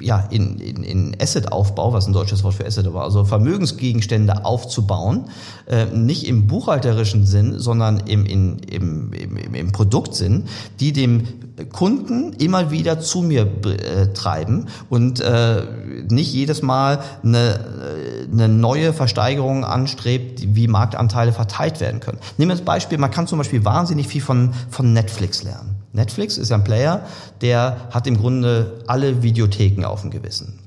ja, 0.00 0.26
in, 0.30 0.58
in, 0.58 0.82
in 0.82 1.16
Assetaufbau, 1.20 1.92
was 1.92 2.06
ein 2.06 2.12
deutsches 2.12 2.42
Wort 2.42 2.54
für 2.54 2.66
Asset 2.66 2.92
war, 2.92 3.04
also 3.04 3.24
Vermögensgegenstände 3.24 4.44
aufzubauen, 4.44 5.26
äh, 5.66 5.86
nicht 5.86 6.26
im 6.26 6.46
buchhalterischen 6.46 7.26
Sinn, 7.26 7.58
sondern 7.58 8.00
im, 8.06 8.24
in, 8.24 8.58
im, 8.60 9.12
im, 9.12 9.54
im, 9.54 9.72
Produktsinn, 9.72 10.44
die 10.80 10.92
dem 10.92 11.26
Kunden 11.72 12.32
immer 12.34 12.70
wieder 12.70 13.00
zu 13.00 13.22
mir 13.22 13.42
äh, 13.42 14.12
treiben 14.14 14.66
und 14.88 15.20
äh, 15.20 15.62
nicht 16.08 16.32
jedes 16.32 16.62
Mal 16.62 17.00
eine, 17.22 17.38
äh, 17.38 18.32
eine 18.32 18.48
neue 18.48 18.92
Versteigerung 18.92 19.64
anstrebt, 19.64 20.54
wie 20.54 20.68
Marktanteile 20.68 21.32
verteilt 21.32 21.80
werden 21.80 22.00
können. 22.00 22.18
Nehmen 22.38 22.50
wir 22.50 22.56
das 22.56 22.64
Beispiel, 22.64 22.98
man 22.98 23.10
kann 23.10 23.26
zum 23.26 23.38
Beispiel 23.38 23.64
wahnsinnig 23.64 24.08
viel 24.08 24.22
von, 24.22 24.52
von 24.70 24.92
Netflix 24.92 25.42
lernen. 25.42 25.79
Netflix 25.92 26.38
ist 26.38 26.50
ja 26.50 26.56
ein 26.56 26.64
Player, 26.64 27.04
der 27.40 27.88
hat 27.90 28.06
im 28.06 28.16
Grunde 28.16 28.82
alle 28.86 29.22
Videotheken 29.22 29.84
auf 29.84 30.02
dem 30.02 30.10
Gewissen. 30.10 30.58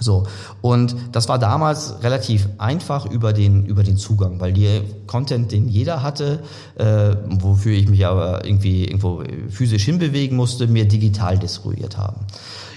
So. 0.00 0.26
Und 0.60 0.96
das 1.12 1.28
war 1.28 1.38
damals 1.38 2.02
relativ 2.02 2.48
einfach 2.58 3.06
über 3.06 3.32
den, 3.32 3.64
über 3.64 3.82
den 3.82 3.96
Zugang, 3.96 4.40
weil 4.40 4.52
der 4.52 4.82
Content, 5.06 5.52
den 5.52 5.68
jeder 5.68 6.02
hatte, 6.02 6.40
äh, 6.76 7.14
wofür 7.26 7.72
ich 7.72 7.88
mich 7.88 8.04
aber 8.06 8.44
irgendwie 8.44 8.84
irgendwo 8.84 9.22
physisch 9.48 9.84
hinbewegen 9.84 10.36
musste, 10.36 10.66
mir 10.66 10.86
digital 10.86 11.38
distribuiert 11.38 11.96
haben. 11.96 12.26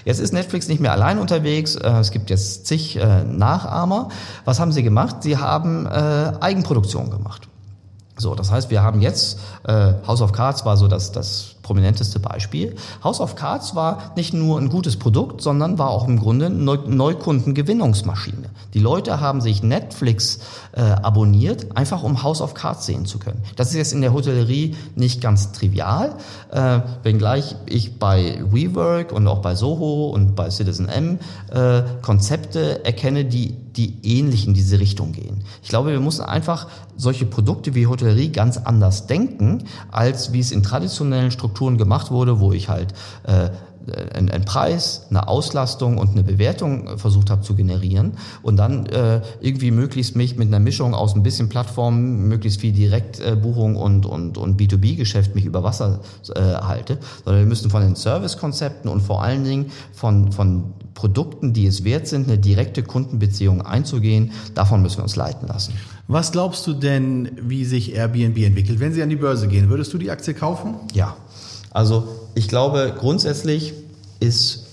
Jetzt 0.04 0.20
ist 0.20 0.32
Netflix 0.32 0.68
nicht 0.68 0.80
mehr 0.80 0.92
allein 0.92 1.18
unterwegs. 1.18 1.74
Äh, 1.74 1.90
es 1.98 2.12
gibt 2.12 2.30
jetzt 2.30 2.66
zig 2.66 2.96
äh, 2.96 3.24
Nachahmer. 3.24 4.08
Was 4.44 4.60
haben 4.60 4.72
sie 4.72 4.82
gemacht? 4.82 5.16
Sie 5.22 5.36
haben 5.36 5.86
äh, 5.86 6.32
Eigenproduktion 6.40 7.10
gemacht. 7.10 7.48
So, 8.16 8.34
das 8.34 8.50
heißt, 8.50 8.70
wir 8.70 8.82
haben 8.82 9.00
jetzt, 9.00 9.38
äh, 9.64 9.92
House 10.06 10.22
of 10.22 10.32
Cards 10.32 10.64
war 10.64 10.76
so 10.76 10.88
das, 10.88 11.12
das 11.12 11.56
prominenteste 11.68 12.18
Beispiel. 12.18 12.76
House 13.04 13.20
of 13.20 13.36
Cards 13.36 13.74
war 13.74 14.12
nicht 14.16 14.32
nur 14.32 14.58
ein 14.58 14.70
gutes 14.70 14.96
Produkt, 14.96 15.42
sondern 15.42 15.76
war 15.76 15.90
auch 15.90 16.08
im 16.08 16.18
Grunde 16.18 16.46
eine 16.46 16.54
Neu 16.54 16.78
Neukundengewinnungsmaschine. 16.86 18.48
Die 18.72 18.78
Leute 18.78 19.20
haben 19.20 19.42
sich 19.42 19.62
Netflix 19.62 20.38
äh, 20.72 20.80
abonniert, 20.80 21.76
einfach 21.76 22.02
um 22.02 22.22
House 22.22 22.40
of 22.40 22.54
Cards 22.54 22.86
sehen 22.86 23.04
zu 23.04 23.18
können. 23.18 23.42
Das 23.56 23.68
ist 23.68 23.74
jetzt 23.74 23.92
in 23.92 24.00
der 24.00 24.14
Hotellerie 24.14 24.76
nicht 24.96 25.20
ganz 25.20 25.52
trivial, 25.52 26.14
äh, 26.50 26.80
wenngleich 27.02 27.54
ich 27.66 27.98
bei 27.98 28.42
WeWork 28.50 29.12
und 29.12 29.26
auch 29.26 29.42
bei 29.42 29.54
Soho 29.54 30.08
und 30.08 30.34
bei 30.36 30.48
Citizen 30.48 30.88
M 30.88 31.18
äh, 31.52 31.82
Konzepte 32.00 32.82
erkenne, 32.82 33.26
die 33.26 33.54
die 33.78 33.94
ähnlich 34.02 34.46
in 34.46 34.54
diese 34.54 34.80
Richtung 34.80 35.12
gehen. 35.12 35.44
Ich 35.62 35.68
glaube, 35.68 35.92
wir 35.92 36.00
müssen 36.00 36.22
einfach 36.24 36.66
solche 36.96 37.24
Produkte 37.24 37.76
wie 37.76 37.86
Hotellerie 37.86 38.30
ganz 38.30 38.56
anders 38.58 39.06
denken, 39.06 39.64
als 39.92 40.32
wie 40.32 40.40
es 40.40 40.50
in 40.50 40.64
traditionellen 40.64 41.30
Strukturen 41.30 41.57
gemacht 41.66 42.10
wurde, 42.10 42.40
wo 42.40 42.52
ich 42.52 42.68
halt 42.68 42.94
äh, 43.24 43.50
einen, 43.92 44.30
einen 44.30 44.44
Preis, 44.44 45.06
eine 45.10 45.28
Auslastung 45.28 45.98
und 45.98 46.10
eine 46.10 46.22
Bewertung 46.22 46.98
versucht 46.98 47.30
habe 47.30 47.42
zu 47.42 47.54
generieren 47.54 48.12
und 48.42 48.56
dann 48.56 48.86
äh, 48.86 49.22
irgendwie 49.40 49.70
möglichst 49.70 50.16
mich 50.16 50.36
mit 50.36 50.48
einer 50.48 50.60
Mischung 50.60 50.94
aus 50.94 51.14
ein 51.14 51.22
bisschen 51.22 51.48
Plattformen, 51.48 52.28
möglichst 52.28 52.60
viel 52.60 52.72
Direktbuchung 52.72 53.76
und, 53.76 54.06
und, 54.06 54.38
und 54.38 54.60
B2B-Geschäft 54.60 55.34
mich 55.34 55.44
über 55.44 55.62
Wasser 55.62 56.00
äh, 56.34 56.40
halte, 56.40 56.98
sondern 57.24 57.42
wir 57.42 57.48
müssen 57.48 57.70
von 57.70 57.82
den 57.82 57.94
Servicekonzepten 57.94 58.90
und 58.90 59.00
vor 59.00 59.22
allen 59.22 59.44
Dingen 59.44 59.70
von, 59.92 60.32
von 60.32 60.72
Produkten, 60.94 61.52
die 61.52 61.66
es 61.66 61.84
wert 61.84 62.08
sind, 62.08 62.28
eine 62.28 62.38
direkte 62.38 62.82
Kundenbeziehung 62.82 63.62
einzugehen, 63.62 64.32
davon 64.54 64.82
müssen 64.82 64.98
wir 64.98 65.04
uns 65.04 65.16
leiten 65.16 65.46
lassen. 65.46 65.74
Was 66.08 66.32
glaubst 66.32 66.66
du 66.66 66.72
denn, 66.72 67.30
wie 67.40 67.64
sich 67.64 67.94
Airbnb 67.94 68.38
entwickelt? 68.38 68.80
Wenn 68.80 68.92
sie 68.92 69.02
an 69.02 69.10
die 69.10 69.16
Börse 69.16 69.46
gehen, 69.46 69.68
würdest 69.68 69.92
du 69.92 69.98
die 69.98 70.10
Aktie 70.10 70.34
kaufen? 70.34 70.76
Ja, 70.94 71.16
also 71.78 72.08
ich 72.34 72.48
glaube 72.48 72.92
grundsätzlich 72.98 73.72
ist 74.18 74.66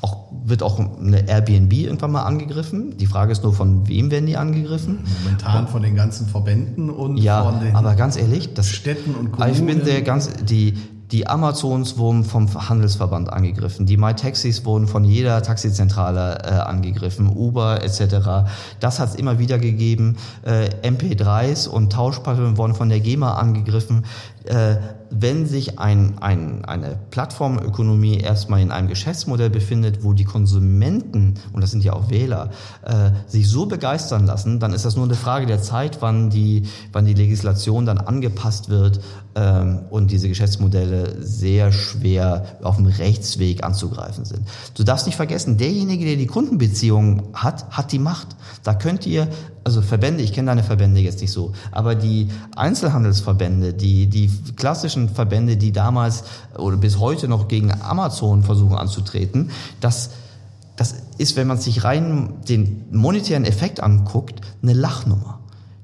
auch, 0.00 0.28
wird 0.46 0.62
auch 0.62 0.78
eine 0.78 1.28
Airbnb 1.28 1.70
irgendwann 1.70 2.12
mal 2.12 2.22
angegriffen. 2.22 2.96
Die 2.96 3.04
Frage 3.04 3.32
ist 3.32 3.42
nur, 3.42 3.52
von 3.52 3.86
wem 3.88 4.10
werden 4.10 4.24
die 4.24 4.38
angegriffen? 4.38 5.00
Momentan 5.22 5.68
von 5.68 5.82
den 5.82 5.94
ganzen 5.96 6.26
Verbänden 6.26 6.88
und 6.88 7.18
Ja, 7.18 7.44
von 7.44 7.60
den 7.60 7.76
aber 7.76 7.94
ganz 7.94 8.16
ehrlich, 8.16 8.54
das 8.54 8.70
Städten 8.70 9.14
und 9.14 9.38
Also 9.38 9.52
ich 9.52 9.66
bin 9.66 9.80
Kommunen. 9.80 9.84
der 9.84 10.00
ganz 10.00 10.30
die 10.44 10.78
die 11.12 11.28
Amazons 11.28 11.98
wurden 11.98 12.24
vom 12.24 12.52
Handelsverband 12.68 13.32
angegriffen, 13.32 13.86
die 13.86 13.96
MyTaxis 13.96 14.64
wurden 14.64 14.88
von 14.88 15.04
jeder 15.04 15.40
Taxizentrale 15.42 16.38
äh, 16.42 16.48
angegriffen, 16.48 17.28
Uber 17.28 17.82
etc. 17.82 18.48
Das 18.80 18.98
hat 18.98 19.10
es 19.10 19.14
immer 19.14 19.38
wieder 19.38 19.58
gegeben. 19.58 20.16
Äh, 20.42 20.68
MP3s 20.82 21.68
und 21.68 21.92
Tauschpapiere 21.92 22.56
wurden 22.56 22.74
von 22.74 22.88
der 22.88 23.00
GEMA 23.00 23.34
angegriffen. 23.34 24.04
Äh, 24.44 24.76
wenn 25.10 25.46
sich 25.46 25.78
ein, 25.78 26.18
ein, 26.20 26.64
eine 26.64 26.98
Plattformökonomie 27.10 28.18
erstmal 28.18 28.60
in 28.60 28.70
einem 28.70 28.88
Geschäftsmodell 28.88 29.50
befindet, 29.50 30.02
wo 30.02 30.12
die 30.12 30.24
Konsumenten, 30.24 31.34
und 31.52 31.62
das 31.62 31.70
sind 31.70 31.84
ja 31.84 31.92
auch 31.92 32.10
Wähler, 32.10 32.50
äh, 32.82 33.10
sich 33.26 33.48
so 33.48 33.66
begeistern 33.66 34.26
lassen, 34.26 34.60
dann 34.60 34.72
ist 34.72 34.84
das 34.84 34.96
nur 34.96 35.04
eine 35.04 35.14
Frage 35.14 35.46
der 35.46 35.62
Zeit, 35.62 35.98
wann 36.00 36.30
die, 36.30 36.64
wann 36.92 37.04
die 37.04 37.14
Legislation 37.14 37.86
dann 37.86 37.98
angepasst 37.98 38.68
wird 38.68 39.00
ähm, 39.34 39.80
und 39.90 40.10
diese 40.10 40.28
Geschäftsmodelle 40.28 41.22
sehr 41.22 41.72
schwer 41.72 42.58
auf 42.62 42.76
dem 42.76 42.86
Rechtsweg 42.86 43.64
anzugreifen 43.64 44.24
sind. 44.24 44.40
Du 44.74 44.82
darfst 44.82 45.06
nicht 45.06 45.16
vergessen, 45.16 45.58
derjenige, 45.58 46.04
der 46.04 46.16
die 46.16 46.26
Kundenbeziehung 46.26 47.28
hat, 47.34 47.68
hat 47.70 47.92
die 47.92 47.98
Macht. 47.98 48.28
Da 48.62 48.74
könnt 48.74 49.06
ihr, 49.06 49.28
also 49.62 49.82
Verbände, 49.82 50.22
ich 50.22 50.32
kenne 50.32 50.46
deine 50.46 50.62
Verbände 50.62 51.00
jetzt 51.00 51.20
nicht 51.20 51.32
so, 51.32 51.52
aber 51.70 51.94
die 51.94 52.28
Einzelhandelsverbände, 52.54 53.74
die, 53.74 54.06
die 54.06 54.30
klassischen 54.56 54.95
Verbände, 55.08 55.56
die 55.56 55.72
damals 55.72 56.24
oder 56.56 56.76
bis 56.76 56.98
heute 56.98 57.28
noch 57.28 57.48
gegen 57.48 57.72
Amazon 57.72 58.42
versuchen 58.42 58.76
anzutreten, 58.76 59.50
das 59.80 60.10
das 60.76 60.94
ist, 61.16 61.36
wenn 61.36 61.46
man 61.46 61.58
sich 61.58 61.84
rein 61.84 62.34
den 62.48 62.84
monetären 62.90 63.44
Effekt 63.44 63.80
anguckt, 63.80 64.42
eine 64.62 64.74
Lachnummer. 64.74 65.35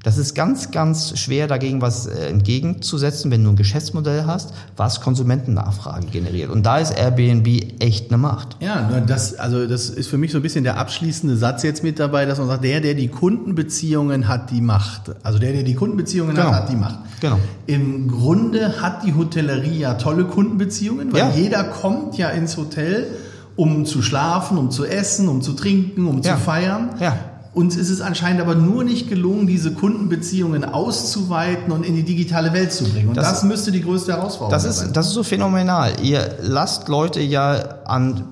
Das 0.04 0.18
ist 0.18 0.34
ganz, 0.34 0.72
ganz 0.72 1.16
schwer 1.18 1.46
dagegen 1.46 1.80
was 1.80 2.06
äh, 2.06 2.26
entgegenzusetzen, 2.28 3.30
wenn 3.30 3.44
du 3.44 3.50
ein 3.50 3.56
Geschäftsmodell 3.56 4.24
hast, 4.26 4.52
was 4.76 5.00
Konsumentennachfrage 5.00 6.06
generiert. 6.08 6.50
Und 6.50 6.64
da 6.66 6.78
ist 6.78 6.90
Airbnb 6.90 7.46
echt 7.80 8.10
eine 8.10 8.18
Macht. 8.18 8.56
Ja, 8.60 9.00
das, 9.06 9.34
also 9.34 9.66
das 9.66 9.90
ist 9.90 10.08
für 10.08 10.18
mich 10.18 10.32
so 10.32 10.38
ein 10.38 10.42
bisschen 10.42 10.64
der 10.64 10.76
abschließende 10.78 11.36
Satz 11.36 11.62
jetzt 11.62 11.84
mit 11.84 11.98
dabei, 12.00 12.26
dass 12.26 12.38
man 12.38 12.48
sagt, 12.48 12.64
der, 12.64 12.80
der 12.80 12.94
die 12.94 13.08
Kundenbeziehungen 13.08 14.26
hat, 14.28 14.50
die 14.50 14.60
Macht. 14.60 15.12
Also 15.22 15.38
der, 15.38 15.52
der 15.52 15.62
die 15.62 15.74
Kundenbeziehungen 15.74 16.34
Genau. 16.34 16.48
hat, 16.48 16.62
hat 16.64 16.68
die 16.70 16.76
Macht. 16.76 16.98
Genau. 17.20 17.38
Im 17.66 18.08
Grunde 18.08 18.80
hat 18.82 19.04
die 19.04 19.14
Hotellerie 19.14 19.78
ja 19.78 19.94
tolle 19.94 20.24
Kundenbeziehungen, 20.24 21.12
weil 21.12 21.20
Ja. 21.20 21.30
jeder 21.30 21.64
kommt 21.64 22.18
ja 22.18 22.28
ins 22.30 22.56
Hotel, 22.56 23.06
um 23.54 23.84
zu 23.86 24.02
schlafen, 24.02 24.58
um 24.58 24.70
zu 24.70 24.84
essen, 24.84 25.28
um 25.28 25.42
zu 25.42 25.52
trinken, 25.52 26.06
um 26.08 26.22
Ja. 26.22 26.34
zu 26.36 26.40
feiern. 26.42 26.90
Ja. 26.98 27.16
Uns 27.54 27.76
ist 27.76 27.90
es 27.90 28.00
anscheinend 28.00 28.40
aber 28.40 28.54
nur 28.54 28.82
nicht 28.82 29.08
gelungen, 29.10 29.46
diese 29.46 29.72
Kundenbeziehungen 29.74 30.64
auszuweiten 30.64 31.70
und 31.72 31.84
in 31.84 31.94
die 31.94 32.02
digitale 32.02 32.52
Welt 32.54 32.72
zu 32.72 32.84
bringen. 32.84 33.08
Und 33.08 33.16
das, 33.16 33.28
Das- 33.28 33.42
müsste 33.42 33.70
die 33.72 33.82
größte 33.82 34.12
Herausforderung 34.12 34.50
Das 34.50 34.62
sein. 34.62 34.86
ist, 34.88 34.96
das 34.96 35.08
ist 35.08 35.12
so 35.14 35.22
phänomenal. 35.22 35.92
Ihr 36.02 36.36
lasst 36.40 36.88
Leute 36.88 37.20
ja 37.20 37.80
an 37.84 38.24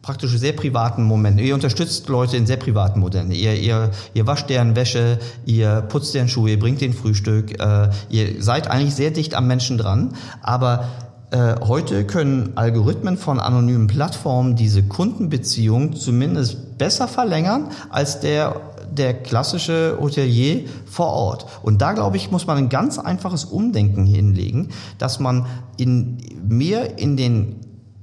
praktisch 0.00 0.38
sehr 0.38 0.52
privaten 0.52 1.02
Momenten. 1.02 1.44
Ihr 1.44 1.54
unterstützt 1.54 2.08
Leute 2.08 2.36
in 2.36 2.46
sehr 2.46 2.56
privaten 2.56 3.00
Modellen. 3.00 3.30
Ihr, 3.32 3.54
ihr, 3.56 3.90
ihr 4.14 4.26
wascht 4.28 4.48
deren 4.48 4.76
Wäsche, 4.76 5.18
ihr 5.44 5.82
putzt 5.88 6.14
deren 6.14 6.28
Schuhe, 6.28 6.50
ihr 6.50 6.58
bringt 6.58 6.80
den 6.80 6.94
Frühstück. 6.94 7.60
Äh, 7.60 7.90
ihr 8.08 8.42
seid 8.42 8.70
eigentlich 8.70 8.94
sehr 8.94 9.10
dicht 9.10 9.34
am 9.34 9.46
Menschen 9.48 9.76
dran. 9.76 10.14
Aber 10.40 10.84
äh, 11.30 11.56
heute 11.60 12.04
können 12.06 12.52
Algorithmen 12.56 13.18
von 13.18 13.38
anonymen 13.38 13.86
Plattformen 13.86 14.56
diese 14.56 14.82
Kundenbeziehung 14.82 15.94
zumindest 15.94 16.78
besser 16.78 17.08
verlängern 17.08 17.68
als 17.90 18.20
der 18.20 18.60
der 18.90 19.14
klassische 19.14 19.98
Hotelier 20.00 20.64
vor 20.86 21.08
Ort. 21.12 21.46
Und 21.62 21.80
da, 21.82 21.92
glaube 21.92 22.16
ich, 22.16 22.30
muss 22.30 22.46
man 22.46 22.56
ein 22.56 22.68
ganz 22.68 22.98
einfaches 22.98 23.44
Umdenken 23.44 24.06
hinlegen, 24.06 24.70
dass 24.96 25.20
man 25.20 25.46
in, 25.76 26.18
mehr 26.48 26.98
in 26.98 27.16
den 27.16 27.56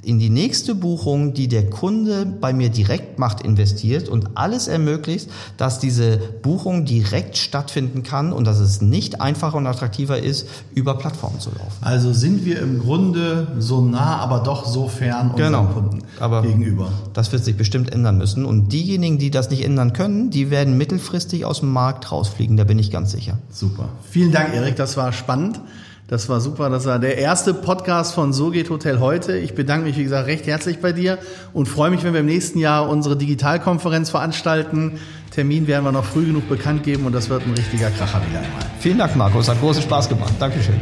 in 0.06 0.20
die 0.20 0.30
nächste 0.30 0.76
Buchung, 0.76 1.34
die 1.34 1.48
der 1.48 1.70
Kunde 1.70 2.26
bei 2.26 2.54
mir 2.54 2.70
direkt 2.70 3.18
macht, 3.20 3.42
investiert 3.42 4.08
und 4.08 4.30
alles 4.38 4.68
ermöglicht, 4.68 5.30
dass 5.58 5.80
diese 5.80 6.18
Buchung 6.42 6.86
direkt 6.86 7.38
stattfinden 7.38 8.04
kann 8.04 8.32
und 8.32 8.46
dass 8.46 8.60
es 8.60 8.82
nicht 8.82 9.22
einfacher 9.22 9.58
und 9.58 9.68
attraktiver 9.68 10.20
ist, 10.20 10.48
über 10.74 10.98
Plattformen 10.98 11.40
zu 11.40 11.50
laufen. 11.50 11.78
Also 11.82 12.14
sind 12.14 12.46
wir 12.46 12.60
im 12.62 12.80
Grunde 12.80 13.48
so 13.60 13.82
nah, 13.82 14.18
aber 14.18 14.40
doch 14.40 14.66
so 14.66 14.88
fern 14.88 15.32
unseren 15.32 15.52
Genau. 15.52 15.66
Kunden 15.66 16.00
Aber- 16.20 16.42
gegenüber. 16.44 16.90
Das 17.14 17.32
wird 17.32 17.44
sich 17.44 17.58
bestimmt 17.58 17.92
ändern 17.92 18.18
müssen. 18.18 18.46
Und 18.46 18.72
diejenigen, 18.74 19.18
die 19.18 19.32
das 19.32 19.50
nicht 19.50 19.64
ändern 19.66 19.94
können, 19.94 20.30
die 20.30 20.50
werden 20.52 20.78
mittelfristig 20.78 21.46
aus 21.46 21.62
dem 21.62 21.72
Markt 21.74 22.12
rausfliegen, 22.12 22.58
da 22.58 22.64
bin 22.64 22.78
ich 22.80 22.92
ganz 22.92 23.12
sicher. 23.12 23.38
Super. 23.50 23.90
Vielen 24.10 24.32
Dank, 24.32 24.54
Erik. 24.54 24.76
Das 24.76 24.98
war 24.98 25.12
spannend. 25.14 25.60
Das 26.08 26.30
war 26.30 26.40
super. 26.40 26.70
Das 26.70 26.86
war 26.86 27.00
der 27.00 27.18
erste 27.18 27.54
Podcast 27.54 28.14
von 28.14 28.32
So 28.32 28.52
geht 28.52 28.70
Hotel 28.70 29.00
heute. 29.00 29.38
Ich 29.38 29.56
bedanke 29.56 29.88
mich, 29.88 29.98
wie 29.98 30.04
gesagt, 30.04 30.28
recht 30.28 30.46
herzlich 30.46 30.80
bei 30.80 30.92
dir 30.92 31.18
und 31.54 31.68
freue 31.68 31.90
mich, 31.90 32.04
wenn 32.04 32.14
wir 32.14 32.20
im 32.20 32.28
nächsten 32.28 32.60
Jahr 32.60 32.88
unsere 32.88 33.18
Digitalkonferenz 33.18 34.12
veranstalten. 34.12 35.00
Termin 35.32 35.68
werden 35.68 35.84
wir 35.84 35.92
noch 35.92 36.06
früh 36.06 36.26
genug 36.26 36.48
bekannt 36.48 36.84
geben 36.84 37.06
und 37.06 37.14
das 37.14 37.30
wird 37.30 37.46
ein 37.46 37.54
richtiger 37.54 37.90
Kracher 37.90 38.22
wieder 38.30 38.40
einmal. 38.40 38.62
Vielen 38.80 39.00
Dank, 39.00 39.16
Markus. 39.16 39.50
Hat 39.50 39.60
großen 39.60 39.82
Spaß 39.82 40.08
gemacht. 40.08 40.34
Dankeschön. 40.40 40.80